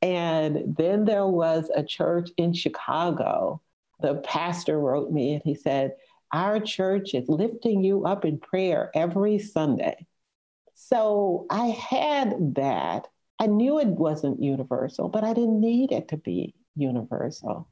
And 0.00 0.76
then 0.76 1.06
there 1.06 1.26
was 1.26 1.72
a 1.74 1.82
church 1.82 2.30
in 2.36 2.52
Chicago. 2.52 3.60
The 4.00 4.14
pastor 4.14 4.78
wrote 4.78 5.10
me 5.10 5.34
and 5.34 5.42
he 5.44 5.56
said, 5.56 5.96
Our 6.32 6.60
church 6.60 7.14
is 7.14 7.28
lifting 7.28 7.82
you 7.84 8.04
up 8.04 8.24
in 8.24 8.38
prayer 8.38 8.90
every 8.94 9.38
Sunday. 9.38 10.06
So 10.74 11.46
I 11.50 11.66
had 11.66 12.54
that 12.56 13.08
I 13.38 13.46
knew 13.46 13.78
it 13.78 13.88
wasn't 13.88 14.42
universal, 14.42 15.08
but 15.08 15.24
I 15.24 15.32
didn't 15.32 15.60
need 15.60 15.92
it 15.92 16.08
to 16.08 16.16
be 16.16 16.54
universal. 16.74 17.68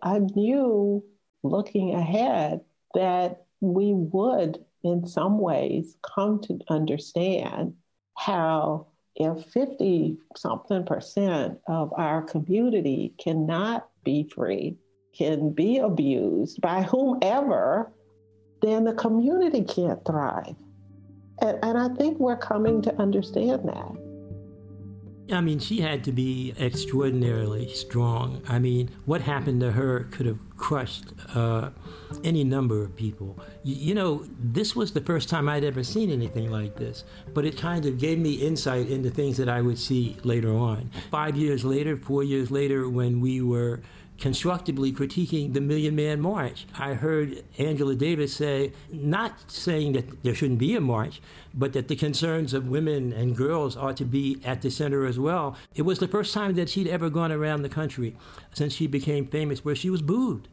I 0.00 0.18
knew 0.18 1.04
looking 1.42 1.94
ahead 1.94 2.60
that 2.94 3.44
we 3.60 3.92
would, 3.94 4.64
in 4.84 5.06
some 5.06 5.38
ways, 5.38 5.96
come 6.02 6.40
to 6.42 6.58
understand 6.68 7.74
how 8.16 8.86
if 9.16 9.44
50 9.46 10.18
something 10.36 10.84
percent 10.84 11.58
of 11.66 11.92
our 11.96 12.22
community 12.22 13.14
cannot 13.18 13.88
be 14.04 14.24
free, 14.24 14.76
can 15.12 15.50
be 15.50 15.78
abused 15.78 16.60
by 16.60 16.82
whomever, 16.82 17.90
then 18.62 18.84
the 18.84 18.94
community 18.94 19.62
can't 19.62 20.04
thrive. 20.04 20.54
And, 21.40 21.58
and 21.62 21.78
I 21.78 21.88
think 21.96 22.18
we're 22.18 22.36
coming 22.36 22.82
to 22.82 22.94
understand 23.00 23.68
that. 23.68 24.02
I 25.30 25.40
mean, 25.40 25.60
she 25.60 25.80
had 25.80 26.04
to 26.04 26.12
be 26.12 26.52
extraordinarily 26.58 27.72
strong. 27.72 28.42
I 28.48 28.58
mean, 28.58 28.90
what 29.06 29.20
happened 29.20 29.60
to 29.60 29.72
her 29.72 30.08
could 30.10 30.26
have 30.26 30.38
crushed 30.56 31.04
uh, 31.34 31.70
any 32.24 32.44
number 32.44 32.82
of 32.82 32.94
people. 32.96 33.38
You, 33.62 33.74
you, 33.74 33.94
know, 33.94 34.26
this 34.38 34.76
was 34.76 34.92
the 34.92 35.00
first 35.00 35.28
time 35.28 35.48
I'd 35.48 35.64
ever 35.64 35.82
seen 35.84 36.10
anything 36.10 36.50
like 36.50 36.76
this, 36.76 37.04
but 37.34 37.44
it 37.44 37.56
kind 37.56 37.86
of 37.86 37.98
gave 37.98 38.18
me 38.18 38.34
insight 38.34 38.88
into 38.88 39.10
things 39.10 39.36
that 39.38 39.48
I 39.48 39.60
would 39.60 39.78
see 39.78 40.16
later 40.22 40.54
on. 40.54 40.90
Five 41.10 41.36
years 41.36 41.64
later, 41.64 41.96
four 41.96 42.24
years 42.24 42.50
later, 42.50 42.88
when 42.88 43.20
we 43.20 43.40
were 43.42 43.80
constructively 44.22 44.92
critiquing 44.92 45.52
the 45.52 45.60
Million 45.60 45.96
Man 45.96 46.20
March. 46.20 46.64
I 46.78 46.94
heard 46.94 47.42
Angela 47.58 47.96
Davis 47.96 48.32
say, 48.32 48.72
not 48.92 49.50
saying 49.50 49.94
that 49.94 50.22
there 50.22 50.32
shouldn't 50.32 50.60
be 50.60 50.76
a 50.76 50.80
march, 50.80 51.20
but 51.52 51.72
that 51.72 51.88
the 51.88 51.96
concerns 51.96 52.54
of 52.54 52.68
women 52.68 53.12
and 53.12 53.36
girls 53.36 53.76
ought 53.76 53.96
to 53.96 54.04
be 54.04 54.40
at 54.44 54.62
the 54.62 54.70
center 54.70 55.06
as 55.06 55.18
well. 55.18 55.56
It 55.74 55.82
was 55.82 55.98
the 55.98 56.06
first 56.06 56.32
time 56.32 56.54
that 56.54 56.68
she'd 56.68 56.86
ever 56.86 57.10
gone 57.10 57.32
around 57.32 57.62
the 57.62 57.68
country 57.68 58.14
since 58.54 58.72
she 58.72 58.86
became 58.86 59.26
famous 59.26 59.64
where 59.64 59.74
she 59.74 59.90
was 59.90 60.02
booed. 60.02 60.46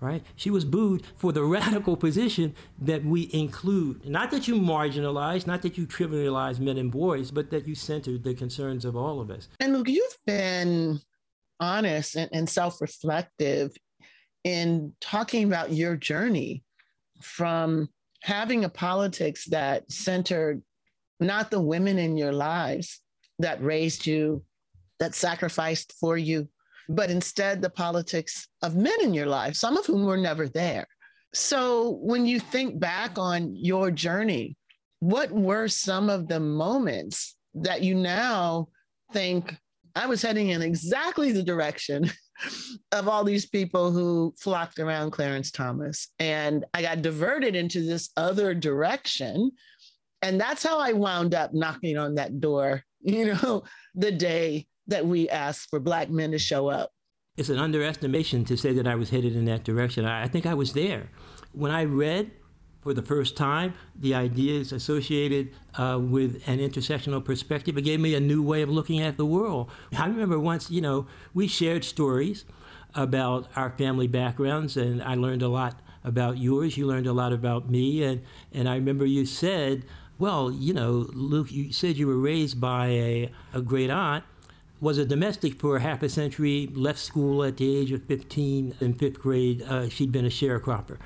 Right? 0.00 0.24
She 0.34 0.50
was 0.50 0.64
booed 0.64 1.04
for 1.14 1.30
the 1.30 1.44
radical 1.58 1.96
position 1.96 2.56
that 2.80 3.04
we 3.04 3.30
include. 3.32 4.04
Not 4.04 4.32
that 4.32 4.48
you 4.48 4.56
marginalize, 4.56 5.46
not 5.46 5.62
that 5.62 5.78
you 5.78 5.86
trivialize 5.86 6.58
men 6.58 6.76
and 6.76 6.90
boys, 6.90 7.30
but 7.30 7.50
that 7.50 7.68
you 7.68 7.76
center 7.76 8.18
the 8.18 8.34
concerns 8.34 8.84
of 8.84 8.96
all 8.96 9.20
of 9.20 9.30
us. 9.30 9.46
And 9.60 9.74
Luke, 9.74 9.88
you've 9.88 10.18
been 10.26 11.02
honest 11.60 12.16
and, 12.16 12.30
and 12.32 12.48
self 12.48 12.80
reflective 12.80 13.72
in 14.44 14.92
talking 15.00 15.44
about 15.44 15.72
your 15.72 15.96
journey 15.96 16.62
from 17.20 17.88
having 18.22 18.64
a 18.64 18.68
politics 18.68 19.44
that 19.46 19.90
centered 19.90 20.62
not 21.20 21.50
the 21.50 21.60
women 21.60 21.98
in 21.98 22.16
your 22.16 22.32
lives 22.32 23.00
that 23.38 23.62
raised 23.62 24.06
you, 24.06 24.42
that 24.98 25.14
sacrificed 25.14 25.92
for 26.00 26.16
you, 26.16 26.48
but 26.88 27.10
instead 27.10 27.60
the 27.60 27.70
politics 27.70 28.48
of 28.62 28.74
men 28.74 28.96
in 29.02 29.14
your 29.14 29.26
life, 29.26 29.54
some 29.54 29.76
of 29.76 29.86
whom 29.86 30.04
were 30.04 30.16
never 30.16 30.48
there. 30.48 30.86
So 31.32 31.98
when 32.02 32.26
you 32.26 32.40
think 32.40 32.80
back 32.80 33.18
on 33.18 33.54
your 33.54 33.90
journey, 33.90 34.56
what 34.98 35.30
were 35.30 35.68
some 35.68 36.10
of 36.10 36.28
the 36.28 36.40
moments 36.40 37.36
that 37.54 37.82
you 37.82 37.94
now 37.94 38.68
think 39.12 39.56
I 39.94 40.06
was 40.06 40.22
heading 40.22 40.50
in 40.50 40.62
exactly 40.62 41.32
the 41.32 41.42
direction 41.42 42.10
of 42.92 43.08
all 43.08 43.24
these 43.24 43.46
people 43.46 43.90
who 43.90 44.34
flocked 44.38 44.78
around 44.78 45.10
Clarence 45.10 45.50
Thomas. 45.50 46.08
And 46.18 46.64
I 46.74 46.82
got 46.82 47.02
diverted 47.02 47.56
into 47.56 47.84
this 47.84 48.10
other 48.16 48.54
direction. 48.54 49.50
And 50.22 50.40
that's 50.40 50.62
how 50.62 50.78
I 50.78 50.92
wound 50.92 51.34
up 51.34 51.52
knocking 51.54 51.96
on 51.96 52.14
that 52.16 52.40
door, 52.40 52.82
you 53.00 53.34
know, 53.34 53.64
the 53.94 54.12
day 54.12 54.66
that 54.86 55.06
we 55.06 55.28
asked 55.28 55.68
for 55.70 55.80
Black 55.80 56.10
men 56.10 56.32
to 56.32 56.38
show 56.38 56.68
up. 56.68 56.90
It's 57.36 57.48
an 57.48 57.58
underestimation 57.58 58.44
to 58.46 58.56
say 58.56 58.72
that 58.74 58.86
I 58.86 58.96
was 58.96 59.10
headed 59.10 59.34
in 59.36 59.44
that 59.46 59.64
direction. 59.64 60.04
I 60.04 60.28
think 60.28 60.46
I 60.46 60.54
was 60.54 60.72
there. 60.72 61.10
When 61.52 61.70
I 61.70 61.84
read 61.84 62.30
for 62.80 62.94
the 62.94 63.02
first 63.02 63.36
time, 63.36 63.74
the 63.94 64.14
ideas 64.14 64.72
associated 64.72 65.50
uh, 65.74 65.98
with 66.00 66.42
an 66.46 66.58
intersectional 66.58 67.22
perspective. 67.22 67.76
It 67.76 67.82
gave 67.82 68.00
me 68.00 68.14
a 68.14 68.20
new 68.20 68.42
way 68.42 68.62
of 68.62 68.70
looking 68.70 69.00
at 69.00 69.16
the 69.16 69.26
world. 69.26 69.70
I 69.96 70.06
remember 70.06 70.38
once, 70.38 70.70
you 70.70 70.80
know, 70.80 71.06
we 71.34 71.46
shared 71.46 71.84
stories 71.84 72.44
about 72.94 73.48
our 73.54 73.70
family 73.70 74.08
backgrounds, 74.08 74.76
and 74.76 75.02
I 75.02 75.14
learned 75.14 75.42
a 75.42 75.48
lot 75.48 75.80
about 76.04 76.38
yours. 76.38 76.76
You 76.76 76.86
learned 76.86 77.06
a 77.06 77.12
lot 77.12 77.32
about 77.32 77.68
me, 77.68 78.02
and, 78.02 78.22
and 78.52 78.68
I 78.68 78.76
remember 78.76 79.04
you 79.04 79.26
said, 79.26 79.84
well, 80.18 80.50
you 80.50 80.72
know, 80.72 81.06
Luke, 81.12 81.52
you 81.52 81.72
said 81.72 81.96
you 81.96 82.06
were 82.06 82.18
raised 82.18 82.60
by 82.60 82.86
a, 82.86 83.30
a 83.52 83.60
great 83.60 83.90
aunt 83.90 84.24
was 84.80 84.96
a 84.96 85.04
domestic 85.04 85.60
for 85.60 85.78
half 85.78 86.02
a 86.02 86.08
century, 86.08 86.68
left 86.72 86.98
school 86.98 87.44
at 87.44 87.58
the 87.58 87.76
age 87.76 87.92
of 87.92 88.02
15 88.04 88.74
in 88.80 88.94
fifth 88.94 89.18
grade. 89.18 89.62
Uh, 89.62 89.88
she'd 89.88 90.10
been 90.10 90.24
a 90.24 90.30
sharecropper. 90.30 90.98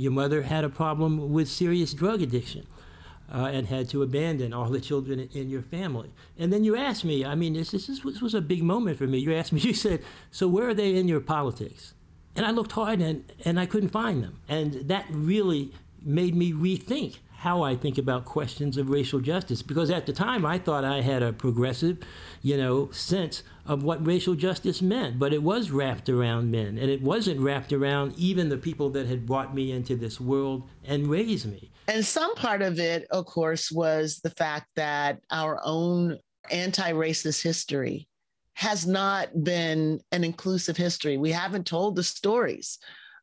Your 0.00 0.12
mother 0.12 0.42
had 0.42 0.64
a 0.64 0.68
problem 0.68 1.32
with 1.32 1.48
serious 1.48 1.92
drug 1.92 2.22
addiction. 2.22 2.66
Uh, 3.32 3.48
and 3.52 3.68
had 3.68 3.88
to 3.88 4.02
abandon 4.02 4.52
all 4.52 4.68
the 4.68 4.80
children 4.80 5.28
in, 5.32 5.48
your 5.48 5.62
family. 5.62 6.10
And 6.36 6.52
then 6.52 6.64
you 6.64 6.74
asked 6.74 7.04
me, 7.04 7.24
I 7.24 7.36
mean, 7.36 7.52
this, 7.52 7.70
this, 7.70 7.86
this 7.86 8.20
was 8.20 8.34
a 8.34 8.40
big 8.40 8.60
moment 8.64 8.98
for 8.98 9.06
me. 9.06 9.18
You 9.18 9.32
asked 9.34 9.52
me, 9.52 9.60
you 9.70 9.72
said, 9.72 10.02
So 10.32 10.48
where 10.48 10.68
are 10.68 10.74
they 10.74 10.96
in 10.96 11.06
your 11.06 11.20
politics? 11.20 11.94
And 12.34 12.44
I 12.44 12.50
looked 12.50 12.72
hard 12.72 13.00
and, 13.00 13.32
and 13.44 13.60
I 13.60 13.66
couldn't 13.66 13.90
find 13.90 14.24
them. 14.24 14.40
And 14.48 14.72
that 14.88 15.06
really 15.10 15.72
made 16.02 16.34
me 16.34 16.52
rethink 16.52 17.18
how 17.38 17.62
I 17.62 17.74
think 17.74 17.96
about 17.96 18.26
questions 18.26 18.76
of 18.76 18.90
racial 18.90 19.20
justice. 19.20 19.62
Because 19.62 19.90
at 19.90 20.06
the 20.06 20.12
time, 20.12 20.44
I 20.44 20.58
thought 20.58 20.84
I 20.84 21.00
had 21.00 21.22
a 21.22 21.32
progressive, 21.32 21.98
you 22.42 22.56
know, 22.56 22.90
sense 22.90 23.42
of 23.70 23.84
what 23.84 24.04
racial 24.04 24.34
justice 24.34 24.82
meant. 24.82 25.16
But 25.16 25.32
it 25.32 25.44
was 25.44 25.70
wrapped 25.70 26.08
around 26.08 26.50
men, 26.50 26.76
and 26.76 26.90
it 26.90 27.00
wasn't 27.00 27.40
wrapped 27.40 27.72
around 27.72 28.14
even 28.18 28.48
the 28.48 28.58
people 28.58 28.90
that 28.90 29.06
had 29.06 29.24
brought 29.24 29.54
me 29.54 29.70
into 29.70 29.94
this 29.94 30.20
world 30.20 30.68
and 30.84 31.06
raised 31.06 31.46
me. 31.46 31.70
And 31.86 32.04
some 32.04 32.34
part 32.34 32.62
of 32.62 32.80
it, 32.80 33.06
of 33.12 33.26
course, 33.26 33.70
was 33.70 34.18
the 34.24 34.30
fact 34.30 34.66
that 34.74 35.20
our 35.30 35.60
own 35.64 36.18
anti 36.50 36.92
racist 36.92 37.44
history 37.44 38.08
has 38.54 38.88
not 38.88 39.44
been 39.44 40.00
an 40.10 40.24
inclusive 40.24 40.76
history. 40.76 41.16
We 41.16 41.30
haven't 41.30 41.64
told 41.64 41.94
the 41.94 42.02
stories 42.02 42.76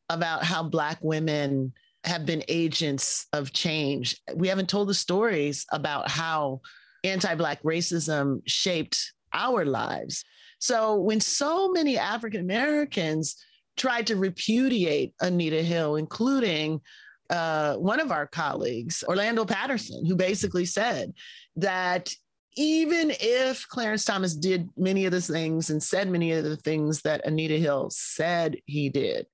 about 0.09 0.45
how 0.45 0.63
Black 0.63 0.97
women 1.01 1.73
have 2.05 2.25
been 2.25 2.41
agents 2.47 3.27
of 3.33 3.51
change. 3.51 4.15
We 4.33 4.47
haven't 4.47 4.69
told 4.69 4.87
the 4.87 4.93
stories 4.93 5.65
about 5.73 6.09
how 6.09 6.61
anti 7.03 7.35
Black 7.35 7.61
racism 7.63 8.41
shaped 8.45 9.11
our 9.33 9.65
lives. 9.65 10.23
So 10.59 10.95
when 10.95 11.19
so 11.19 11.71
many 11.71 11.97
African 11.97 12.41
Americans 12.41 13.35
tried 13.75 14.07
to 14.07 14.15
repudiate 14.15 15.13
Anita 15.21 15.61
Hill, 15.61 15.95
including 15.95 16.81
uh, 17.29 17.75
one 17.75 17.99
of 17.99 18.11
our 18.11 18.25
colleagues, 18.25 19.03
Orlando 19.07 19.45
Patterson, 19.45 20.05
who 20.05 20.15
basically 20.15 20.65
said 20.65 21.13
that 21.57 22.13
even 22.55 23.11
if 23.19 23.67
Clarence 23.69 24.03
Thomas 24.03 24.35
did 24.35 24.67
many 24.75 25.05
of 25.05 25.11
the 25.11 25.21
things 25.21 25.69
and 25.69 25.81
said 25.81 26.09
many 26.09 26.31
of 26.31 26.43
the 26.43 26.57
things 26.57 27.01
that 27.03 27.25
Anita 27.25 27.57
Hill 27.57 27.89
said 27.91 28.57
he 28.65 28.89
did, 28.89 29.27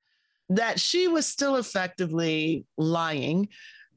that 0.49 0.79
she 0.79 1.07
was 1.07 1.25
still 1.25 1.55
effectively 1.55 2.65
lying 2.77 3.47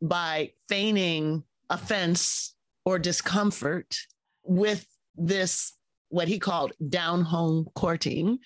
by 0.01 0.53
feigning 0.69 1.43
offense 1.71 2.55
or 2.85 2.99
discomfort 2.99 3.97
with 4.45 4.87
this, 5.17 5.73
what 6.09 6.29
he 6.29 6.39
called 6.39 6.73
down 6.89 7.23
home 7.23 7.67
courting, 7.75 8.39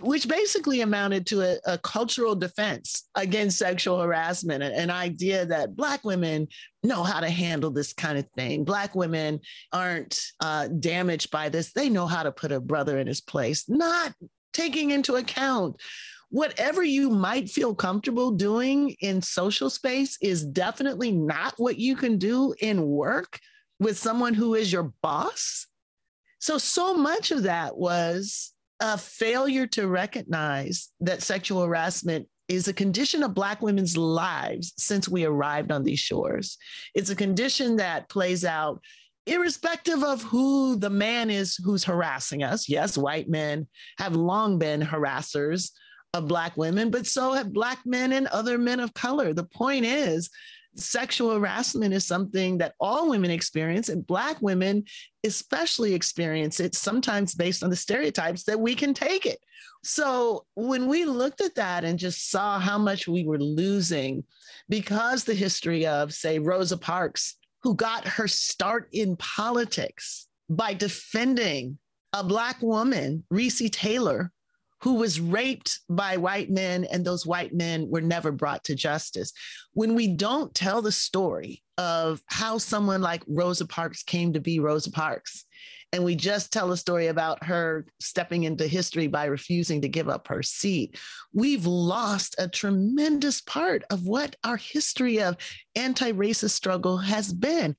which 0.00 0.28
basically 0.28 0.80
amounted 0.80 1.26
to 1.26 1.42
a, 1.42 1.58
a 1.66 1.78
cultural 1.78 2.34
defense 2.34 3.08
against 3.14 3.58
sexual 3.58 4.00
harassment, 4.00 4.62
an 4.62 4.90
idea 4.90 5.46
that 5.46 5.76
Black 5.76 6.04
women 6.04 6.48
know 6.82 7.02
how 7.02 7.20
to 7.20 7.30
handle 7.30 7.70
this 7.70 7.92
kind 7.92 8.18
of 8.18 8.26
thing. 8.36 8.64
Black 8.64 8.94
women 8.94 9.40
aren't 9.72 10.18
uh, 10.40 10.68
damaged 10.68 11.30
by 11.30 11.48
this. 11.48 11.72
They 11.72 11.88
know 11.88 12.06
how 12.06 12.22
to 12.22 12.32
put 12.32 12.52
a 12.52 12.60
brother 12.60 12.98
in 12.98 13.06
his 13.06 13.20
place, 13.20 13.68
not 13.68 14.12
taking 14.52 14.90
into 14.90 15.16
account 15.16 15.80
whatever 16.32 16.82
you 16.82 17.10
might 17.10 17.50
feel 17.50 17.74
comfortable 17.74 18.30
doing 18.30 18.96
in 19.00 19.20
social 19.20 19.68
space 19.68 20.16
is 20.22 20.42
definitely 20.42 21.12
not 21.12 21.52
what 21.58 21.76
you 21.76 21.94
can 21.94 22.16
do 22.16 22.54
in 22.60 22.82
work 22.82 23.38
with 23.78 23.98
someone 23.98 24.32
who 24.32 24.54
is 24.54 24.72
your 24.72 24.94
boss. 25.02 25.66
So, 26.42 26.58
so 26.58 26.92
much 26.92 27.30
of 27.30 27.44
that 27.44 27.76
was 27.76 28.50
a 28.80 28.98
failure 28.98 29.64
to 29.68 29.86
recognize 29.86 30.88
that 30.98 31.22
sexual 31.22 31.62
harassment 31.62 32.26
is 32.48 32.66
a 32.66 32.72
condition 32.72 33.22
of 33.22 33.32
Black 33.32 33.62
women's 33.62 33.96
lives 33.96 34.72
since 34.76 35.08
we 35.08 35.24
arrived 35.24 35.70
on 35.70 35.84
these 35.84 36.00
shores. 36.00 36.58
It's 36.96 37.10
a 37.10 37.14
condition 37.14 37.76
that 37.76 38.08
plays 38.08 38.44
out 38.44 38.82
irrespective 39.26 40.02
of 40.02 40.24
who 40.24 40.74
the 40.74 40.90
man 40.90 41.30
is 41.30 41.60
who's 41.64 41.84
harassing 41.84 42.42
us. 42.42 42.68
Yes, 42.68 42.98
white 42.98 43.28
men 43.28 43.68
have 43.98 44.16
long 44.16 44.58
been 44.58 44.80
harassers 44.80 45.70
of 46.12 46.26
Black 46.26 46.56
women, 46.56 46.90
but 46.90 47.06
so 47.06 47.34
have 47.34 47.52
Black 47.52 47.78
men 47.86 48.10
and 48.10 48.26
other 48.26 48.58
men 48.58 48.80
of 48.80 48.92
color. 48.94 49.32
The 49.32 49.44
point 49.44 49.84
is, 49.84 50.28
sexual 50.74 51.32
harassment 51.32 51.92
is 51.92 52.06
something 52.06 52.58
that 52.58 52.74
all 52.80 53.10
women 53.10 53.30
experience, 53.30 53.88
and 53.88 54.06
Black 54.06 54.40
women 54.40 54.84
especially 55.24 55.94
experience 55.94 56.60
it, 56.60 56.74
sometimes 56.74 57.34
based 57.34 57.62
on 57.62 57.70
the 57.70 57.76
stereotypes 57.76 58.44
that 58.44 58.58
we 58.58 58.74
can 58.74 58.94
take 58.94 59.26
it. 59.26 59.38
So 59.84 60.46
when 60.54 60.86
we 60.86 61.04
looked 61.04 61.40
at 61.40 61.54
that 61.56 61.84
and 61.84 61.98
just 61.98 62.30
saw 62.30 62.58
how 62.58 62.78
much 62.78 63.08
we 63.08 63.24
were 63.24 63.38
losing 63.38 64.24
because 64.68 65.24
the 65.24 65.34
history 65.34 65.86
of, 65.86 66.12
say, 66.12 66.38
Rosa 66.38 66.76
Parks, 66.76 67.36
who 67.62 67.74
got 67.74 68.06
her 68.06 68.26
start 68.26 68.88
in 68.92 69.16
politics 69.16 70.28
by 70.48 70.74
defending 70.74 71.78
a 72.12 72.22
Black 72.22 72.60
woman, 72.60 73.24
Recy 73.32 73.70
Taylor, 73.70 74.32
who 74.82 74.94
was 74.94 75.20
raped 75.20 75.78
by 75.88 76.16
white 76.16 76.50
men, 76.50 76.84
and 76.90 77.04
those 77.04 77.24
white 77.24 77.54
men 77.54 77.88
were 77.88 78.00
never 78.00 78.32
brought 78.32 78.64
to 78.64 78.74
justice. 78.74 79.32
When 79.74 79.94
we 79.94 80.08
don't 80.08 80.52
tell 80.54 80.82
the 80.82 80.92
story 80.92 81.62
of 81.78 82.20
how 82.26 82.58
someone 82.58 83.00
like 83.00 83.22
Rosa 83.28 83.64
Parks 83.64 84.02
came 84.02 84.32
to 84.32 84.40
be 84.40 84.58
Rosa 84.58 84.90
Parks, 84.90 85.44
and 85.92 86.04
we 86.04 86.16
just 86.16 86.52
tell 86.52 86.72
a 86.72 86.76
story 86.76 87.08
about 87.08 87.44
her 87.44 87.86
stepping 88.00 88.42
into 88.42 88.66
history 88.66 89.06
by 89.06 89.26
refusing 89.26 89.82
to 89.82 89.88
give 89.88 90.08
up 90.08 90.26
her 90.26 90.42
seat, 90.42 90.98
we've 91.32 91.66
lost 91.66 92.34
a 92.38 92.48
tremendous 92.48 93.40
part 93.42 93.84
of 93.90 94.04
what 94.04 94.34
our 94.42 94.56
history 94.56 95.20
of 95.20 95.36
anti 95.76 96.12
racist 96.12 96.50
struggle 96.50 96.96
has 96.96 97.32
been. 97.32 97.76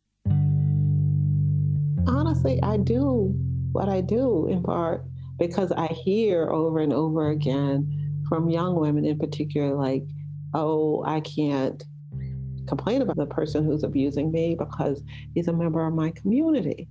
Honestly, 2.07 2.61
I 2.63 2.77
do 2.77 3.33
what 3.73 3.89
I 3.89 4.01
do 4.01 4.47
in 4.47 4.63
part 4.63 5.03
because 5.37 5.71
I 5.71 5.87
hear 5.87 6.49
over 6.49 6.79
and 6.79 6.93
over 6.93 7.29
again 7.29 8.23
from 8.29 8.49
young 8.49 8.79
women 8.79 9.05
in 9.05 9.19
particular, 9.19 9.75
like, 9.75 10.03
oh, 10.53 11.03
I 11.05 11.19
can't 11.21 11.83
complain 12.67 13.01
about 13.01 13.17
the 13.17 13.25
person 13.25 13.65
who's 13.65 13.83
abusing 13.83 14.31
me 14.31 14.55
because 14.55 15.01
he's 15.33 15.47
a 15.47 15.53
member 15.53 15.85
of 15.85 15.93
my 15.93 16.11
community. 16.11 16.87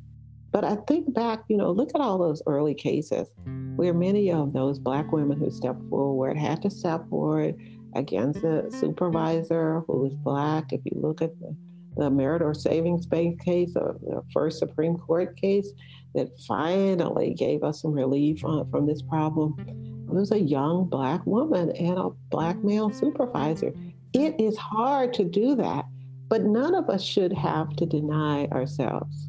But 0.50 0.64
I 0.64 0.76
think 0.86 1.12
back, 1.14 1.44
you 1.48 1.56
know, 1.56 1.70
look 1.70 1.90
at 1.94 2.00
all 2.00 2.18
those 2.18 2.42
early 2.46 2.74
cases 2.74 3.28
where 3.76 3.94
many 3.94 4.30
of 4.30 4.52
those 4.52 4.78
Black 4.78 5.10
women 5.10 5.38
who 5.38 5.50
stepped 5.50 5.82
forward 5.88 6.36
had 6.36 6.60
to 6.62 6.70
step 6.70 7.08
forward 7.08 7.56
against 7.94 8.44
a 8.44 8.70
supervisor 8.70 9.80
who 9.86 10.02
was 10.02 10.14
Black. 10.14 10.72
If 10.72 10.82
you 10.84 11.00
look 11.00 11.22
at 11.22 11.38
the, 11.40 11.56
the 11.96 12.10
Meritor 12.10 12.56
Savings 12.56 13.06
Bank 13.06 13.44
case, 13.44 13.74
the 13.74 14.22
first 14.32 14.58
Supreme 14.58 14.96
Court 14.96 15.36
case 15.36 15.70
that 16.14 16.28
finally 16.46 17.34
gave 17.34 17.62
us 17.62 17.82
some 17.82 17.92
relief 17.92 18.40
from 18.40 18.86
this 18.86 19.02
problem, 19.02 19.54
it 19.58 20.14
was 20.14 20.32
a 20.32 20.40
young 20.40 20.84
Black 20.88 21.24
woman 21.26 21.70
and 21.72 21.98
a 21.98 22.10
Black 22.30 22.62
male 22.62 22.90
supervisor. 22.90 23.72
It 24.12 24.38
is 24.40 24.56
hard 24.58 25.14
to 25.14 25.24
do 25.24 25.54
that, 25.56 25.86
but 26.28 26.42
none 26.42 26.74
of 26.74 26.90
us 26.90 27.02
should 27.02 27.32
have 27.32 27.74
to 27.76 27.86
deny 27.86 28.46
ourselves 28.46 29.28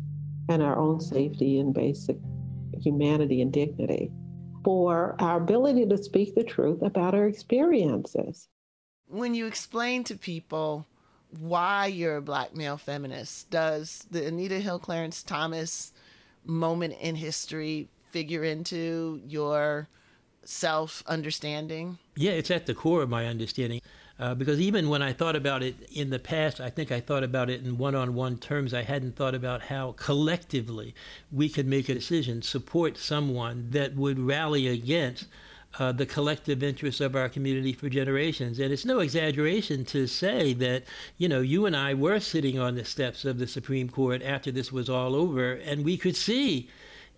and 0.49 0.61
our 0.61 0.77
own 0.77 0.99
safety 0.99 1.59
and 1.59 1.73
basic 1.73 2.17
humanity 2.81 3.41
and 3.41 3.53
dignity 3.53 4.11
for 4.65 5.15
our 5.19 5.37
ability 5.37 5.85
to 5.85 5.97
speak 6.01 6.35
the 6.35 6.43
truth 6.43 6.81
about 6.81 7.13
our 7.13 7.27
experiences. 7.27 8.49
When 9.07 9.35
you 9.35 9.45
explain 9.45 10.03
to 10.05 10.17
people 10.17 10.85
why 11.39 11.87
you're 11.87 12.17
a 12.17 12.21
black 12.21 12.55
male 12.55 12.77
feminist, 12.77 13.49
does 13.49 14.05
the 14.11 14.25
Anita 14.25 14.59
Hill 14.59 14.79
Clarence 14.79 15.23
Thomas 15.23 15.93
moment 16.45 16.95
in 16.99 17.15
history 17.15 17.87
figure 18.11 18.43
into 18.43 19.21
your 19.25 19.87
self 20.43 21.03
understanding? 21.07 21.97
Yeah, 22.15 22.31
it's 22.31 22.51
at 22.51 22.65
the 22.65 22.73
core 22.73 23.01
of 23.01 23.09
my 23.09 23.25
understanding. 23.27 23.81
Uh, 24.19 24.35
because 24.35 24.59
even 24.59 24.89
when 24.89 25.01
I 25.01 25.11
thought 25.11 25.35
about 25.35 25.63
it 25.63 25.75
in 25.91 26.11
the 26.11 26.19
past, 26.19 26.61
I 26.61 26.69
think 26.69 26.91
I 26.91 26.99
thought 26.99 27.23
about 27.23 27.49
it 27.49 27.65
in 27.65 27.79
one 27.79 27.95
on 27.95 28.13
one 28.13 28.37
terms. 28.37 28.73
I 28.73 28.83
hadn't 28.83 29.15
thought 29.15 29.33
about 29.33 29.63
how 29.63 29.93
collectively 29.93 30.93
we 31.31 31.49
could 31.49 31.67
make 31.67 31.89
a 31.89 31.95
decision, 31.95 32.43
support 32.43 32.97
someone 32.97 33.69
that 33.71 33.95
would 33.95 34.19
rally 34.19 34.67
against 34.67 35.25
uh, 35.79 35.91
the 35.91 36.05
collective 36.05 36.61
interests 36.61 37.01
of 37.01 37.15
our 37.15 37.29
community 37.29 37.73
for 37.73 37.89
generations. 37.89 38.59
And 38.59 38.71
it's 38.71 38.85
no 38.85 38.99
exaggeration 38.99 39.85
to 39.85 40.07
say 40.07 40.53
that, 40.53 40.83
you 41.17 41.27
know, 41.27 41.41
you 41.41 41.65
and 41.65 41.75
I 41.75 41.93
were 41.93 42.19
sitting 42.19 42.59
on 42.59 42.75
the 42.75 42.85
steps 42.85 43.25
of 43.25 43.39
the 43.39 43.47
Supreme 43.47 43.89
Court 43.89 44.21
after 44.21 44.51
this 44.51 44.71
was 44.71 44.89
all 44.89 45.15
over, 45.15 45.53
and 45.53 45.83
we 45.83 45.97
could 45.97 46.15
see 46.15 46.69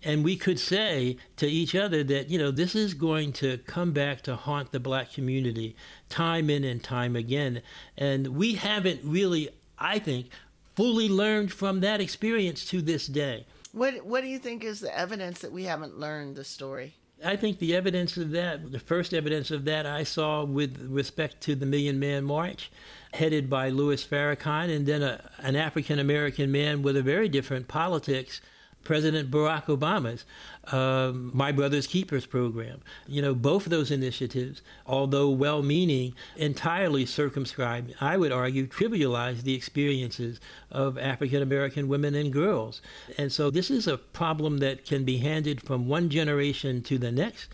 and 0.02 0.22
we 0.22 0.36
could 0.36 0.60
say 0.60 1.16
to 1.36 1.46
each 1.46 1.74
other 1.74 2.04
that 2.04 2.28
you 2.28 2.38
know 2.38 2.50
this 2.50 2.74
is 2.74 2.92
going 2.92 3.32
to 3.32 3.56
come 3.58 3.92
back 3.92 4.20
to 4.22 4.36
haunt 4.36 4.70
the 4.70 4.78
black 4.78 5.10
community 5.10 5.74
time 6.08 6.50
in 6.50 6.64
and 6.64 6.84
time 6.84 7.16
again. 7.16 7.62
And 7.96 8.28
we 8.28 8.54
haven't 8.54 9.00
really 9.02 9.48
i 9.78 9.98
think 9.98 10.28
fully 10.74 11.08
learned 11.08 11.52
from 11.52 11.80
that 11.80 12.00
experience 12.00 12.64
to 12.66 12.82
this 12.82 13.06
day. 13.06 13.46
What 13.72 14.04
what 14.04 14.20
do 14.20 14.28
you 14.28 14.38
think 14.38 14.64
is 14.64 14.80
the 14.80 14.96
evidence 14.96 15.40
that 15.40 15.50
we 15.50 15.64
haven't 15.64 15.98
learned 15.98 16.36
the 16.36 16.44
story 16.44 16.94
I 17.24 17.36
think 17.36 17.58
the 17.58 17.74
evidence 17.74 18.16
of 18.16 18.30
that, 18.32 18.72
the 18.72 18.78
first 18.78 19.14
evidence 19.14 19.50
of 19.50 19.64
that 19.64 19.86
I 19.86 20.02
saw 20.02 20.44
with 20.44 20.86
respect 20.90 21.40
to 21.42 21.54
the 21.54 21.66
Million 21.66 21.98
Man 21.98 22.24
March, 22.24 22.70
headed 23.14 23.48
by 23.48 23.70
Louis 23.70 24.04
Farrakhan, 24.04 24.74
and 24.74 24.86
then 24.86 25.02
a, 25.02 25.30
an 25.38 25.56
African 25.56 25.98
American 25.98 26.52
man 26.52 26.82
with 26.82 26.96
a 26.96 27.02
very 27.02 27.28
different 27.28 27.68
politics 27.68 28.40
President 28.86 29.32
Barack 29.32 29.64
Obama's 29.64 30.24
um, 30.72 31.32
My 31.34 31.50
Brother's 31.50 31.88
Keepers 31.88 32.24
program. 32.24 32.80
You 33.08 33.20
know, 33.20 33.34
both 33.34 33.66
of 33.66 33.70
those 33.70 33.90
initiatives, 33.90 34.62
although 34.86 35.28
well 35.28 35.60
meaning, 35.62 36.14
entirely 36.36 37.04
circumscribe, 37.04 37.90
I 38.00 38.16
would 38.16 38.30
argue, 38.30 38.68
trivialize 38.68 39.42
the 39.42 39.54
experiences 39.54 40.40
of 40.70 40.96
African 40.98 41.42
American 41.42 41.88
women 41.88 42.14
and 42.14 42.32
girls. 42.32 42.80
And 43.18 43.32
so 43.32 43.50
this 43.50 43.72
is 43.72 43.88
a 43.88 43.98
problem 43.98 44.58
that 44.58 44.86
can 44.86 45.04
be 45.04 45.18
handed 45.18 45.60
from 45.60 45.88
one 45.88 46.08
generation 46.08 46.80
to 46.82 46.96
the 46.96 47.10
next. 47.10 47.48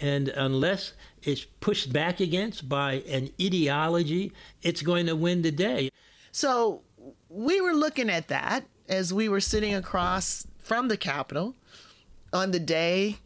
And 0.00 0.28
unless 0.28 0.94
it's 1.22 1.44
pushed 1.44 1.92
back 1.92 2.18
against 2.18 2.66
by 2.66 3.02
an 3.08 3.28
ideology, 3.40 4.32
it's 4.62 4.80
going 4.80 5.04
to 5.06 5.14
win 5.14 5.42
the 5.42 5.52
day. 5.52 5.90
So 6.32 6.82
we 7.28 7.60
were 7.60 7.74
looking 7.74 8.08
at 8.08 8.28
that 8.28 8.64
as 8.88 9.12
we 9.12 9.28
were 9.28 9.40
sitting 9.40 9.74
across 9.74 10.46
from 10.68 10.88
the 10.88 10.98
Capitol 10.98 11.54
on 12.30 12.50
the 12.50 12.60
day 12.60 13.16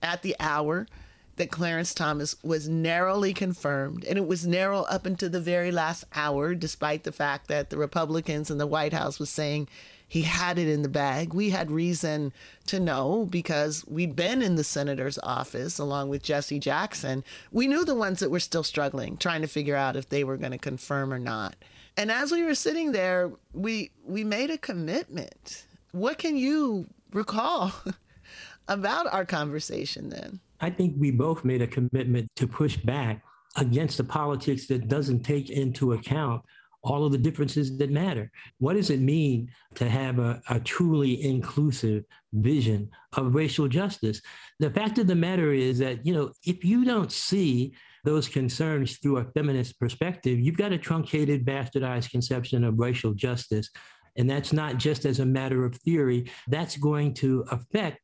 at 0.00 0.22
the 0.22 0.36
hour 0.38 0.86
that 1.34 1.50
Clarence 1.50 1.94
Thomas 1.94 2.36
was 2.44 2.68
narrowly 2.68 3.34
confirmed. 3.34 4.04
And 4.04 4.16
it 4.16 4.28
was 4.28 4.46
narrow 4.46 4.82
up 4.82 5.04
until 5.04 5.28
the 5.28 5.40
very 5.40 5.72
last 5.72 6.04
hour, 6.14 6.54
despite 6.54 7.02
the 7.02 7.10
fact 7.10 7.48
that 7.48 7.70
the 7.70 7.76
Republicans 7.76 8.52
in 8.52 8.58
the 8.58 8.66
White 8.68 8.92
House 8.92 9.18
was 9.18 9.30
saying 9.30 9.68
he 10.06 10.22
had 10.22 10.58
it 10.58 10.68
in 10.68 10.82
the 10.82 10.88
bag. 10.88 11.34
We 11.34 11.50
had 11.50 11.72
reason 11.72 12.32
to 12.66 12.78
know 12.78 13.26
because 13.28 13.84
we'd 13.88 14.14
been 14.14 14.40
in 14.40 14.54
the 14.54 14.62
senator's 14.62 15.18
office 15.24 15.80
along 15.80 16.08
with 16.08 16.22
Jesse 16.22 16.60
Jackson. 16.60 17.24
We 17.50 17.66
knew 17.66 17.84
the 17.84 17.96
ones 17.96 18.20
that 18.20 18.30
were 18.30 18.38
still 18.38 18.62
struggling, 18.62 19.16
trying 19.16 19.40
to 19.40 19.48
figure 19.48 19.74
out 19.74 19.96
if 19.96 20.08
they 20.08 20.22
were 20.22 20.36
going 20.36 20.52
to 20.52 20.58
confirm 20.58 21.12
or 21.12 21.18
not. 21.18 21.56
And 21.96 22.12
as 22.12 22.30
we 22.30 22.44
were 22.44 22.54
sitting 22.54 22.92
there, 22.92 23.32
we 23.52 23.90
we 24.06 24.22
made 24.22 24.50
a 24.50 24.58
commitment 24.58 25.66
what 25.92 26.18
can 26.18 26.36
you 26.36 26.86
recall 27.12 27.72
about 28.68 29.12
our 29.12 29.24
conversation 29.24 30.08
then? 30.08 30.40
I 30.60 30.70
think 30.70 30.94
we 30.98 31.10
both 31.10 31.44
made 31.44 31.62
a 31.62 31.66
commitment 31.66 32.28
to 32.36 32.46
push 32.46 32.76
back 32.76 33.22
against 33.56 33.98
the 33.98 34.04
politics 34.04 34.66
that 34.66 34.88
doesn't 34.88 35.22
take 35.22 35.50
into 35.50 35.92
account 35.92 36.42
all 36.84 37.04
of 37.04 37.12
the 37.12 37.18
differences 37.18 37.76
that 37.78 37.90
matter. 37.90 38.30
What 38.58 38.74
does 38.74 38.90
it 38.90 39.00
mean 39.00 39.50
to 39.76 39.88
have 39.88 40.18
a, 40.18 40.42
a, 40.48 40.58
truly 40.58 41.22
inclusive 41.22 42.04
vision 42.32 42.90
of 43.12 43.34
racial 43.34 43.68
justice? 43.68 44.20
The 44.58 44.70
fact 44.70 44.98
of 44.98 45.06
the 45.06 45.14
matter 45.14 45.52
is 45.52 45.78
that, 45.78 46.04
you 46.04 46.12
know, 46.12 46.32
if 46.44 46.64
you 46.64 46.84
don't 46.84 47.12
see 47.12 47.74
those 48.04 48.28
concerns 48.28 48.96
through 48.98 49.18
a 49.18 49.24
feminist 49.32 49.78
perspective, 49.78 50.40
you've 50.40 50.56
got 50.56 50.72
a 50.72 50.78
truncated, 50.78 51.44
bastardized 51.44 52.10
conception 52.10 52.64
of 52.64 52.80
racial 52.80 53.14
justice 53.14 53.70
and 54.16 54.28
that's 54.28 54.52
not 54.52 54.76
just 54.76 55.04
as 55.04 55.20
a 55.20 55.26
matter 55.26 55.64
of 55.64 55.74
theory, 55.76 56.30
that's 56.48 56.76
going 56.76 57.14
to 57.14 57.44
affect 57.50 57.98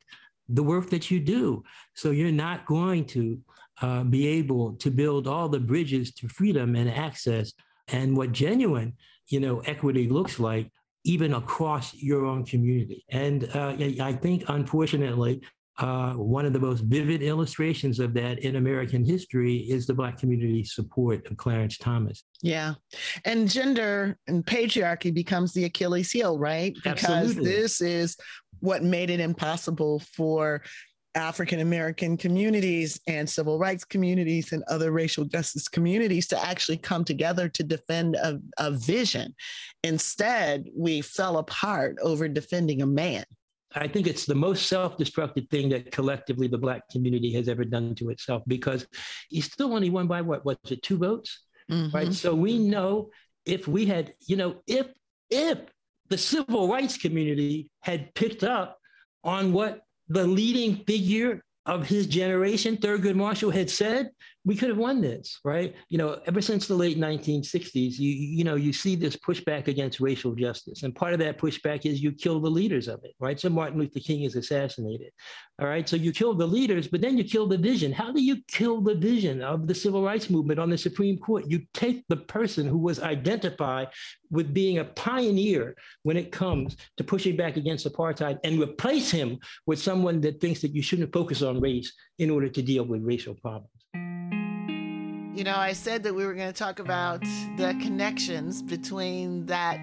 the 0.47 0.63
work 0.63 0.89
that 0.89 1.11
you 1.11 1.19
do. 1.19 1.63
So 1.95 2.11
you're 2.11 2.31
not 2.31 2.65
going 2.65 3.05
to 3.05 3.39
uh, 3.81 4.03
be 4.03 4.27
able 4.27 4.73
to 4.73 4.91
build 4.91 5.27
all 5.27 5.47
the 5.47 5.59
bridges 5.59 6.13
to 6.15 6.27
freedom 6.27 6.75
and 6.75 6.89
access 6.89 7.53
and 7.87 8.17
what 8.17 8.31
genuine, 8.31 8.93
you 9.27 9.39
know, 9.39 9.59
equity 9.61 10.09
looks 10.09 10.39
like 10.39 10.71
even 11.05 11.33
across 11.33 11.93
your 11.93 12.25
own 12.25 12.45
community. 12.45 13.05
And 13.09 13.49
uh, 13.55 13.75
I 14.01 14.13
think, 14.13 14.43
unfortunately, 14.47 15.41
Uh, 15.79 16.13
one 16.13 16.45
of 16.45 16.51
the 16.51 16.59
most 16.59 16.81
vivid 16.81 17.21
illustrations 17.21 17.99
of 17.99 18.13
that 18.13 18.39
in 18.39 18.57
American 18.57 19.03
history 19.03 19.57
is 19.69 19.87
the 19.87 19.93
Black 19.93 20.17
community's 20.17 20.75
support 20.75 21.25
of 21.31 21.37
Clarence 21.37 21.77
Thomas. 21.77 22.25
Yeah. 22.41 22.73
And 23.23 23.49
gender 23.49 24.17
and 24.27 24.45
patriarchy 24.45 25.13
becomes 25.13 25.53
the 25.53 25.63
Achilles 25.63 26.11
heel, 26.11 26.37
right? 26.37 26.75
Because 26.83 27.03
Absolutely. 27.05 27.49
this 27.49 27.79
is 27.79 28.17
what 28.59 28.83
made 28.83 29.09
it 29.09 29.21
impossible 29.21 29.99
for 29.99 30.61
African 31.15 31.59
American 31.59 32.17
communities 32.17 32.99
and 33.07 33.29
civil 33.29 33.57
rights 33.57 33.83
communities 33.83 34.51
and 34.51 34.63
other 34.67 34.91
racial 34.91 35.25
justice 35.25 35.67
communities 35.67 36.27
to 36.27 36.45
actually 36.45 36.77
come 36.77 37.03
together 37.03 37.49
to 37.49 37.63
defend 37.63 38.15
a, 38.15 38.39
a 38.57 38.71
vision. 38.71 39.33
Instead, 39.83 40.65
we 40.75 41.01
fell 41.01 41.37
apart 41.37 41.97
over 42.01 42.27
defending 42.27 42.81
a 42.81 42.87
man. 42.87 43.23
I 43.75 43.87
think 43.87 44.07
it's 44.07 44.25
the 44.25 44.35
most 44.35 44.65
self-destructive 44.67 45.47
thing 45.49 45.69
that 45.69 45.91
collectively 45.91 46.47
the 46.47 46.57
black 46.57 46.89
community 46.89 47.31
has 47.33 47.47
ever 47.47 47.63
done 47.63 47.93
to 47.95 48.09
itself 48.09 48.41
because 48.47 48.87
he 49.29 49.41
still 49.41 49.73
only 49.73 49.89
won 49.89 50.07
by 50.07 50.21
what 50.21 50.43
was 50.45 50.57
it 50.69 50.81
two 50.81 50.97
votes 50.97 51.41
Mhm. 51.69 51.93
right 51.93 52.13
so 52.13 52.33
we 52.33 52.57
know 52.57 53.11
if 53.45 53.67
we 53.67 53.85
had 53.85 54.13
you 54.25 54.35
know 54.35 54.55
if 54.65 54.87
if 55.29 55.59
the 56.09 56.17
civil 56.17 56.67
rights 56.67 56.97
community 56.97 57.69
had 57.81 58.11
picked 58.15 58.43
up 58.43 58.79
on 59.23 59.53
what 59.53 59.81
the 60.07 60.25
leading 60.25 60.77
figure 60.85 61.43
of 61.67 61.85
his 61.85 62.07
generation 62.07 62.77
Thurgood 62.77 63.15
Marshall 63.15 63.51
had 63.51 63.69
said 63.69 64.09
we 64.45 64.55
could 64.55 64.69
have 64.69 64.77
won 64.77 65.01
this 65.01 65.39
right? 65.43 65.75
You 65.89 65.97
know 65.97 66.19
ever 66.25 66.41
since 66.41 66.67
the 66.67 66.75
late 66.75 66.97
1960s 66.97 67.99
you 67.99 68.09
you 68.09 68.43
know 68.43 68.55
you 68.55 68.71
see 68.71 68.95
this 68.95 69.15
pushback 69.15 69.67
against 69.67 69.99
racial 69.99 70.33
justice. 70.33 70.83
And 70.83 70.95
part 70.95 71.13
of 71.13 71.19
that 71.19 71.37
pushback 71.37 71.85
is 71.85 72.01
you 72.01 72.11
kill 72.11 72.39
the 72.39 72.49
leaders 72.49 72.87
of 72.87 73.03
it 73.03 73.13
right? 73.19 73.39
So 73.39 73.49
Martin 73.49 73.79
Luther 73.79 73.99
King 73.99 74.23
is 74.23 74.35
assassinated 74.35 75.11
all 75.59 75.67
right? 75.67 75.87
So 75.87 75.95
you 75.95 76.11
kill 76.11 76.33
the 76.33 76.47
leaders 76.47 76.87
but 76.87 77.01
then 77.01 77.17
you 77.17 77.23
kill 77.23 77.47
the 77.47 77.57
vision. 77.57 77.91
How 77.91 78.11
do 78.11 78.21
you 78.21 78.37
kill 78.47 78.81
the 78.81 78.95
vision 78.95 79.41
of 79.41 79.67
the 79.67 79.75
civil 79.75 80.03
rights 80.03 80.29
movement 80.29 80.59
on 80.59 80.69
the 80.69 80.77
Supreme 80.77 81.17
Court? 81.17 81.45
You 81.47 81.65
take 81.73 82.03
the 82.07 82.17
person 82.17 82.65
who 82.67 82.77
was 82.77 83.01
identified 83.01 83.89
with 84.31 84.53
being 84.53 84.77
a 84.77 84.85
pioneer 84.85 85.75
when 86.03 86.17
it 86.17 86.31
comes 86.31 86.77
to 86.97 87.03
pushing 87.03 87.35
back 87.35 87.57
against 87.57 87.87
apartheid 87.87 88.39
and 88.43 88.61
replace 88.61 89.11
him 89.11 89.39
with 89.65 89.79
someone 89.79 90.21
that 90.21 90.39
thinks 90.39 90.61
that 90.61 90.73
you 90.73 90.81
shouldn't 90.81 91.13
focus 91.13 91.41
on 91.41 91.59
race 91.59 91.91
in 92.19 92.29
order 92.29 92.47
to 92.47 92.61
deal 92.61 92.83
with 92.83 93.03
racial 93.03 93.35
problems 93.35 93.78
You 95.39 95.45
know, 95.45 95.55
I 95.55 95.71
said 95.71 96.03
that 96.03 96.13
we 96.13 96.25
were 96.25 96.33
going 96.33 96.51
to 96.51 96.53
talk 96.53 96.79
about 96.79 97.21
the 97.55 97.73
connections 97.81 98.61
between 98.61 99.45
that 99.45 99.79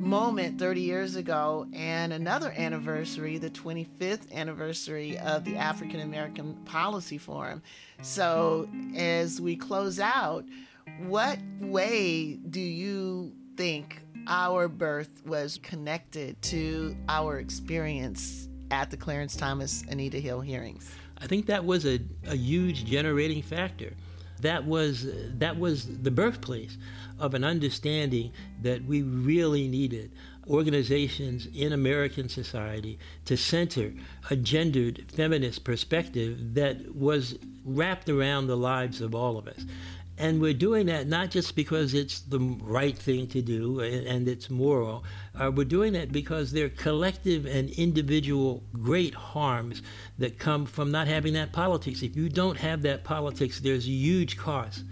moment 0.00 0.58
30 0.58 0.80
years 0.80 1.14
ago 1.14 1.68
and 1.72 2.12
another 2.12 2.52
anniversary, 2.56 3.38
the 3.38 3.50
25th 3.50 4.32
anniversary 4.32 5.16
of 5.18 5.44
the 5.44 5.54
African 5.54 6.00
American 6.00 6.54
Policy 6.64 7.16
Forum. 7.16 7.62
So, 8.02 8.68
as 8.96 9.40
we 9.40 9.54
close 9.54 10.00
out, 10.00 10.44
what 11.06 11.38
way 11.60 12.34
do 12.34 12.60
you 12.60 13.32
think 13.56 14.02
our 14.26 14.66
birth 14.66 15.24
was 15.24 15.60
connected 15.62 16.42
to 16.42 16.96
our 17.08 17.38
experience 17.38 18.48
at 18.72 18.90
the 18.90 18.96
Clarence 18.96 19.36
Thomas 19.36 19.84
Anita 19.88 20.18
Hill 20.18 20.40
hearings? 20.40 20.90
I 21.18 21.28
think 21.28 21.46
that 21.46 21.64
was 21.64 21.86
a, 21.86 22.00
a 22.26 22.34
huge 22.34 22.84
generating 22.84 23.42
factor. 23.42 23.92
That 24.40 24.66
was 24.66 25.06
that 25.38 25.58
was 25.58 25.86
the 26.02 26.10
birthplace 26.10 26.76
of 27.18 27.34
an 27.34 27.44
understanding 27.44 28.32
that 28.62 28.84
we 28.84 29.02
really 29.02 29.68
needed 29.68 30.12
organizations 30.48 31.46
in 31.54 31.72
American 31.72 32.28
society 32.28 32.98
to 33.26 33.36
center 33.36 33.92
a 34.30 34.36
gendered 34.36 35.04
feminist 35.12 35.64
perspective 35.64 36.54
that 36.54 36.94
was 36.94 37.38
wrapped 37.64 38.08
around 38.08 38.46
the 38.46 38.56
lives 38.56 39.00
of 39.00 39.14
all 39.14 39.36
of 39.36 39.46
us. 39.46 39.64
And 40.18 40.40
we're 40.40 40.52
doing 40.52 40.86
that 40.86 41.06
not 41.06 41.30
just 41.30 41.54
because 41.54 41.94
it's 41.94 42.20
the 42.20 42.40
right 42.40 42.98
thing 42.98 43.28
to 43.28 43.40
do 43.40 43.80
and, 43.80 44.28
it's 44.28 44.50
moral. 44.50 45.04
Uh, 45.38 45.50
we're 45.54 45.64
doing 45.64 45.92
that 45.92 46.10
because 46.10 46.50
there 46.50 46.66
are 46.66 46.70
collective 46.70 47.46
and 47.46 47.70
individual 47.70 48.64
great 48.82 49.14
harms 49.14 49.80
that 50.18 50.38
come 50.38 50.66
from 50.66 50.90
not 50.90 51.06
having 51.06 51.34
that 51.34 51.52
politics. 51.52 52.02
If 52.02 52.16
you 52.16 52.28
don't 52.28 52.58
have 52.58 52.82
that 52.82 53.04
politics, 53.04 53.60
there's 53.60 53.88
huge 53.88 54.36
cost 54.36 54.82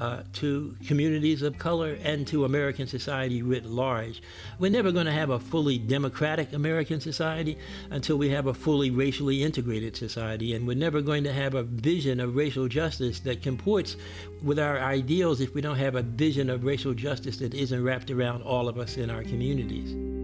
uh, 0.00 0.22
to 0.32 0.76
communities 0.86 1.42
of 1.42 1.58
color 1.58 1.98
and 2.02 2.26
to 2.28 2.44
American 2.44 2.86
society 2.86 3.42
writ 3.42 3.66
large. 3.66 4.22
We're 4.58 4.70
never 4.70 4.92
going 4.92 5.06
to 5.06 5.12
have 5.12 5.30
a 5.30 5.38
fully 5.38 5.78
democratic 5.78 6.52
American 6.52 7.00
society 7.00 7.58
until 7.90 8.16
we 8.16 8.30
have 8.30 8.46
a 8.46 8.54
fully 8.54 8.90
racially 8.90 9.42
integrated 9.42 9.96
society, 9.96 10.54
and 10.54 10.66
we're 10.66 10.76
never 10.76 11.00
going 11.00 11.24
to 11.24 11.32
have 11.32 11.54
a 11.54 11.62
vision 11.62 12.20
of 12.20 12.36
racial 12.36 12.68
justice 12.68 13.20
that 13.20 13.42
comports 13.42 13.96
with 14.42 14.58
our 14.58 14.78
ideals 14.78 15.40
if 15.40 15.54
we 15.54 15.60
don't 15.60 15.76
have 15.76 15.94
a 15.94 16.02
vision 16.02 16.50
of 16.50 16.64
racial 16.64 16.94
justice 16.94 17.38
that 17.38 17.54
isn't 17.54 17.82
wrapped 17.82 18.10
around 18.10 18.42
all 18.42 18.68
of 18.68 18.78
us 18.78 18.96
in 18.96 19.10
our 19.10 19.22
communities. 19.22 20.17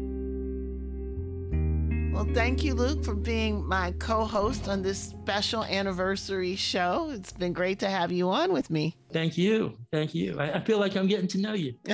Well, 2.14 2.28
thank 2.32 2.62
you, 2.62 2.74
Luke, 2.74 3.04
for 3.04 3.16
being 3.16 3.66
my 3.66 3.90
co 3.98 4.24
host 4.24 4.68
on 4.68 4.82
this 4.82 4.98
special 4.98 5.64
anniversary 5.64 6.54
show. 6.54 7.10
It's 7.10 7.32
been 7.32 7.52
great 7.52 7.80
to 7.80 7.90
have 7.90 8.12
you 8.12 8.30
on 8.30 8.52
with 8.52 8.70
me. 8.70 8.94
Thank 9.12 9.36
you. 9.36 9.76
Thank 9.90 10.14
you. 10.14 10.38
I, 10.38 10.52
I 10.52 10.60
feel 10.60 10.78
like 10.78 10.94
I'm 10.94 11.08
getting 11.08 11.26
to 11.26 11.38
know 11.38 11.54
you. 11.54 11.74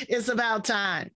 it's 0.00 0.28
about 0.28 0.66
time. 0.66 1.10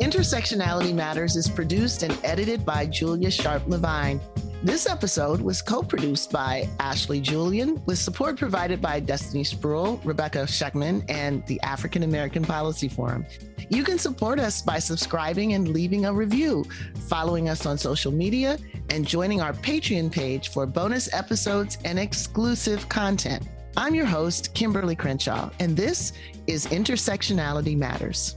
Intersectionality 0.00 0.92
Matters 0.92 1.36
is 1.36 1.48
produced 1.48 2.02
and 2.02 2.18
edited 2.24 2.66
by 2.66 2.86
Julia 2.86 3.30
Sharp 3.30 3.68
Levine. 3.68 4.20
This 4.62 4.86
episode 4.86 5.40
was 5.40 5.62
co 5.62 5.82
produced 5.82 6.30
by 6.30 6.68
Ashley 6.80 7.18
Julian 7.18 7.82
with 7.86 7.96
support 7.96 8.36
provided 8.36 8.82
by 8.82 9.00
Destiny 9.00 9.42
Spruill, 9.42 10.04
Rebecca 10.04 10.40
Scheckman, 10.40 11.02
and 11.08 11.46
the 11.46 11.58
African 11.62 12.02
American 12.02 12.44
Policy 12.44 12.86
Forum. 12.86 13.24
You 13.70 13.82
can 13.84 13.98
support 13.98 14.38
us 14.38 14.60
by 14.60 14.78
subscribing 14.78 15.54
and 15.54 15.68
leaving 15.68 16.04
a 16.04 16.12
review, 16.12 16.66
following 17.08 17.48
us 17.48 17.64
on 17.64 17.78
social 17.78 18.12
media, 18.12 18.58
and 18.90 19.06
joining 19.06 19.40
our 19.40 19.54
Patreon 19.54 20.12
page 20.12 20.50
for 20.50 20.66
bonus 20.66 21.10
episodes 21.14 21.78
and 21.86 21.98
exclusive 21.98 22.86
content. 22.90 23.48
I'm 23.78 23.94
your 23.94 24.04
host, 24.04 24.54
Kimberlé 24.54 24.98
Crenshaw, 24.98 25.48
and 25.58 25.74
this 25.74 26.12
is 26.46 26.66
Intersectionality 26.66 27.78
Matters. 27.78 28.36